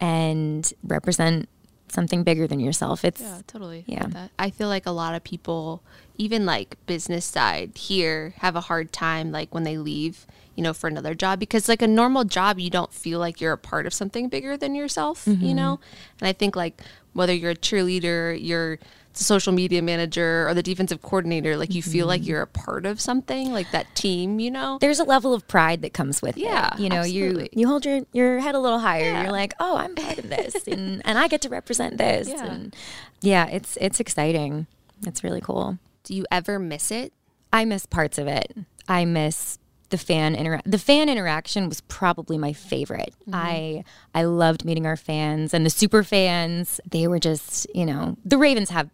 and 0.00 0.72
represent 0.82 1.48
something 1.90 2.22
bigger 2.22 2.46
than 2.46 2.60
yourself. 2.60 3.04
It's 3.04 3.20
Yeah, 3.20 3.40
totally. 3.46 3.84
Yeah. 3.86 4.28
I 4.38 4.50
feel 4.50 4.68
like 4.68 4.86
a 4.86 4.90
lot 4.90 5.14
of 5.14 5.24
people, 5.24 5.82
even 6.16 6.46
like 6.46 6.76
business 6.86 7.24
side 7.24 7.76
here, 7.76 8.34
have 8.38 8.56
a 8.56 8.62
hard 8.62 8.92
time 8.92 9.32
like 9.32 9.54
when 9.54 9.64
they 9.64 9.78
leave, 9.78 10.26
you 10.54 10.62
know, 10.62 10.72
for 10.72 10.88
another 10.88 11.14
job 11.14 11.38
because 11.38 11.68
like 11.68 11.82
a 11.82 11.86
normal 11.86 12.24
job, 12.24 12.58
you 12.58 12.70
don't 12.70 12.92
feel 12.92 13.18
like 13.18 13.40
you're 13.40 13.52
a 13.52 13.58
part 13.58 13.86
of 13.86 13.94
something 13.94 14.28
bigger 14.28 14.56
than 14.56 14.74
yourself, 14.74 15.26
you 15.26 15.34
mm-hmm. 15.34 15.54
know. 15.54 15.80
And 16.20 16.28
I 16.28 16.32
think 16.32 16.56
like 16.56 16.80
whether 17.12 17.34
you're 17.34 17.52
a 17.52 17.56
cheerleader, 17.56 18.38
you're 18.40 18.78
the 19.20 19.24
social 19.24 19.52
media 19.52 19.82
manager 19.82 20.48
or 20.48 20.54
the 20.54 20.62
defensive 20.62 21.02
coordinator, 21.02 21.58
like 21.58 21.74
you 21.74 21.82
feel 21.82 22.06
like 22.06 22.22
mm-hmm. 22.22 22.30
you're 22.30 22.42
a 22.42 22.46
part 22.46 22.86
of 22.86 22.98
something, 23.00 23.52
like 23.52 23.70
that 23.70 23.94
team, 23.94 24.40
you 24.40 24.50
know. 24.50 24.78
there's 24.80 24.98
a 24.98 25.04
level 25.04 25.34
of 25.34 25.46
pride 25.46 25.82
that 25.82 25.92
comes 25.92 26.22
with 26.22 26.38
it. 26.38 26.40
Yeah, 26.40 26.74
it. 26.74 26.80
You 26.80 26.88
know, 26.88 27.00
absolutely. 27.00 27.50
you 27.52 27.60
you 27.60 27.68
hold 27.68 27.84
your, 27.84 28.00
your 28.14 28.40
head 28.40 28.54
a 28.54 28.58
little 28.58 28.78
higher. 28.78 29.04
Yeah. 29.04 29.22
You're 29.24 29.32
like, 29.32 29.52
oh, 29.60 29.76
I'm 29.76 29.94
part 29.94 30.18
of 30.18 30.30
this, 30.30 30.66
and 30.66 31.02
and 31.04 31.18
I 31.18 31.28
get 31.28 31.42
to 31.42 31.50
represent 31.50 31.98
this. 31.98 32.28
Yeah. 32.28 32.46
And 32.46 32.76
yeah, 33.20 33.46
it's 33.46 33.76
it's 33.78 34.00
exciting. 34.00 34.66
It's 35.06 35.22
really 35.22 35.42
cool. 35.42 35.78
Do 36.04 36.14
you 36.14 36.24
ever 36.30 36.58
miss 36.58 36.90
it? 36.90 37.12
I 37.52 37.66
miss 37.66 37.84
parts 37.84 38.16
of 38.16 38.26
it. 38.26 38.56
I 38.88 39.04
miss 39.04 39.58
the 39.90 39.98
fan 39.98 40.34
intera- 40.34 40.62
the 40.64 40.78
fan 40.78 41.08
interaction 41.08 41.68
was 41.68 41.80
probably 41.82 42.38
my 42.38 42.52
favorite. 42.52 43.14
Mm-hmm. 43.22 43.34
I 43.34 43.84
I 44.14 44.24
loved 44.24 44.64
meeting 44.64 44.86
our 44.86 44.96
fans 44.96 45.52
and 45.52 45.66
the 45.66 45.70
super 45.70 46.02
fans. 46.02 46.80
They 46.88 47.06
were 47.06 47.18
just, 47.18 47.66
you 47.74 47.84
know, 47.84 48.16
the 48.24 48.38
Ravens 48.38 48.70
have 48.70 48.88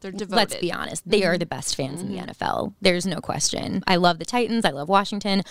They're 0.00 0.10
devoted. 0.10 0.36
let's 0.36 0.56
be 0.56 0.72
honest, 0.72 1.08
they 1.08 1.24
are 1.24 1.32
mm-hmm. 1.32 1.38
the 1.38 1.46
best 1.46 1.76
fans 1.76 2.00
in 2.00 2.08
the 2.08 2.18
mm-hmm. 2.18 2.30
NFL. 2.30 2.74
There's 2.80 3.06
no 3.06 3.20
question. 3.20 3.84
I 3.86 3.96
love 3.96 4.18
the 4.18 4.24
Titans, 4.24 4.64
I 4.64 4.70
love 4.70 4.88
Washington. 4.88 5.42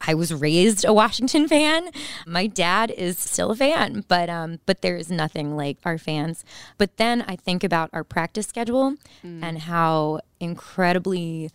I 0.00 0.14
was 0.14 0.32
raised 0.32 0.86
a 0.86 0.94
Washington 0.94 1.46
fan. 1.54 1.90
My 2.26 2.46
dad 2.46 2.90
is 2.90 3.18
still 3.18 3.50
a 3.50 3.56
fan, 3.56 4.04
but 4.08 4.30
um, 4.30 4.58
but 4.64 4.80
there 4.80 4.96
is 4.96 5.10
nothing 5.10 5.56
like 5.56 5.78
our 5.84 5.98
fans. 5.98 6.44
But 6.78 6.96
then 6.96 7.22
I 7.28 7.36
think 7.36 7.62
about 7.62 7.90
our 7.92 8.02
practice 8.02 8.46
schedule 8.46 8.94
mm. 9.22 9.42
and 9.42 9.58
how 9.58 10.20
incredibly 10.40 11.50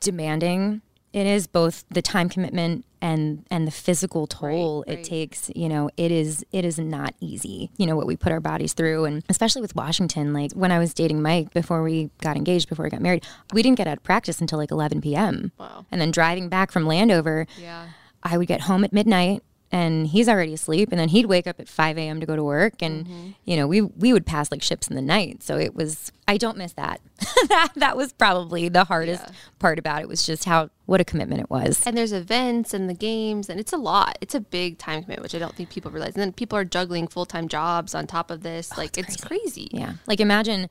demanding 0.00 0.82
it 1.12 1.26
is 1.26 1.46
both 1.46 1.84
the 1.90 2.02
time 2.02 2.28
commitment 2.28 2.84
and 3.00 3.44
and 3.50 3.66
the 3.66 3.70
physical 3.70 4.26
toll 4.26 4.84
Right, 4.86 4.94
it 4.94 4.96
right. 4.98 5.04
takes 5.04 5.50
you 5.54 5.68
know 5.68 5.90
it 5.96 6.10
is 6.12 6.44
it 6.52 6.64
is 6.64 6.78
not 6.78 7.14
easy 7.20 7.70
you 7.76 7.86
know 7.86 7.96
what 7.96 8.06
we 8.06 8.16
put 8.16 8.32
our 8.32 8.40
bodies 8.40 8.72
through 8.74 9.04
and 9.06 9.22
especially 9.28 9.60
with 9.62 9.74
washington 9.74 10.32
like 10.32 10.52
when 10.52 10.70
i 10.72 10.78
was 10.78 10.94
dating 10.94 11.20
mike 11.20 11.52
before 11.52 11.82
we 11.82 12.10
got 12.20 12.36
engaged 12.36 12.68
before 12.68 12.84
we 12.84 12.90
got 12.90 13.02
married 13.02 13.24
we 13.52 13.62
didn't 13.62 13.76
get 13.76 13.86
out 13.88 13.96
of 13.98 14.02
practice 14.04 14.40
until 14.40 14.58
like 14.58 14.70
11 14.70 15.00
p.m 15.00 15.52
Wow. 15.58 15.84
and 15.90 16.00
then 16.00 16.10
driving 16.12 16.48
back 16.48 16.70
from 16.70 16.86
landover 16.86 17.46
Yeah. 17.58 17.88
i 18.22 18.38
would 18.38 18.46
get 18.48 18.62
home 18.62 18.84
at 18.84 18.92
midnight 18.92 19.42
and 19.72 20.06
he's 20.08 20.28
already 20.28 20.52
asleep 20.52 20.90
and 20.92 21.00
then 21.00 21.08
he'd 21.08 21.26
wake 21.26 21.46
up 21.46 21.58
at 21.58 21.66
5 21.66 21.96
a.m 21.98 22.20
to 22.20 22.26
go 22.26 22.36
to 22.36 22.44
work 22.44 22.82
and 22.82 23.06
Mm-hmm. 23.06 23.28
you 23.44 23.56
know 23.56 23.66
we 23.66 23.80
we 23.80 24.12
would 24.12 24.26
pass 24.26 24.52
like 24.52 24.62
ships 24.62 24.86
in 24.88 24.94
the 24.94 25.02
night. 25.02 25.42
So 25.42 25.56
it 25.56 25.74
was 25.74 26.12
i 26.28 26.36
don't 26.36 26.56
miss 26.58 26.72
that. 26.74 27.00
That 27.48 27.72
that 27.76 27.96
was 27.96 28.12
probably 28.12 28.68
the 28.68 28.84
hardest 28.84 29.24
part 29.58 29.78
about 29.78 30.02
it 30.02 30.08
was 30.08 30.22
just 30.24 30.44
how 30.44 30.70
what 30.86 31.00
a 31.00 31.04
commitment 31.04 31.40
it 31.40 31.50
was. 31.50 31.82
And 31.86 31.96
there's 31.96 32.12
events 32.12 32.72
and 32.74 32.88
the 32.88 32.94
games 32.94 33.48
and 33.50 33.58
it's 33.58 33.72
a 33.72 33.76
lot. 33.76 34.16
It's 34.20 34.34
a 34.34 34.40
big 34.40 34.78
time 34.78 35.02
commitment 35.02 35.22
which 35.22 35.34
i 35.34 35.38
don't 35.38 35.54
think 35.56 35.70
people 35.70 35.90
realize. 35.90 36.14
And 36.14 36.20
then 36.22 36.32
people 36.32 36.56
are 36.58 36.64
juggling 36.64 37.08
full-time 37.08 37.48
jobs 37.48 37.94
on 37.94 38.06
top 38.06 38.30
of 38.30 38.42
this. 38.42 38.76
Like 38.78 38.96
it's 38.98 39.16
crazy. 39.16 39.68
Yeah. 39.72 39.94
Like 40.06 40.20
imagine 40.20 40.68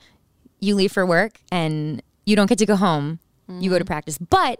you 0.59 0.75
leave 0.75 0.91
for 0.91 1.05
work 1.05 1.39
and 1.51 2.01
you 2.25 2.35
don't 2.35 2.47
get 2.47 2.59
to 2.59 2.65
go 2.65 2.75
home. 2.75 3.19
You 3.49 3.69
go 3.69 3.77
to 3.77 3.83
Mm-hmm. 3.83 3.87
practice. 3.87 4.17
But 4.17 4.59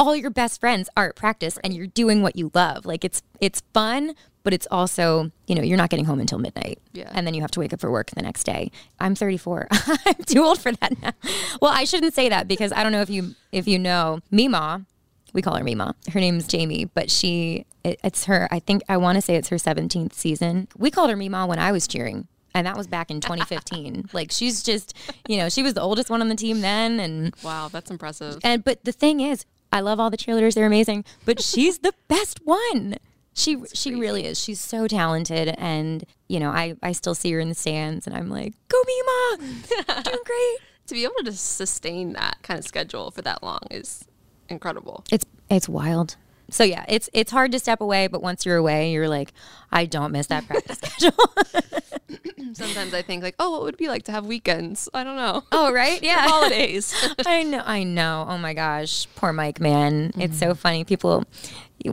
all 0.00 0.16
your 0.16 0.30
best 0.30 0.58
friends 0.58 0.88
are 0.96 1.10
at 1.10 1.14
practice 1.14 1.58
and 1.62 1.74
you're 1.74 1.86
doing 1.86 2.22
what 2.22 2.34
you 2.34 2.50
love. 2.54 2.86
Like 2.86 3.04
it's 3.04 3.22
it's 3.40 3.62
fun 3.74 4.14
but 4.42 4.54
it's 4.54 4.66
also 4.70 5.30
you 5.46 5.54
know 5.54 5.60
you're 5.62 5.76
not 5.76 5.90
getting 5.90 6.06
home 6.06 6.18
until 6.18 6.38
midnight. 6.38 6.78
Yeah. 6.92 7.10
and 7.12 7.26
then 7.26 7.34
you 7.34 7.42
have 7.42 7.50
to 7.52 7.60
wake 7.60 7.74
up 7.74 7.80
for 7.80 7.90
work 7.90 8.10
the 8.10 8.22
next 8.22 8.44
day. 8.44 8.70
I'm 8.98 9.14
34 9.14 9.68
i'm 10.06 10.14
too 10.24 10.42
old 10.42 10.58
for 10.58 10.72
that 10.72 11.00
now. 11.02 11.12
Well 11.60 11.72
i 11.72 11.84
shouldn't 11.84 12.14
say 12.14 12.30
that 12.30 12.48
because 12.48 12.72
i 12.72 12.82
don't 12.82 12.92
know 12.92 13.02
if 13.02 13.10
you 13.10 13.34
if 13.52 13.68
you 13.68 13.78
know 13.78 14.20
mima. 14.30 14.86
We 15.32 15.42
call 15.42 15.54
her 15.54 15.62
mima. 15.62 15.94
Her 16.12 16.18
name's 16.18 16.46
jamie 16.46 16.86
but 16.86 17.10
she 17.10 17.66
it, 17.84 18.00
it's 18.02 18.24
her 18.24 18.48
i 18.50 18.58
think 18.58 18.82
i 18.88 18.96
want 18.96 19.16
to 19.16 19.22
say 19.22 19.36
it's 19.36 19.48
her 19.50 19.56
17th 19.56 20.14
season. 20.14 20.66
We 20.78 20.90
called 20.90 21.10
her 21.10 21.16
mima 21.16 21.46
when 21.46 21.58
i 21.58 21.72
was 21.72 21.86
cheering 21.86 22.26
and 22.54 22.66
that 22.66 22.76
was 22.76 22.86
back 22.86 23.10
in 23.10 23.20
2015 23.20 24.08
like 24.12 24.32
she's 24.32 24.62
just 24.62 24.96
you 25.28 25.36
know 25.36 25.48
she 25.50 25.62
was 25.62 25.74
the 25.74 25.80
oldest 25.82 26.08
one 26.08 26.20
on 26.22 26.28
the 26.28 26.34
team 26.34 26.62
then 26.62 26.98
and 26.98 27.34
wow 27.44 27.68
that's 27.70 27.90
impressive. 27.90 28.38
And 28.42 28.64
but 28.64 28.82
the 28.84 28.92
thing 28.92 29.20
is, 29.20 29.44
I 29.72 29.80
love 29.80 30.00
all 30.00 30.10
the 30.10 30.16
cheerleaders; 30.16 30.54
they're 30.54 30.66
amazing. 30.66 31.04
But 31.24 31.40
she's 31.42 31.78
the 31.78 31.94
best 32.08 32.40
one. 32.44 32.96
She 33.32 33.56
she 33.72 33.94
really 33.94 34.24
is. 34.26 34.38
She's 34.38 34.60
so 34.60 34.86
talented, 34.88 35.54
and 35.56 36.04
you 36.28 36.40
know, 36.40 36.50
I 36.50 36.74
I 36.82 36.92
still 36.92 37.14
see 37.14 37.30
her 37.32 37.40
in 37.40 37.48
the 37.48 37.54
stands, 37.54 38.06
and 38.06 38.16
I'm 38.16 38.28
like, 38.28 38.54
go 38.68 38.78
Mima, 38.86 39.52
doing 40.02 40.18
great. 40.24 40.58
to 40.86 40.94
be 40.94 41.04
able 41.04 41.14
to 41.24 41.32
sustain 41.32 42.12
that 42.14 42.38
kind 42.42 42.58
of 42.58 42.66
schedule 42.66 43.10
for 43.12 43.22
that 43.22 43.42
long 43.42 43.60
is 43.70 44.04
incredible 44.48 45.04
It's 45.12 45.24
it's 45.48 45.68
wild. 45.68 46.16
So 46.50 46.64
yeah, 46.64 46.84
it's 46.88 47.08
it's 47.12 47.30
hard 47.30 47.52
to 47.52 47.58
step 47.58 47.80
away, 47.80 48.06
but 48.08 48.22
once 48.22 48.44
you're 48.44 48.56
away, 48.56 48.90
you're 48.92 49.08
like, 49.08 49.32
I 49.72 49.86
don't 49.86 50.12
miss 50.12 50.26
that 50.28 50.46
practice 50.46 50.78
schedule. 50.82 51.12
Sometimes 52.52 52.92
I 52.94 53.02
think 53.02 53.22
like, 53.22 53.36
oh, 53.38 53.50
what 53.52 53.62
would 53.62 53.74
it 53.74 53.78
be 53.78 53.88
like 53.88 54.02
to 54.04 54.12
have 54.12 54.26
weekends? 54.26 54.88
I 54.92 55.04
don't 55.04 55.16
know. 55.16 55.44
Oh, 55.52 55.72
right? 55.72 56.02
Yeah. 56.10 56.26
Holidays. 56.26 56.92
I 57.26 57.42
know. 57.44 57.62
I 57.64 57.84
know. 57.84 58.26
Oh 58.28 58.38
my 58.38 58.54
gosh. 58.54 59.06
Poor 59.14 59.32
Mike, 59.32 59.60
man. 59.60 60.12
It's 60.16 60.34
Mm-hmm. 60.36 60.50
so 60.50 60.54
funny. 60.54 60.84
People, 60.84 61.24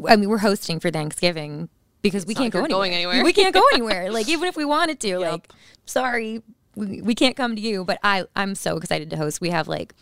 I 0.07 0.15
mean, 0.15 0.29
we're 0.29 0.37
hosting 0.39 0.79
for 0.79 0.89
Thanksgiving 0.89 1.69
because 2.01 2.25
we 2.25 2.33
can't 2.33 2.51
go 2.53 2.63
anywhere. 2.63 2.85
anywhere. 2.85 3.23
We 3.23 3.33
can't 3.33 3.53
go 3.53 3.63
anywhere. 3.73 4.11
like, 4.11 4.27
even 4.27 4.47
if 4.49 4.55
we 4.57 4.65
wanted 4.65 4.99
to, 5.01 5.19
like, 5.19 5.49
sorry, 5.85 6.41
we, 6.75 7.01
we 7.01 7.13
can't 7.15 7.35
come 7.35 7.55
to 7.55 7.61
you. 7.61 7.83
But 7.85 7.99
I, 8.03 8.25
I'm 8.35 8.55
so 8.55 8.77
excited 8.77 9.09
to 9.11 9.17
host. 9.17 9.41
We 9.41 9.49
have 9.51 9.67
like 9.67 9.93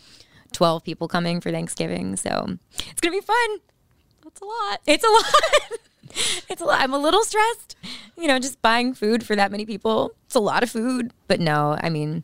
12 0.52 0.84
people 0.84 1.08
coming 1.08 1.40
for 1.40 1.50
Thanksgiving. 1.50 2.16
So 2.16 2.56
it's 2.78 3.00
going 3.00 3.12
to 3.12 3.20
be 3.20 3.26
fun. 3.26 3.58
That's 4.36 4.42
a 4.42 4.44
lot. 4.44 4.80
It's 4.86 5.04
a 5.04 5.08
lot. 5.10 5.80
it's 6.48 6.62
a 6.62 6.64
lot. 6.64 6.80
I'm 6.80 6.92
a 6.94 6.98
little 6.98 7.22
stressed, 7.24 7.76
you 8.16 8.26
know, 8.28 8.38
just 8.38 8.60
buying 8.62 8.94
food 8.94 9.24
for 9.24 9.36
that 9.36 9.50
many 9.50 9.66
people. 9.66 10.12
It's 10.26 10.34
a 10.34 10.40
lot 10.40 10.62
of 10.62 10.70
food. 10.70 11.12
But 11.28 11.40
no, 11.40 11.76
I 11.80 11.88
mean, 11.90 12.22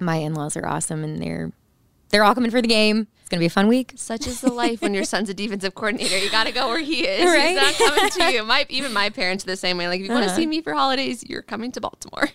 my 0.00 0.16
in-laws 0.16 0.56
are 0.56 0.66
awesome 0.66 1.02
and 1.04 1.20
they're 1.22 1.52
they're 2.10 2.22
all 2.24 2.34
coming 2.34 2.50
for 2.50 2.62
the 2.62 2.68
game. 2.68 3.08
It's 3.20 3.28
gonna 3.28 3.40
be 3.40 3.46
a 3.46 3.50
fun 3.50 3.66
week. 3.66 3.92
Such 3.96 4.26
is 4.28 4.40
the 4.40 4.52
life 4.52 4.80
when 4.80 4.94
your 4.94 5.02
son's 5.12 5.28
a 5.28 5.34
defensive 5.34 5.74
coordinator. 5.74 6.16
You 6.18 6.30
got 6.30 6.44
to 6.46 6.52
go 6.52 6.68
where 6.68 6.78
he 6.78 7.06
is. 7.06 7.24
Right? 7.24 7.48
He's 7.58 7.80
not 7.80 7.88
coming 7.90 8.10
to 8.10 8.32
you. 8.32 8.44
My 8.44 8.66
even 8.68 8.92
my 8.92 9.10
parents 9.10 9.44
are 9.44 9.48
the 9.48 9.56
same 9.56 9.76
way. 9.78 9.88
Like 9.88 10.00
if 10.00 10.06
you 10.06 10.12
want 10.12 10.24
to 10.24 10.28
Uh-huh. 10.30 10.36
see 10.36 10.46
me 10.46 10.60
for 10.62 10.72
holidays, 10.74 11.24
you're 11.28 11.42
coming 11.42 11.72
to 11.72 11.80
Baltimore. 11.80 12.28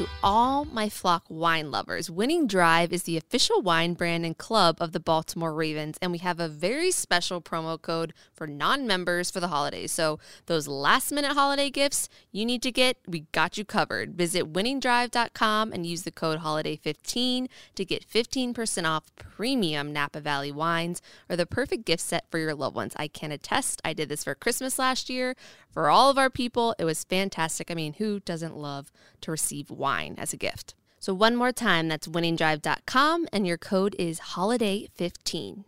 To 0.00 0.08
all 0.22 0.64
my 0.64 0.88
flock 0.88 1.24
wine 1.28 1.70
lovers, 1.70 2.10
Winning 2.10 2.46
Drive 2.46 2.90
is 2.90 3.02
the 3.02 3.18
official 3.18 3.60
wine 3.60 3.92
brand 3.92 4.24
and 4.24 4.38
club 4.38 4.78
of 4.80 4.92
the 4.92 4.98
Baltimore 4.98 5.52
Ravens, 5.52 5.98
and 6.00 6.10
we 6.10 6.16
have 6.16 6.40
a 6.40 6.48
very 6.48 6.90
special 6.90 7.42
promo 7.42 7.78
code 7.78 8.14
for 8.32 8.46
non-members 8.46 9.30
for 9.30 9.40
the 9.40 9.48
holidays. 9.48 9.92
So 9.92 10.18
those 10.46 10.66
last-minute 10.66 11.32
holiday 11.32 11.68
gifts 11.68 12.08
you 12.32 12.46
need 12.46 12.62
to 12.62 12.72
get, 12.72 12.96
we 13.06 13.26
got 13.32 13.58
you 13.58 13.64
covered. 13.66 14.14
Visit 14.14 14.50
winningdrive.com 14.50 15.70
and 15.70 15.84
use 15.84 16.04
the 16.04 16.10
code 16.10 16.38
holiday15 16.38 17.48
to 17.74 17.84
get 17.84 18.10
15% 18.10 18.88
off 18.88 19.14
premium 19.16 19.92
Napa 19.92 20.20
Valley 20.20 20.50
wines 20.50 21.02
or 21.28 21.36
the 21.36 21.44
perfect 21.44 21.84
gift 21.84 22.02
set 22.02 22.24
for 22.30 22.38
your 22.38 22.54
loved 22.54 22.74
ones. 22.74 22.94
I 22.96 23.06
can 23.06 23.32
attest. 23.32 23.82
I 23.84 23.92
did 23.92 24.08
this 24.08 24.24
for 24.24 24.34
Christmas 24.34 24.78
last 24.78 25.10
year 25.10 25.36
for 25.70 25.90
all 25.90 26.08
of 26.08 26.16
our 26.16 26.30
people. 26.30 26.74
It 26.78 26.86
was 26.86 27.04
fantastic. 27.04 27.70
I 27.70 27.74
mean, 27.74 27.92
who 27.94 28.20
doesn't 28.20 28.56
love 28.56 28.90
to 29.20 29.30
receive 29.30 29.68
wine 29.70 29.89
as 30.18 30.32
a 30.32 30.36
gift? 30.36 30.74
So 30.98 31.14
one 31.14 31.34
more 31.36 31.52
time, 31.52 31.88
that's 31.88 32.06
winningdrive.com 32.06 33.28
and 33.32 33.46
your 33.46 33.56
code 33.58 33.96
is 33.98 34.20
holiday15. 34.20 35.64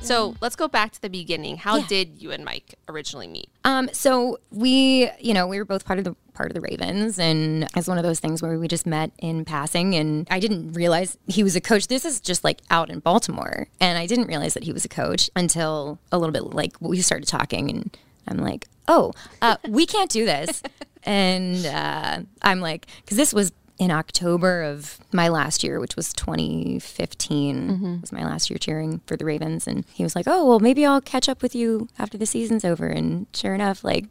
So 0.00 0.34
let's 0.42 0.54
go 0.54 0.68
back 0.68 0.92
to 0.92 1.00
the 1.00 1.08
beginning. 1.08 1.56
How 1.56 1.78
Yeah. 1.78 1.86
did 1.86 2.20
you 2.20 2.30
and 2.30 2.44
Mike 2.44 2.74
originally 2.88 3.26
meet? 3.26 3.48
Um, 3.64 3.88
so 3.92 4.38
we, 4.50 5.08
you 5.18 5.32
know, 5.32 5.46
we 5.46 5.56
were 5.58 5.64
both 5.64 5.86
part 5.86 5.98
of 5.98 6.04
the 6.04 6.14
part 6.34 6.50
of 6.50 6.54
the 6.54 6.60
Ravens, 6.60 7.18
and 7.18 7.66
it's 7.76 7.86
one 7.86 7.96
of 7.96 8.02
those 8.02 8.18
things 8.20 8.42
where 8.42 8.58
we 8.58 8.66
just 8.68 8.84
met 8.86 9.12
in 9.18 9.44
passing, 9.46 9.94
and 9.94 10.26
I 10.30 10.40
didn't 10.40 10.72
realize 10.72 11.16
he 11.28 11.42
was 11.44 11.54
a 11.56 11.60
coach. 11.60 11.86
This 11.86 12.04
is 12.04 12.20
just 12.20 12.42
like 12.44 12.60
out 12.70 12.90
in 12.90 12.98
Baltimore, 12.98 13.68
and 13.80 13.96
I 13.96 14.06
didn't 14.06 14.26
realize 14.26 14.52
that 14.54 14.64
he 14.64 14.72
was 14.72 14.84
a 14.84 14.88
coach 14.88 15.30
until 15.36 15.98
a 16.12 16.18
little 16.18 16.32
bit 16.32 16.52
like 16.52 16.74
we 16.80 17.00
started 17.00 17.26
talking, 17.28 17.70
and 17.70 17.96
I'm 18.26 18.38
like, 18.38 18.66
oh, 18.88 19.12
uh, 19.40 19.56
we 19.68 19.86
can't 19.86 20.10
do 20.10 20.26
this, 20.26 20.60
and 21.04 21.64
uh, 21.66 22.20
I'm 22.42 22.60
like, 22.60 22.86
because 23.02 23.16
this 23.16 23.32
was 23.32 23.52
in 23.78 23.90
October 23.90 24.62
of 24.62 24.98
my 25.12 25.28
last 25.28 25.64
year, 25.64 25.80
which 25.80 25.96
was 25.96 26.12
2015, 26.12 28.00
was 28.00 28.12
my 28.12 28.24
last 28.24 28.50
year 28.50 28.58
cheering 28.58 29.00
for 29.06 29.16
the 29.16 29.24
Ravens. 29.24 29.66
And 29.66 29.84
he 29.92 30.02
was 30.02 30.14
like, 30.14 30.26
"Oh, 30.28 30.46
well, 30.46 30.60
maybe 30.60 30.84
I'll 30.86 31.00
catch 31.00 31.28
up 31.28 31.42
with 31.42 31.54
you 31.54 31.88
after 31.98 32.16
the 32.18 32.26
season's 32.26 32.64
over." 32.64 32.86
And 32.86 33.26
sure 33.34 33.54
enough, 33.54 33.82
like 33.84 34.06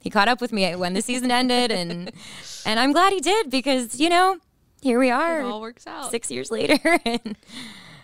he 0.00 0.10
caught 0.10 0.28
up 0.28 0.40
with 0.40 0.52
me 0.52 0.74
when 0.76 0.94
the 0.94 1.02
season 1.02 1.30
ended, 1.30 1.70
and 1.70 2.10
and 2.66 2.80
I'm 2.80 2.92
glad 2.92 3.12
he 3.12 3.20
did 3.20 3.50
because 3.50 4.00
you 4.00 4.08
know 4.08 4.38
here 4.82 4.98
we 4.98 5.08
It 5.08 5.12
are, 5.12 5.40
all 5.42 5.60
works 5.60 5.86
out. 5.86 6.10
six 6.10 6.30
years 6.30 6.50
later. 6.50 6.78
and 7.06 7.36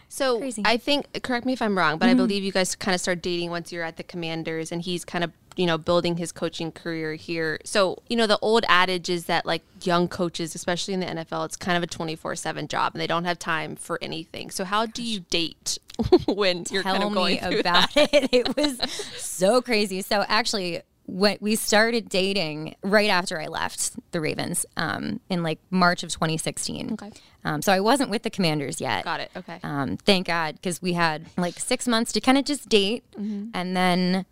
So 0.09 0.39
Crazy. 0.39 0.63
I 0.65 0.77
think, 0.77 1.23
correct 1.23 1.45
me 1.47 1.53
if 1.53 1.63
I'm 1.63 1.77
wrong, 1.79 1.99
but 1.99 2.09
I 2.09 2.15
believe 2.15 2.43
you 2.43 2.51
guys 2.53 2.75
kind 2.75 2.95
of 2.95 3.01
start 3.01 3.23
dating 3.23 3.51
once 3.51 3.71
you're 3.71 3.85
at 3.85 3.97
the 3.97 4.03
Commanders, 4.03 4.73
and 4.73 4.81
he's 4.83 5.05
kind 5.05 5.23
of 5.23 5.31
you 5.57 5.67
know 5.67 5.77
building 5.79 6.17
his 6.17 6.33
coaching 6.33 6.73
career 6.73 7.15
here. 7.15 7.59
So 7.65 8.03
you 8.09 8.17
know 8.17 8.27
the 8.27 8.39
old 8.41 8.65
adage 8.69 9.09
is 9.09 9.27
that 9.27 9.47
like 9.47 9.63
young 9.83 10.09
coaches, 10.09 10.55
especially 10.55 10.95
in 10.95 11.01
the 11.01 11.07
NFL, 11.07 11.45
it's 11.47 11.57
kind 11.57 11.77
of 11.77 11.83
a 11.83 11.87
24 11.87 12.37
seven 12.37 12.69
job, 12.69 12.95
and 12.95 13.01
they 13.01 13.07
don't 13.07 13.25
have 13.25 13.39
time 13.39 13.77
for 13.77 13.99
anything. 14.03 14.51
So 14.51 14.65
how 14.65 14.87
do 14.87 15.03
you 15.03 15.21
date 15.31 15.79
when 16.29 16.65
you're 16.71 16.83
tell 16.83 16.93
kind 16.95 17.05
of 17.05 17.13
going 17.13 17.35
me 17.43 17.61
about 17.61 17.93
that? 17.95 18.13
it. 18.13 18.29
It 18.33 18.57
was 18.57 18.81
so 19.17 19.61
crazy. 19.63 20.03
So 20.03 20.25
actually, 20.29 20.83
when 21.07 21.37
we 21.41 21.57
started 21.57 22.09
dating 22.09 22.77
right 22.83 23.11
after 23.11 23.41
I 23.41 23.47
left 23.47 23.93
the 24.13 24.21
Ravens 24.21 24.65
um, 24.77 25.19
in 25.29 25.43
like 25.43 25.59
March 25.71 26.03
of 26.05 26.11
2016. 26.11 26.93
Okay. 26.93 27.11
Um, 27.45 27.63
so 27.63 27.73
I 27.73 27.81
wasn't 27.81 28.11
with 28.11 28.23
the 28.23 28.31
Commanders 28.31 28.81
yet. 28.81 29.03
Got 29.05 29.21
it. 29.21 29.31
Okay. 29.35 29.59
Um, 29.65 29.97
thank 29.97 30.27
God, 30.29 30.55
because 30.57 30.81
we 30.81 30.93
had 30.93 31.27
like 31.37 31.59
six 31.59 31.89
months 31.89 32.13
to 32.13 32.21
kind 32.21 32.39
of 32.39 32.45
just 32.45 32.69
date, 32.69 33.03
Mm-hmm. 33.19 33.49
and 33.55 33.77
then 33.77 34.25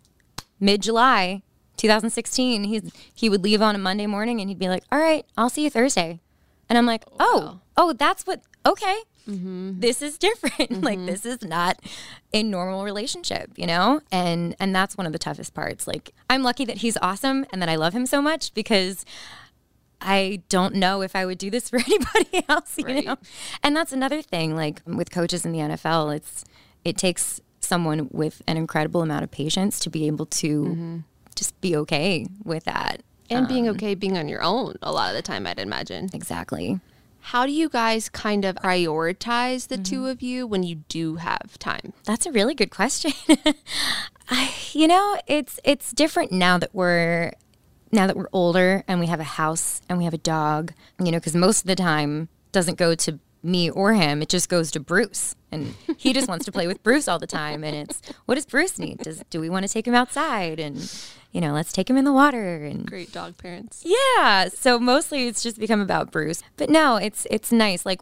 mid 0.59 0.81
July 0.81 1.41
2016, 1.77 2.65
he's 2.65 2.91
he 3.13 3.29
would 3.29 3.43
leave 3.43 3.61
on 3.61 3.75
a 3.75 3.79
Monday 3.79 4.05
morning, 4.07 4.39
and 4.41 4.49
he'd 4.49 4.59
be 4.59 4.69
like, 4.69 4.83
"All 4.91 4.99
right, 4.99 5.25
I'll 5.37 5.49
see 5.49 5.63
you 5.63 5.69
Thursday," 5.69 6.19
and 6.67 6.77
I'm 6.77 6.85
like, 6.85 7.03
"Oh, 7.19 7.59
oh, 7.77 7.93
that's 7.93 8.23
what? 8.25 8.41
Okay, 8.65 8.97
Mm-hmm. 9.27 9.79
this 9.79 10.01
is 10.01 10.17
different. 10.17 10.81
like 10.89 10.97
this 11.05 11.23
is 11.25 11.43
not 11.43 11.79
a 12.33 12.41
normal 12.43 12.83
relationship, 12.83 13.51
you 13.55 13.67
know? 13.67 14.01
And 14.11 14.55
and 14.59 14.73
that's 14.75 14.97
one 14.97 15.05
of 15.05 15.13
the 15.13 15.19
toughest 15.19 15.53
parts. 15.53 15.87
Like 15.87 16.11
I'm 16.29 16.41
lucky 16.43 16.65
that 16.65 16.77
he's 16.79 16.97
awesome 17.01 17.45
and 17.53 17.61
that 17.61 17.69
I 17.69 17.75
love 17.75 17.93
him 17.93 18.05
so 18.07 18.21
much 18.23 18.53
because 18.55 19.05
I 20.01 20.41
don't 20.49 20.75
know 20.75 21.01
if 21.01 21.15
I 21.15 21.25
would 21.25 21.37
do 21.37 21.49
this 21.49 21.69
for 21.69 21.77
anybody 21.77 22.43
else, 22.49 22.77
you 22.77 22.85
Right. 22.85 23.05
know. 23.05 23.17
And 23.63 23.75
that's 23.75 23.91
another 23.93 24.21
thing 24.21 24.55
like 24.55 24.81
with 24.85 25.11
coaches 25.11 25.45
in 25.45 25.51
the 25.51 25.59
NFL, 25.59 26.15
it's 26.15 26.43
it 26.83 26.97
takes 26.97 27.39
someone 27.69 28.09
with 28.11 28.41
an 28.47 28.57
incredible 28.57 29.01
amount 29.01 29.23
of 29.23 29.31
patience 29.31 29.79
to 29.81 29.89
be 29.89 30.07
able 30.07 30.25
to 30.43 30.49
Mm-hmm. 30.65 30.97
just 31.35 31.53
be 31.61 31.75
okay 31.77 32.27
with 32.43 32.65
that. 32.65 33.01
and 33.29 33.47
being 33.47 33.67
okay 33.69 33.93
being 33.95 34.17
on 34.17 34.27
your 34.27 34.41
own 34.41 34.73
a 34.81 34.91
lot 34.91 35.09
of 35.11 35.15
the 35.15 35.21
time, 35.21 35.47
I'd 35.47 35.59
imagine. 35.59 36.09
Exactly. 36.13 36.79
How 37.21 37.45
do 37.45 37.51
you 37.51 37.69
guys 37.69 38.09
kind 38.09 38.43
of 38.45 38.55
prioritize 38.55 39.67
the 39.67 39.77
two 39.77 40.07
of 40.07 40.21
you 40.21 40.47
when 40.47 40.63
you 40.63 40.75
do 40.89 41.15
have 41.17 41.59
time? 41.59 41.93
That's 42.05 42.25
a 42.25 42.31
really 42.31 42.55
good 42.55 42.71
question. 42.71 43.11
I, 44.29 44.53
you 44.73 44.87
know, 44.87 45.17
it's 45.27 45.59
it's 45.63 45.91
different 45.91 46.31
now 46.31 46.57
that 46.57 46.73
we're 46.73 47.33
now 47.91 48.07
that 48.07 48.15
we're 48.15 48.29
older 48.33 48.83
and 48.87 48.99
we 48.99 49.07
have 49.07 49.19
a 49.19 49.23
house 49.41 49.81
and 49.89 49.97
we 49.97 50.05
have 50.05 50.13
a 50.13 50.17
dog. 50.19 50.73
You 51.03 51.11
know, 51.11 51.17
because 51.19 51.35
most 51.35 51.61
of 51.61 51.67
the 51.67 51.75
time 51.75 52.29
doesn't 52.51 52.77
go 52.77 52.95
to 52.95 53.19
me 53.43 53.69
or 53.69 53.93
him; 53.93 54.21
it 54.21 54.29
just 54.29 54.49
goes 54.49 54.71
to 54.71 54.79
Bruce, 54.79 55.35
and 55.51 55.75
he 55.97 56.13
just 56.13 56.27
wants 56.27 56.45
to 56.45 56.51
play 56.51 56.67
with 56.67 56.83
Bruce 56.83 57.07
all 57.07 57.19
the 57.19 57.27
time. 57.27 57.63
And 57.63 57.75
it's 57.75 58.01
what 58.25 58.35
does 58.35 58.45
Bruce 58.45 58.79
need? 58.79 58.99
Does 58.99 59.23
do 59.29 59.39
we 59.39 59.49
want 59.49 59.65
to 59.65 59.71
take 59.71 59.87
him 59.87 59.95
outside 59.95 60.59
and 60.59 60.91
you 61.31 61.41
know, 61.41 61.53
let's 61.53 61.71
take 61.71 61.89
him 61.89 61.97
in 61.97 62.05
the 62.05 62.13
water 62.13 62.65
and 62.65 62.85
Great 62.85 63.11
dog 63.11 63.37
parents. 63.37 63.83
yeah. 63.85 64.49
So 64.49 64.79
mostly 64.79 65.27
it's 65.27 65.43
just 65.43 65.59
become 65.59 65.81
about 65.81 66.11
Bruce. 66.11 66.41
But 66.57 66.69
no, 66.69 66.95
it's 66.97 67.27
it's 67.29 67.51
nice. 67.51 67.85
Like 67.85 68.01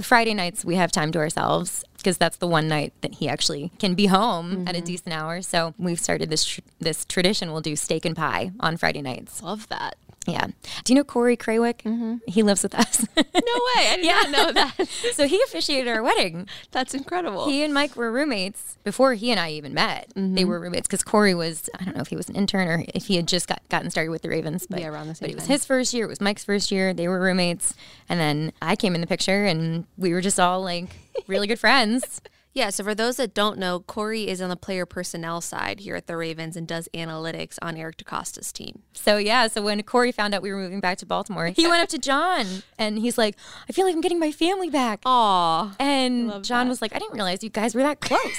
Friday 0.00 0.34
nights 0.34 0.64
we 0.64 0.74
have 0.76 0.92
time 0.92 1.10
to 1.12 1.18
ourselves 1.18 1.82
because 1.96 2.18
that's 2.18 2.36
the 2.36 2.46
one 2.46 2.68
night 2.68 2.92
that 3.00 3.14
he 3.14 3.28
actually 3.28 3.72
can 3.78 3.94
be 3.94 4.06
home 4.06 4.68
at 4.68 4.74
a 4.74 4.78
mm-hmm. 4.78 4.86
decent 4.86 5.14
hour. 5.14 5.40
So 5.40 5.74
we've 5.78 6.00
started 6.00 6.28
this 6.28 6.44
tr- 6.44 6.60
this 6.78 7.04
tradition. 7.04 7.52
We'll 7.52 7.62
do 7.62 7.74
steak 7.74 8.04
and 8.04 8.14
pie 8.14 8.52
on 8.60 8.76
Friday 8.76 9.02
nights. 9.02 9.42
Love 9.42 9.66
that. 9.68 9.96
Yeah. 10.28 10.46
Do 10.84 10.92
you 10.92 10.94
know 10.94 11.04
Corey 11.04 11.36
Krawiec? 11.36 11.82
Mm-hmm. 11.82 12.16
He 12.26 12.42
lives 12.42 12.62
with 12.62 12.74
us. 12.74 13.06
No 13.16 13.22
way. 13.22 13.88
I 13.88 13.96
did 13.96 14.06
not 14.06 14.30
know 14.46 14.52
that. 14.52 14.88
so 15.14 15.26
he 15.26 15.40
officiated 15.42 15.88
our 15.88 16.02
wedding. 16.02 16.48
That's 16.70 16.94
incredible. 16.94 17.46
He 17.48 17.64
and 17.64 17.72
Mike 17.72 17.96
were 17.96 18.12
roommates 18.12 18.76
before 18.84 19.14
he 19.14 19.30
and 19.30 19.40
I 19.40 19.50
even 19.52 19.72
met. 19.72 20.12
They 20.14 20.20
mm-hmm. 20.20 20.48
were 20.48 20.60
roommates 20.60 20.86
because 20.86 21.02
Corey 21.02 21.34
was, 21.34 21.70
I 21.78 21.84
don't 21.84 21.96
know 21.96 22.02
if 22.02 22.08
he 22.08 22.16
was 22.16 22.28
an 22.28 22.36
intern 22.36 22.68
or 22.68 22.84
if 22.94 23.06
he 23.06 23.16
had 23.16 23.26
just 23.26 23.48
got, 23.48 23.62
gotten 23.70 23.90
started 23.90 24.10
with 24.10 24.22
the 24.22 24.28
Ravens. 24.28 24.66
But, 24.66 24.80
Yeah, 24.80 24.88
around 24.88 25.08
the 25.08 25.14
same 25.14 25.28
But 25.28 25.30
it 25.30 25.36
was 25.36 25.46
his 25.46 25.64
first 25.64 25.94
year. 25.94 26.04
It 26.04 26.08
was 26.08 26.20
Mike's 26.20 26.44
first 26.44 26.70
year. 26.70 26.92
They 26.92 27.08
were 27.08 27.20
roommates. 27.20 27.74
And 28.08 28.20
then 28.20 28.52
I 28.60 28.76
came 28.76 28.94
in 28.94 29.00
the 29.00 29.06
picture 29.06 29.46
and 29.46 29.86
we 29.96 30.12
were 30.12 30.20
just 30.20 30.38
all 30.38 30.62
like 30.62 30.90
really 31.26 31.46
good 31.46 31.58
friends. 31.58 32.20
Yeah, 32.58 32.70
so 32.70 32.82
for 32.82 32.92
those 32.92 33.18
that 33.18 33.34
don't 33.34 33.56
know, 33.56 33.78
Corey 33.78 34.26
is 34.26 34.42
on 34.42 34.48
the 34.48 34.56
player 34.56 34.84
personnel 34.84 35.40
side 35.40 35.78
here 35.78 35.94
at 35.94 36.08
the 36.08 36.16
Ravens 36.16 36.56
and 36.56 36.66
does 36.66 36.88
analytics 36.92 37.56
on 37.62 37.76
Eric 37.76 37.98
DeCosta's 37.98 38.52
team. 38.52 38.82
So 38.92 39.16
yeah, 39.16 39.46
so 39.46 39.62
when 39.62 39.80
Corey 39.84 40.10
found 40.10 40.34
out 40.34 40.42
we 40.42 40.50
were 40.50 40.58
moving 40.58 40.80
back 40.80 40.98
to 40.98 41.06
Baltimore, 41.06 41.46
he 41.46 41.68
went 41.68 41.84
up 41.84 41.88
to 41.90 41.98
John 41.98 42.64
and 42.78 42.98
he's 42.98 43.16
like, 43.16 43.36
I 43.68 43.72
feel 43.72 43.86
like 43.86 43.94
I'm 43.94 44.00
getting 44.00 44.18
my 44.18 44.32
family 44.32 44.70
back. 44.70 45.02
Aw. 45.06 45.76
And 45.78 46.42
John 46.42 46.68
was 46.68 46.82
like, 46.82 46.92
I 46.96 46.98
didn't 46.98 47.14
realize 47.14 47.44
you 47.44 47.48
guys 47.48 47.76
were 47.76 47.82
that 47.82 48.00
close. 48.00 48.36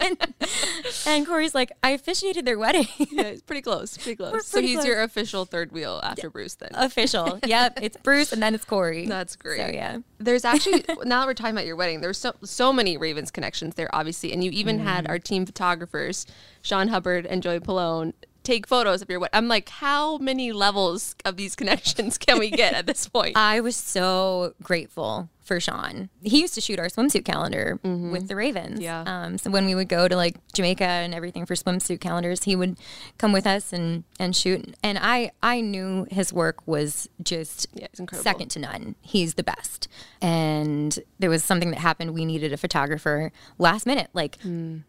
and, 0.00 0.34
and 1.06 1.24
Corey's 1.24 1.54
like, 1.54 1.70
I 1.84 1.90
officiated 1.90 2.44
their 2.44 2.58
wedding. 2.58 2.88
Yeah, 2.98 3.22
it's 3.22 3.42
pretty 3.42 3.62
close. 3.62 3.96
Pretty 3.96 4.16
close. 4.16 4.32
We're 4.32 4.40
so 4.40 4.60
he's 4.60 4.78
close. 4.78 4.86
your 4.86 5.02
official 5.02 5.44
third 5.44 5.70
wheel 5.70 6.00
after 6.02 6.28
Bruce 6.28 6.56
then. 6.56 6.70
Official. 6.74 7.38
Yep. 7.46 7.78
It's 7.82 7.96
Bruce 7.98 8.32
and 8.32 8.42
then 8.42 8.56
it's 8.56 8.64
Corey. 8.64 9.06
That's 9.06 9.36
great. 9.36 9.60
So 9.60 9.66
yeah. 9.68 9.98
There's 10.18 10.44
actually 10.44 10.84
now 11.04 11.20
that 11.20 11.26
we're 11.26 11.34
talking 11.34 11.54
about 11.54 11.66
your 11.66 11.76
wedding, 11.76 12.00
there's 12.00 12.18
so 12.18 12.34
so 12.42 12.72
many 12.72 12.96
Ravens 12.96 13.27
connections 13.30 13.74
there, 13.74 13.88
obviously, 13.94 14.32
and 14.32 14.42
you 14.42 14.50
even 14.50 14.80
had 14.80 15.04
mm-hmm. 15.04 15.10
our 15.10 15.18
team 15.18 15.46
photographers, 15.46 16.26
Shawn 16.62 16.88
Hubbard 16.88 17.26
and 17.26 17.42
Joy 17.42 17.58
Pallone, 17.58 18.12
take 18.42 18.66
photos 18.66 19.02
of 19.02 19.10
your 19.10 19.20
wedding. 19.20 19.36
I'm 19.36 19.48
like, 19.48 19.68
how 19.68 20.18
many 20.18 20.52
levels 20.52 21.14
of 21.24 21.36
these 21.36 21.54
connections 21.56 22.18
can 22.18 22.38
we 22.38 22.50
get 22.50 22.74
at 22.74 22.86
this 22.86 23.08
point? 23.08 23.36
I 23.36 23.60
was 23.60 23.76
so 23.76 24.54
grateful 24.62 25.28
for 25.48 25.58
Shawn. 25.58 26.10
He 26.22 26.40
used 26.40 26.54
to 26.54 26.60
shoot 26.60 26.78
our 26.78 26.86
swimsuit 26.86 27.24
calendar 27.24 27.80
with 27.82 28.28
the 28.28 28.36
Ravens. 28.36 28.74
Mm-hmm. 28.74 28.82
Yeah. 28.82 29.02
Um, 29.06 29.38
so 29.38 29.50
when 29.50 29.66
we 29.66 29.74
would 29.74 29.88
go 29.88 30.06
to 30.06 30.14
like 30.14 30.36
Jamaica 30.52 30.84
and 30.84 31.12
everything 31.14 31.44
for 31.46 31.54
swimsuit 31.54 32.00
calendars, 32.00 32.44
he 32.44 32.54
would 32.54 32.78
come 33.18 33.32
with 33.32 33.46
us 33.46 33.72
and 33.72 34.04
and 34.20 34.36
shoot. 34.36 34.76
And 34.82 34.98
I 35.00 35.32
I 35.42 35.60
knew 35.60 36.06
his 36.10 36.32
work 36.32 36.66
was 36.66 37.08
just 37.22 37.66
Yeah, 37.74 37.88
second 38.12 38.50
to 38.52 38.60
none. 38.60 38.94
He's 39.00 39.34
the 39.34 39.42
best. 39.42 39.88
And 40.20 40.98
there 41.18 41.30
was 41.30 41.42
something 41.42 41.70
that 41.70 41.80
happened. 41.80 42.12
We 42.14 42.24
needed 42.24 42.52
a 42.52 42.56
photographer 42.56 43.32
last 43.58 43.86
minute, 43.86 44.10
like 44.12 44.38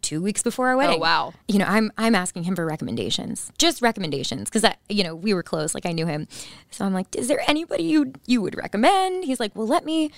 two 0.02 0.22
weeks 0.22 0.42
before 0.42 0.68
our 0.68 0.76
wedding. 0.76 0.98
Oh, 0.98 1.00
wow. 1.00 1.32
You 1.48 1.58
know, 1.58 1.66
I'm 1.66 1.90
I'm 1.96 2.14
asking 2.14 2.44
him 2.44 2.54
for 2.54 2.66
recommendations, 2.66 3.50
just 3.58 3.80
recommendations, 3.80 4.50
because 4.50 4.64
I, 4.64 4.76
you 4.88 5.02
know, 5.02 5.14
we 5.14 5.32
were 5.34 5.42
close. 5.42 5.74
Like 5.74 5.86
I 5.86 5.92
knew 5.92 6.06
him, 6.06 6.28
so 6.70 6.84
I'm 6.84 6.92
like, 6.92 7.16
is 7.16 7.28
there 7.28 7.42
anybody 7.48 7.84
you 7.84 8.12
you 8.26 8.42
would 8.42 8.56
recommend? 8.56 9.24
He's 9.24 9.40
like, 9.40 9.56
well, 9.56 9.66
let 9.66 9.84
me 9.84 10.10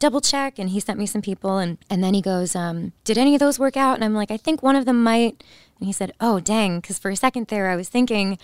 double 0.00 0.20
check, 0.20 0.58
and 0.58 0.70
he 0.70 0.80
sent 0.80 0.98
me 0.98 1.06
some 1.06 1.22
people, 1.22 1.58
and 1.58 1.78
and 1.88 2.02
then 2.02 2.14
he 2.14 2.20
goes, 2.20 2.56
um, 2.56 2.92
did 3.04 3.16
any 3.16 3.34
of 3.34 3.40
those 3.40 3.58
work 3.60 3.76
out? 3.76 3.94
And 3.94 4.04
I'm 4.04 4.14
like, 4.14 4.32
I 4.32 4.36
think 4.36 4.62
one 4.62 4.74
of 4.74 4.84
them 4.84 5.02
might. 5.04 5.44
And 5.78 5.86
he 5.86 5.92
said, 5.92 6.12
oh 6.20 6.40
dang, 6.40 6.80
because 6.80 6.98
for 6.98 7.10
a 7.10 7.16
second 7.16 7.46
there, 7.46 7.70
I 7.70 7.76
was 7.76 7.88
thinking 7.88 8.38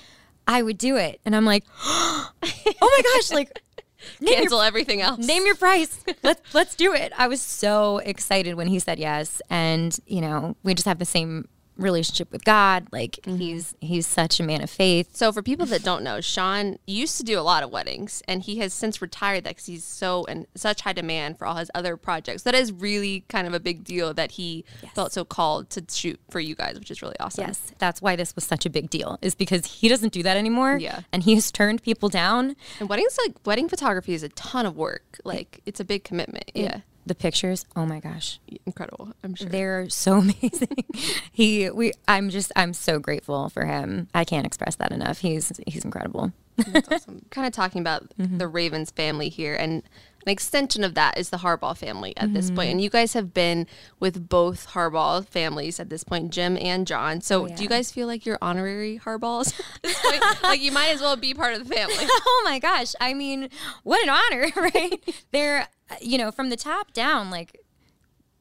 I 0.46 0.62
would 0.62 0.78
do 0.78 0.96
it, 0.96 1.20
and 1.24 1.34
I'm 1.34 1.44
like, 1.44 1.64
oh 1.84 2.30
my 2.42 3.02
gosh, 3.02 3.32
like. 3.32 3.60
name 4.20 4.34
your 4.34 4.42
Cancel 4.42 4.60
everything 4.60 5.00
else. 5.00 5.26
name 5.26 5.44
your 5.46 5.56
price. 5.56 6.04
Let's 6.22 6.54
let's 6.54 6.76
do 6.76 6.94
it. 6.94 7.12
I 7.18 7.26
was 7.26 7.40
so 7.40 7.98
excited 7.98 8.54
when 8.54 8.68
he 8.68 8.78
said 8.78 9.00
yes, 9.00 9.42
and 9.50 9.98
you 10.06 10.20
know 10.20 10.54
we 10.62 10.74
just 10.74 10.86
have 10.86 10.98
the 11.00 11.04
same 11.04 11.48
relationship 11.76 12.30
with 12.32 12.44
God. 12.44 12.88
Like 12.92 13.18
mm-hmm. 13.22 13.38
he's 13.38 13.74
he's 13.80 14.06
such 14.06 14.40
a 14.40 14.42
man 14.42 14.62
of 14.62 14.70
faith. 14.70 15.14
So 15.14 15.32
for 15.32 15.42
people 15.42 15.66
that 15.66 15.82
don't 15.82 16.02
know, 16.02 16.20
Shawn 16.20 16.78
used 16.86 17.16
to 17.18 17.22
do 17.22 17.38
a 17.38 17.42
lot 17.42 17.62
of 17.62 17.70
weddings, 17.70 18.22
and 18.26 18.42
he 18.42 18.58
has 18.58 18.72
since 18.72 19.02
retired 19.02 19.44
that 19.44 19.50
because 19.50 19.66
he's 19.66 19.84
so 19.84 20.24
in 20.24 20.46
such 20.54 20.82
high 20.82 20.92
demand 20.92 21.38
for 21.38 21.46
all 21.46 21.56
his 21.56 21.70
other 21.74 21.96
projects. 21.96 22.42
That 22.42 22.54
is 22.54 22.72
really 22.72 23.24
kind 23.28 23.46
of 23.46 23.54
a 23.54 23.60
big 23.60 23.84
deal 23.84 24.14
that 24.14 24.32
he 24.32 24.64
felt 24.94 25.12
so 25.12 25.24
called 25.24 25.70
to 25.70 25.84
shoot 25.90 26.20
for 26.30 26.40
you 26.40 26.54
guys, 26.54 26.78
which 26.78 26.90
is 26.90 27.02
really 27.02 27.18
awesome. 27.20 27.46
Yes, 27.46 27.72
that's 27.78 28.00
why 28.00 28.16
this 28.16 28.34
was 28.34 28.44
such 28.44 28.66
a 28.66 28.70
big 28.70 28.90
deal. 28.90 29.18
Is 29.22 29.34
because 29.34 29.66
he 29.66 29.88
doesn't 29.88 30.12
do 30.12 30.22
that 30.22 30.36
anymore. 30.36 30.78
Yeah. 30.78 31.00
and 31.12 31.22
he 31.22 31.34
has 31.34 31.50
turned 31.50 31.82
people 31.82 32.08
down. 32.08 32.56
And 32.80 32.88
weddings 32.88 33.18
like 33.24 33.36
wedding 33.44 33.68
photography 33.68 34.14
is 34.14 34.22
a 34.22 34.28
ton 34.30 34.66
of 34.66 34.76
work. 34.76 35.18
Like 35.24 35.60
it's 35.66 35.80
a 35.80 35.84
big 35.84 36.04
commitment. 36.04 36.50
Yeah, 36.54 36.80
The 37.06 37.14
pictures, 37.14 37.64
oh 37.76 37.86
my 37.86 38.00
gosh, 38.00 38.40
incredible. 38.66 39.12
I'm 39.22 39.36
sure. 39.36 39.48
they're 39.48 39.88
so 39.88 40.14
amazing. 40.18 40.84
he, 41.32 41.70
we, 41.70 41.92
I'm 42.08 42.30
just, 42.30 42.50
I'm 42.56 42.72
so 42.74 42.98
grateful 42.98 43.48
for 43.48 43.64
him. 43.64 44.08
I 44.12 44.24
can't 44.24 44.44
express 44.44 44.74
that 44.76 44.90
enough. 44.90 45.18
He's, 45.18 45.52
he's 45.68 45.84
incredible. 45.84 46.32
That's 46.56 46.88
awesome. 46.92 47.24
kind 47.30 47.46
of 47.46 47.52
talking 47.52 47.80
about 47.80 48.02
Mm-hmm. 48.18 48.38
the 48.38 48.48
Ravens 48.48 48.90
family 48.90 49.28
here, 49.28 49.54
and 49.54 49.82
an 50.24 50.32
extension 50.32 50.82
of 50.82 50.94
that 50.94 51.16
is 51.18 51.30
the 51.30 51.36
Harbaugh 51.36 51.76
family 51.76 52.16
at 52.16 52.32
this 52.34 52.46
Mm-hmm. 52.46 52.56
point. 52.56 52.70
And 52.72 52.80
you 52.80 52.90
guys 52.90 53.12
have 53.12 53.32
been 53.32 53.66
with 54.00 54.28
both 54.28 54.68
Harbaugh 54.70 55.24
families 55.28 55.78
at 55.78 55.88
this 55.90 56.02
point, 56.02 56.32
Jim 56.32 56.56
and 56.60 56.86
John. 56.88 57.20
So 57.20 57.44
Oh, 57.44 57.48
do 57.48 57.62
you 57.62 57.68
guys 57.68 57.92
feel 57.92 58.08
like 58.08 58.26
you're 58.26 58.38
honorary 58.42 58.98
Harbaughs 59.04 59.54
this 59.82 60.42
like 60.42 60.60
you 60.60 60.72
might 60.72 60.88
as 60.88 61.00
well 61.00 61.14
be 61.14 61.34
part 61.34 61.54
of 61.54 61.68
the 61.68 61.72
family. 61.72 61.94
oh 62.00 62.42
my 62.44 62.58
gosh. 62.58 62.94
I 63.00 63.14
mean, 63.14 63.48
what 63.84 64.02
an 64.02 64.08
honor, 64.08 64.48
right? 64.56 64.98
They're, 65.30 65.68
you 66.00 66.18
know, 66.18 66.30
from 66.30 66.50
the 66.50 66.56
top 66.56 66.92
down, 66.92 67.30
like, 67.30 67.60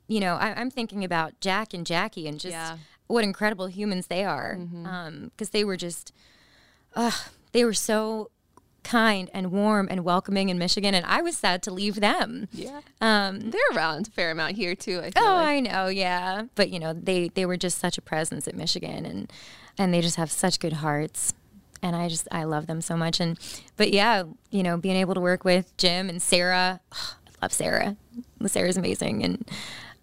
you 0.07 0.19
know, 0.19 0.35
I, 0.35 0.59
I'm 0.59 0.69
thinking 0.71 1.03
about 1.03 1.39
Jack 1.41 1.73
and 1.73 1.85
Jackie 1.85 2.27
and 2.27 2.39
just 2.39 2.51
Yeah. 2.53 2.77
what 3.07 3.23
incredible 3.23 3.67
humans 3.67 4.07
they 4.07 4.23
are. 4.25 4.57
Because 4.57 5.49
they 5.51 5.63
were 5.63 5.77
just, 5.77 6.11
uh, 6.95 7.11
they 7.51 7.63
were 7.63 7.73
so 7.73 8.29
kind 8.83 9.31
and 9.33 9.51
warm 9.51 9.87
and 9.89 10.03
welcoming 10.03 10.49
in 10.49 10.59
Michigan. 10.59 10.93
And 10.93 11.03
I 11.07 11.21
was 11.21 11.35
sad 11.37 11.63
to 11.63 11.71
leave 11.71 11.95
them. 11.95 12.47
Yeah. 12.53 12.81
Um, 13.01 13.49
They're 13.49 13.61
around 13.73 14.07
a 14.07 14.11
fair 14.11 14.29
amount 14.31 14.55
here 14.57 14.75
too. 14.75 14.99
I 14.99 15.09
feel 15.09 15.23
Oh, 15.23 15.33
like. 15.35 15.47
I 15.47 15.59
know, 15.59 15.87
yeah. 15.87 16.43
But 16.53 16.69
you 16.69 16.79
know, 16.79 16.93
they 16.93 17.29
they 17.29 17.45
were 17.47 17.57
just 17.57 17.79
such 17.79 17.97
a 17.97 18.01
presence 18.01 18.47
at 18.47 18.53
Michigan, 18.55 19.05
and 19.07 19.33
and 19.77 19.91
they 19.91 20.01
just 20.01 20.17
have 20.17 20.31
such 20.31 20.59
good 20.59 20.73
hearts, 20.73 21.33
and 21.81 21.95
I 21.95 22.09
just 22.09 22.27
I 22.31 22.43
love 22.43 22.67
them 22.67 22.79
so 22.79 22.95
much. 22.95 23.19
And 23.19 23.39
but 23.75 23.91
yeah, 23.91 24.23
you 24.51 24.61
know, 24.61 24.77
being 24.77 24.97
able 24.97 25.15
to 25.15 25.19
work 25.21 25.43
with 25.43 25.75
Jim 25.77 26.07
and 26.07 26.21
Sarah, 26.21 26.79
love 27.45 27.53
Sarah. 27.53 27.95
Sarah's 28.47 28.75
amazing, 28.75 29.23
and 29.23 29.47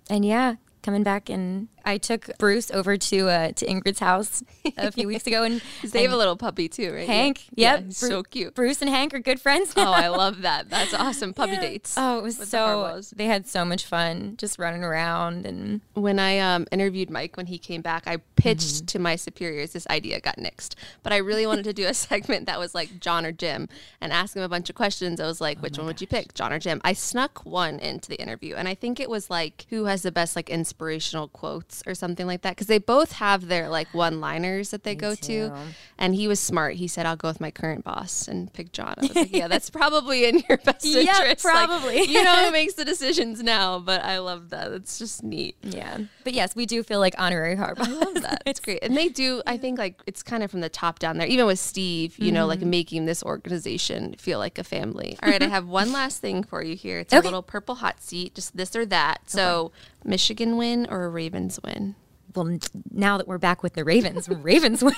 and 0.08 0.24
yeah, 0.24 0.54
coming 0.82 1.02
back 1.02 1.28
and 1.28 1.66
I 1.84 1.98
took 1.98 2.28
Bruce 2.38 2.70
over 2.70 2.96
to 2.96 3.28
uh, 3.28 3.52
to 3.52 3.66
Ingrid's 3.66 3.98
house 3.98 4.42
a 4.76 4.92
few 4.92 5.06
weeks 5.06 5.26
ago, 5.26 5.42
and 5.44 5.60
they 5.84 6.02
have 6.02 6.12
a 6.12 6.16
little 6.16 6.36
puppy 6.36 6.68
too, 6.68 6.92
right? 6.92 7.06
Hank. 7.06 7.44
Yeah, 7.54 7.74
Yep, 7.76 7.84
he's 7.86 8.00
Bru- 8.00 8.08
so 8.08 8.22
cute. 8.22 8.54
Bruce 8.54 8.80
and 8.82 8.90
Hank 8.90 9.14
are 9.14 9.18
good 9.20 9.40
friends. 9.40 9.72
Oh. 9.76 9.82
I 9.92 10.08
love 10.08 10.42
that. 10.42 10.68
That's 10.70 10.94
awesome. 10.94 11.32
Puppy 11.42 11.56
dates. 11.56 11.94
Oh, 11.96 12.18
it 12.18 12.22
was 12.22 12.38
with 12.38 12.50
the 12.50 13.00
so. 13.00 13.00
They 13.16 13.26
had 13.26 13.46
so 13.46 13.64
much 13.64 13.84
fun 13.84 14.34
just 14.38 14.58
running 14.58 14.82
around 14.84 15.46
and 15.46 15.80
when 15.94 16.18
I 16.18 16.38
um, 16.38 16.66
interviewed 16.72 17.10
Mike 17.10 17.36
when 17.36 17.46
he 17.46 17.58
came 17.58 17.82
back, 17.82 18.04
I 18.06 18.18
pitched 18.36 18.62
Mm-hmm. 18.62 18.86
to 18.86 18.98
my 18.98 19.16
superiors 19.16 19.72
this 19.72 19.86
idea 19.88 20.20
got 20.20 20.36
nixed. 20.36 20.74
But 21.02 21.12
I 21.12 21.16
really 21.18 21.46
wanted 21.46 21.64
to 21.64 21.72
do 21.72 21.86
a 21.86 21.94
segment 22.08 22.46
that 22.46 22.58
was 22.58 22.74
like 22.74 23.00
John 23.00 23.24
or 23.26 23.32
Jim 23.32 23.68
and 24.00 24.12
ask 24.12 24.36
him 24.36 24.42
a 24.42 24.48
bunch 24.48 24.68
of 24.70 24.76
questions. 24.76 25.20
I 25.20 25.26
was 25.26 25.40
like, 25.40 25.58
Oh 25.58 25.62
which 25.62 25.78
one 25.78 25.86
would 25.86 26.00
you 26.00 26.06
pick, 26.06 26.34
John 26.34 26.52
or 26.52 26.58
Jim? 26.58 26.80
I 26.84 26.92
snuck 26.92 27.44
one 27.44 27.78
into 27.78 28.08
the 28.08 28.20
interview, 28.20 28.54
and 28.54 28.68
I 28.68 28.74
think 28.74 29.00
it 29.00 29.08
was 29.10 29.30
like 29.30 29.66
who 29.70 29.84
has 29.86 30.02
the 30.02 30.12
best 30.12 30.36
like 30.36 30.48
inspirational 30.50 31.28
quotes 31.28 31.71
or 31.86 31.94
something 31.94 32.26
like 32.26 32.42
that 32.42 32.50
because 32.50 32.66
they 32.66 32.78
both 32.78 33.12
have 33.12 33.46
their 33.48 33.68
like 33.68 33.92
one 33.94 34.20
liners 34.20 34.70
that 34.70 34.82
they 34.82 34.94
go 34.94 35.14
to. 35.14 35.52
And 35.98 36.14
he 36.16 36.26
was 36.26 36.40
smart. 36.40 36.74
He 36.74 36.88
said, 36.88 37.06
"I'll 37.06 37.14
go 37.16 37.28
with 37.28 37.40
my 37.40 37.52
current 37.52 37.84
boss 37.84 38.26
and 38.26 38.52
pick 38.52 38.72
John." 38.72 38.94
I 38.98 39.02
was 39.02 39.14
like, 39.14 39.32
"Yeah, 39.32 39.46
that's 39.46 39.70
probably 39.80 40.24
in 40.24 40.42
your 40.48 40.58
best 40.58 40.84
Yep, 40.84 41.06
interest. 41.06 41.44
Like, 41.44 41.68
probably. 41.68 42.02
you 42.10 42.24
know 42.24 42.46
who 42.46 42.50
makes 42.60 42.74
the 42.74 42.84
decisions 42.84 43.40
now, 43.42 43.78
but 43.78 44.02
I 44.02 44.18
love 44.18 44.50
that. 44.50 44.72
It's 44.72 44.98
just 44.98 45.22
neat." 45.22 45.56
Yeah. 45.62 45.98
But 46.24 46.32
yes, 46.34 46.56
we 46.56 46.66
do 46.66 46.82
feel 46.82 46.98
like 46.98 47.14
honorary 47.18 47.54
Harbaugh. 47.56 47.86
I 47.86 47.92
love 47.92 48.14
that. 48.22 48.42
It's 48.46 48.58
great. 48.58 48.80
And 48.82 48.96
they 48.96 49.08
do, 49.08 49.42
I 49.46 49.56
think, 49.56 49.78
like, 49.78 50.00
it's 50.06 50.22
kind 50.24 50.42
of 50.42 50.50
from 50.50 50.60
the 50.60 50.68
top 50.68 50.98
down 50.98 51.18
there, 51.18 51.26
even 51.28 51.46
with 51.46 51.58
Steve, 51.60 52.18
you 52.18 52.32
know, 52.32 52.46
like 52.46 52.58
Mm-hmm. 52.60 52.70
making 52.70 53.06
this 53.06 53.22
organization 53.22 54.14
feel 54.18 54.38
like 54.38 54.58
a 54.58 54.64
family. 54.64 55.16
All 55.22 55.28
right, 55.28 55.42
I 55.42 55.48
have 55.48 55.66
one 55.66 55.92
last 55.92 56.20
thing 56.20 56.42
for 56.42 56.62
you 56.62 56.74
here. 56.76 56.98
It's 57.00 57.12
a 57.12 57.20
little 57.20 57.42
purple 57.42 57.76
hot 57.76 58.00
seat, 58.02 58.34
just 58.34 58.56
this 58.56 58.74
or 58.76 58.86
that. 58.86 59.28
So, 59.30 59.72
Michigan 60.04 60.56
win 60.56 60.86
or 60.90 61.04
a 61.04 61.08
Ravens 61.08 61.58
win? 61.64 61.94
well, 62.34 62.58
now 62.90 63.18
that 63.18 63.28
we're 63.28 63.38
back 63.38 63.62
with 63.62 63.74
the 63.74 63.84
Ravens, 63.84 64.28
Ravens 64.28 64.82
win. 64.82 64.94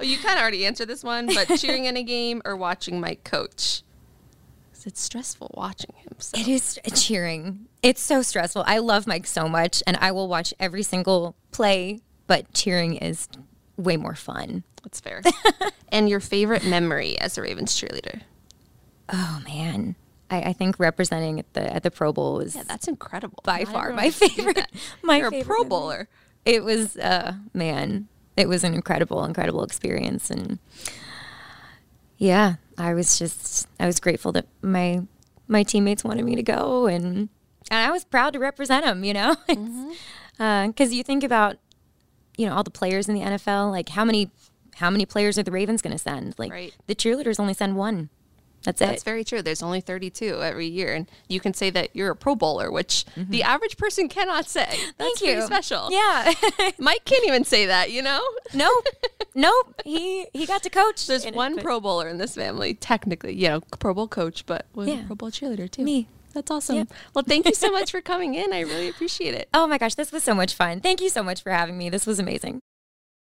Oh, 0.00 0.04
you 0.04 0.18
kind 0.18 0.36
of 0.36 0.42
already 0.42 0.64
answered 0.66 0.88
this 0.88 1.02
one, 1.02 1.26
but 1.26 1.58
cheering 1.58 1.86
in 1.86 1.96
a 1.96 2.02
game 2.02 2.42
or 2.44 2.56
watching 2.56 3.00
Mike 3.00 3.24
coach? 3.24 3.82
it's 4.86 5.02
stressful 5.02 5.50
watching 5.54 5.94
him. 5.96 6.14
So. 6.18 6.40
it 6.40 6.48
is 6.48 6.78
cheering. 6.94 7.66
It's 7.82 8.00
so 8.00 8.22
stressful. 8.22 8.64
I 8.66 8.78
love 8.78 9.06
Mike 9.06 9.26
so 9.26 9.46
much, 9.46 9.82
and 9.86 9.98
I 9.98 10.12
will 10.12 10.28
watch 10.28 10.54
every 10.58 10.82
single 10.82 11.36
play, 11.50 12.00
but 12.26 12.54
cheering 12.54 12.96
is 12.96 13.28
way 13.76 13.98
more 13.98 14.14
fun. 14.14 14.64
That's 14.82 14.98
fair. 14.98 15.20
and 15.92 16.08
your 16.08 16.20
favorite 16.20 16.64
memory 16.64 17.18
as 17.20 17.36
a 17.36 17.42
Ravens 17.42 17.78
cheerleader? 17.78 18.22
Oh, 19.10 19.42
man. 19.44 19.94
I, 20.30 20.42
I 20.42 20.52
think 20.52 20.78
representing 20.78 21.38
at 21.40 21.52
the 21.54 21.74
at 21.74 21.82
the 21.82 21.90
Pro 21.90 22.12
Bowl 22.12 22.34
was 22.36 22.54
Yeah, 22.56 22.64
that's 22.66 22.86
incredible. 22.88 23.38
by 23.44 23.60
Not 23.60 23.72
far 23.72 23.92
my 23.92 24.04
gets 24.04 24.18
to 24.20 24.28
do 24.28 24.34
favorite. 24.34 24.66
My 25.02 25.16
You're 25.18 25.28
a 25.28 25.42
Pro 25.44 25.56
memory. 25.58 25.68
Bowler. 25.68 26.08
It 26.44 26.64
was, 26.64 26.96
uh, 26.96 27.34
man, 27.52 28.08
it 28.36 28.48
was 28.48 28.64
an 28.64 28.72
incredible, 28.74 29.24
incredible 29.24 29.62
experience, 29.64 30.30
and 30.30 30.58
yeah, 32.16 32.54
I 32.76 32.94
was 32.94 33.18
just, 33.18 33.68
I 33.78 33.86
was 33.86 34.00
grateful 34.00 34.32
that 34.32 34.46
my 34.62 35.02
my 35.46 35.62
teammates 35.62 36.04
wanted 36.04 36.24
me 36.24 36.36
to 36.36 36.42
go, 36.42 36.86
and 36.86 37.28
and 37.70 37.86
I 37.86 37.90
was 37.90 38.04
proud 38.04 38.32
to 38.32 38.38
represent 38.38 38.84
them. 38.84 39.04
You 39.04 39.14
know, 39.14 39.36
because 39.46 39.94
Mm-hmm. 40.38 40.92
you 40.92 41.02
think 41.02 41.24
about, 41.24 41.56
you 42.36 42.46
know, 42.46 42.54
all 42.54 42.62
the 42.64 42.70
players 42.70 43.08
in 43.08 43.14
the 43.14 43.20
NFL, 43.22 43.70
like 43.70 43.88
how 43.90 44.04
many 44.04 44.30
how 44.76 44.90
many 44.90 45.04
players 45.06 45.38
are 45.38 45.42
the 45.42 45.50
Ravens 45.52 45.82
going 45.82 45.92
to 45.92 45.98
send? 45.98 46.34
Like 46.38 46.52
Right. 46.52 46.74
the 46.86 46.94
cheerleaders 46.94 47.38
only 47.40 47.54
send 47.54 47.76
one. 47.76 48.10
That's 48.64 48.80
it. 48.80 48.86
That's 48.86 49.02
very 49.04 49.24
true. 49.24 49.40
There's 49.40 49.62
only 49.62 49.80
32 49.80 50.42
every 50.42 50.66
year, 50.66 50.92
and 50.92 51.08
you 51.28 51.38
can 51.40 51.54
say 51.54 51.70
that 51.70 51.94
you're 51.94 52.10
a 52.10 52.16
Pro 52.16 52.34
Bowler, 52.34 52.70
which 52.70 53.04
the 53.16 53.42
average 53.42 53.76
person 53.76 54.08
cannot 54.08 54.48
say. 54.48 54.66
That's 54.66 54.78
Mm-hmm. 54.78 54.90
Thank 54.98 55.20
you. 55.22 55.42
special. 55.46 55.88
Yeah. 55.90 56.32
Mike 56.78 57.04
can't 57.04 57.26
even 57.26 57.44
say 57.44 57.66
that. 57.66 57.90
You 57.92 58.02
know, 58.02 58.20
nope. 58.54 58.86
Nope. 59.34 59.80
He 59.84 60.26
he 60.32 60.46
got 60.46 60.64
to 60.64 60.70
coach. 60.70 61.06
there's 61.06 61.24
in 61.24 61.34
it, 61.34 61.36
one 61.36 61.58
Pro 61.58 61.78
Bowler 61.78 62.08
in 62.08 62.18
this 62.18 62.34
family, 62.34 62.74
technically. 62.74 63.34
You 63.34 63.48
know, 63.48 63.60
Pro 63.78 63.94
Bowl 63.94 64.08
coach, 64.08 64.44
but 64.46 64.66
was 64.74 64.88
Yeah. 64.88 65.02
a 65.02 65.06
Pro 65.06 65.14
Bowl 65.14 65.30
cheerleader 65.30 65.70
too. 65.70 65.84
Me. 65.84 66.08
That's 66.34 66.50
awesome. 66.50 66.76
Yeah. 66.76 66.84
Well, 67.14 67.24
thank 67.26 67.46
you 67.46 67.54
so 67.54 67.70
much 67.70 67.90
for 67.92 68.00
coming 68.00 68.34
in. 68.34 68.52
I 68.52 68.60
really 68.60 68.88
appreciate 68.88 69.34
it. 69.34 69.48
Oh 69.54 69.66
my 69.68 69.78
gosh, 69.78 69.94
this 69.94 70.10
was 70.10 70.24
so 70.24 70.34
much 70.34 70.54
fun. 70.54 70.80
Thank 70.80 71.00
you 71.00 71.08
so 71.08 71.22
much 71.22 71.42
for 71.42 71.50
having 71.52 71.78
me. 71.78 71.88
This 71.88 72.06
was 72.06 72.18
amazing. 72.18 72.58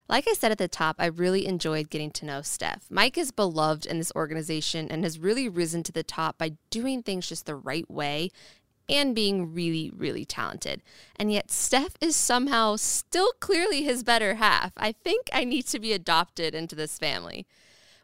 Like 0.07 0.27
I 0.27 0.33
said 0.33 0.51
at 0.51 0.59
the 0.59 0.67
top, 0.67 0.97
I 0.99 1.07
really 1.07 1.47
enjoyed 1.47 1.89
getting 1.89 2.11
to 2.11 2.25
know 2.25 2.41
Steph. 2.43 2.85
Mike 2.91 3.17
is 3.17 3.31
beloved 3.31 3.85
in 3.87 3.97
this 3.97 4.11
organization 4.15 4.87
and 4.89 5.03
has 5.03 5.17
really 5.17 5.49
risen 5.49 5.81
to 5.83 5.91
the 5.91 6.03
top 6.03 6.37
by 6.37 6.51
doing 6.69 7.01
things 7.01 7.27
just 7.27 7.47
the 7.47 7.55
right 7.55 7.89
way 7.89 8.29
and 8.87 9.15
being 9.15 9.51
really, 9.51 9.91
really 9.95 10.23
talented. 10.23 10.83
And 11.15 11.31
yet, 11.31 11.49
Steph 11.49 11.95
is 12.01 12.15
somehow 12.15 12.75
still 12.75 13.31
clearly 13.39 13.83
his 13.83 14.03
better 14.03 14.35
half. 14.35 14.73
I 14.77 14.91
think 14.91 15.27
I 15.33 15.43
need 15.43 15.65
to 15.67 15.79
be 15.79 15.91
adopted 15.91 16.53
into 16.53 16.75
this 16.75 16.99
family. 16.99 17.47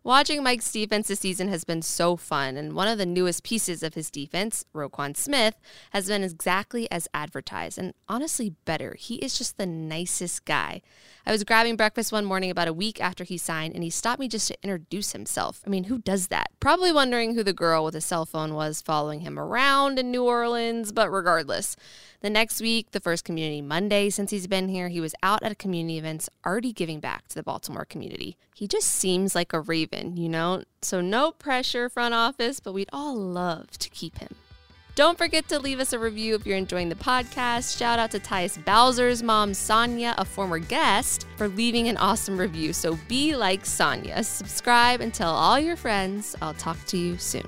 Watching 0.04 0.42
Mike's 0.42 0.72
defense 0.72 1.10
this 1.10 1.20
season 1.20 1.48
has 1.50 1.64
been 1.64 1.84
so 1.84 2.16
fun, 2.16 2.58
and 2.58 2.74
one 2.74 2.88
of 2.88 2.98
the 2.98 3.06
newest 3.06 3.44
pieces 3.44 3.84
of 3.84 3.94
his 3.94 4.10
defense, 4.10 4.66
Roquan 4.74 5.16
Smith, 5.16 5.60
has 5.92 6.08
been 6.08 6.24
exactly 6.24 6.90
as 6.90 7.08
advertised, 7.14 7.78
and 7.78 7.94
honestly 8.10 8.56
better. 8.66 8.96
He 8.98 9.18
is 9.18 9.38
just 9.38 9.58
the 9.58 9.68
nicest 9.68 10.44
guy. 10.44 10.82
I 11.24 11.32
was 11.32 11.44
grabbing 11.44 11.76
breakfast 11.76 12.12
one 12.12 12.26
morning 12.26 12.50
about 12.50 12.68
a 12.68 12.74
week 12.74 13.00
after 13.00 13.24
he 13.24 13.38
signed, 13.38 13.76
and 13.76 13.84
he 13.84 13.92
stopped 13.92 14.20
me 14.20 14.28
just 14.28 14.48
to 14.48 14.58
introduce 14.64 15.12
himself. 15.12 15.62
I 15.68 15.70
mean, 15.70 15.84
who 15.84 16.00
does 16.00 16.30
that? 16.30 16.50
Probably 16.60 16.92
wondering 16.92 17.36
who 17.36 17.44
the 17.44 17.54
girl 17.54 17.86
with 17.86 17.96
a 17.96 18.02
cell 18.02 18.26
phone 18.26 18.56
was 18.56 18.82
following 18.82 19.20
him 19.20 19.38
around 19.38 20.00
in 20.00 20.10
New 20.10 20.24
Orleans, 20.24 20.92
but 20.92 21.12
regardless. 21.12 21.76
The 22.22 22.30
next 22.30 22.62
week, 22.62 22.92
the 22.92 23.00
first 23.00 23.26
community 23.26 23.64
Monday 23.64 24.12
since 24.12 24.30
he's 24.30 24.46
been 24.46 24.70
here, 24.70 24.90
he 24.90 25.02
was 25.02 25.16
out 25.24 25.42
at 25.42 25.52
a 25.52 25.56
community 25.56 25.98
events 25.98 26.30
already 26.46 26.72
giving 26.72 27.00
back 27.00 27.28
to 27.30 27.36
the 27.36 27.42
Baltimore 27.42 27.84
community. 27.84 28.38
He 28.54 28.68
just 28.68 28.92
seems 28.92 29.34
like 29.34 29.54
a 29.54 29.60
raven, 29.60 30.18
you 30.18 30.30
know? 30.30 30.64
So 30.84 31.02
no 31.02 31.32
pressure, 31.32 31.90
front 31.90 32.14
office, 32.14 32.60
but 32.60 32.74
we'd 32.74 32.92
all 32.94 33.16
love 33.16 33.72
to 33.80 33.90
keep 33.90 34.20
him. 34.20 34.36
Don't 34.94 35.18
forget 35.18 35.48
to 35.48 35.58
leave 35.58 35.80
us 35.80 35.94
a 35.94 36.00
review 36.00 36.36
if 36.36 36.46
you're 36.46 36.58
enjoying 36.58 36.90
the 36.90 36.96
podcast. 36.96 37.76
Shout 37.76 37.98
out 37.98 38.12
to 38.12 38.20
Tyus 38.20 38.64
Bowser's 38.64 39.24
mom, 39.24 39.56
Sonia, 39.56 40.14
a 40.20 40.26
former 40.26 40.60
guest, 40.60 41.26
for 41.38 41.48
leaving 41.48 41.88
an 41.88 41.98
awesome 41.98 42.38
review. 42.38 42.72
So 42.72 43.00
be 43.08 43.36
like 43.36 43.66
Sonia. 43.66 44.24
Subscribe 44.24 45.02
and 45.02 45.12
tell 45.12 45.34
all 45.34 45.60
your 45.60 45.76
friends. 45.76 46.36
I'll 46.40 46.54
talk 46.54 46.78
to 46.86 46.98
you 46.98 47.18
soon. 47.18 47.48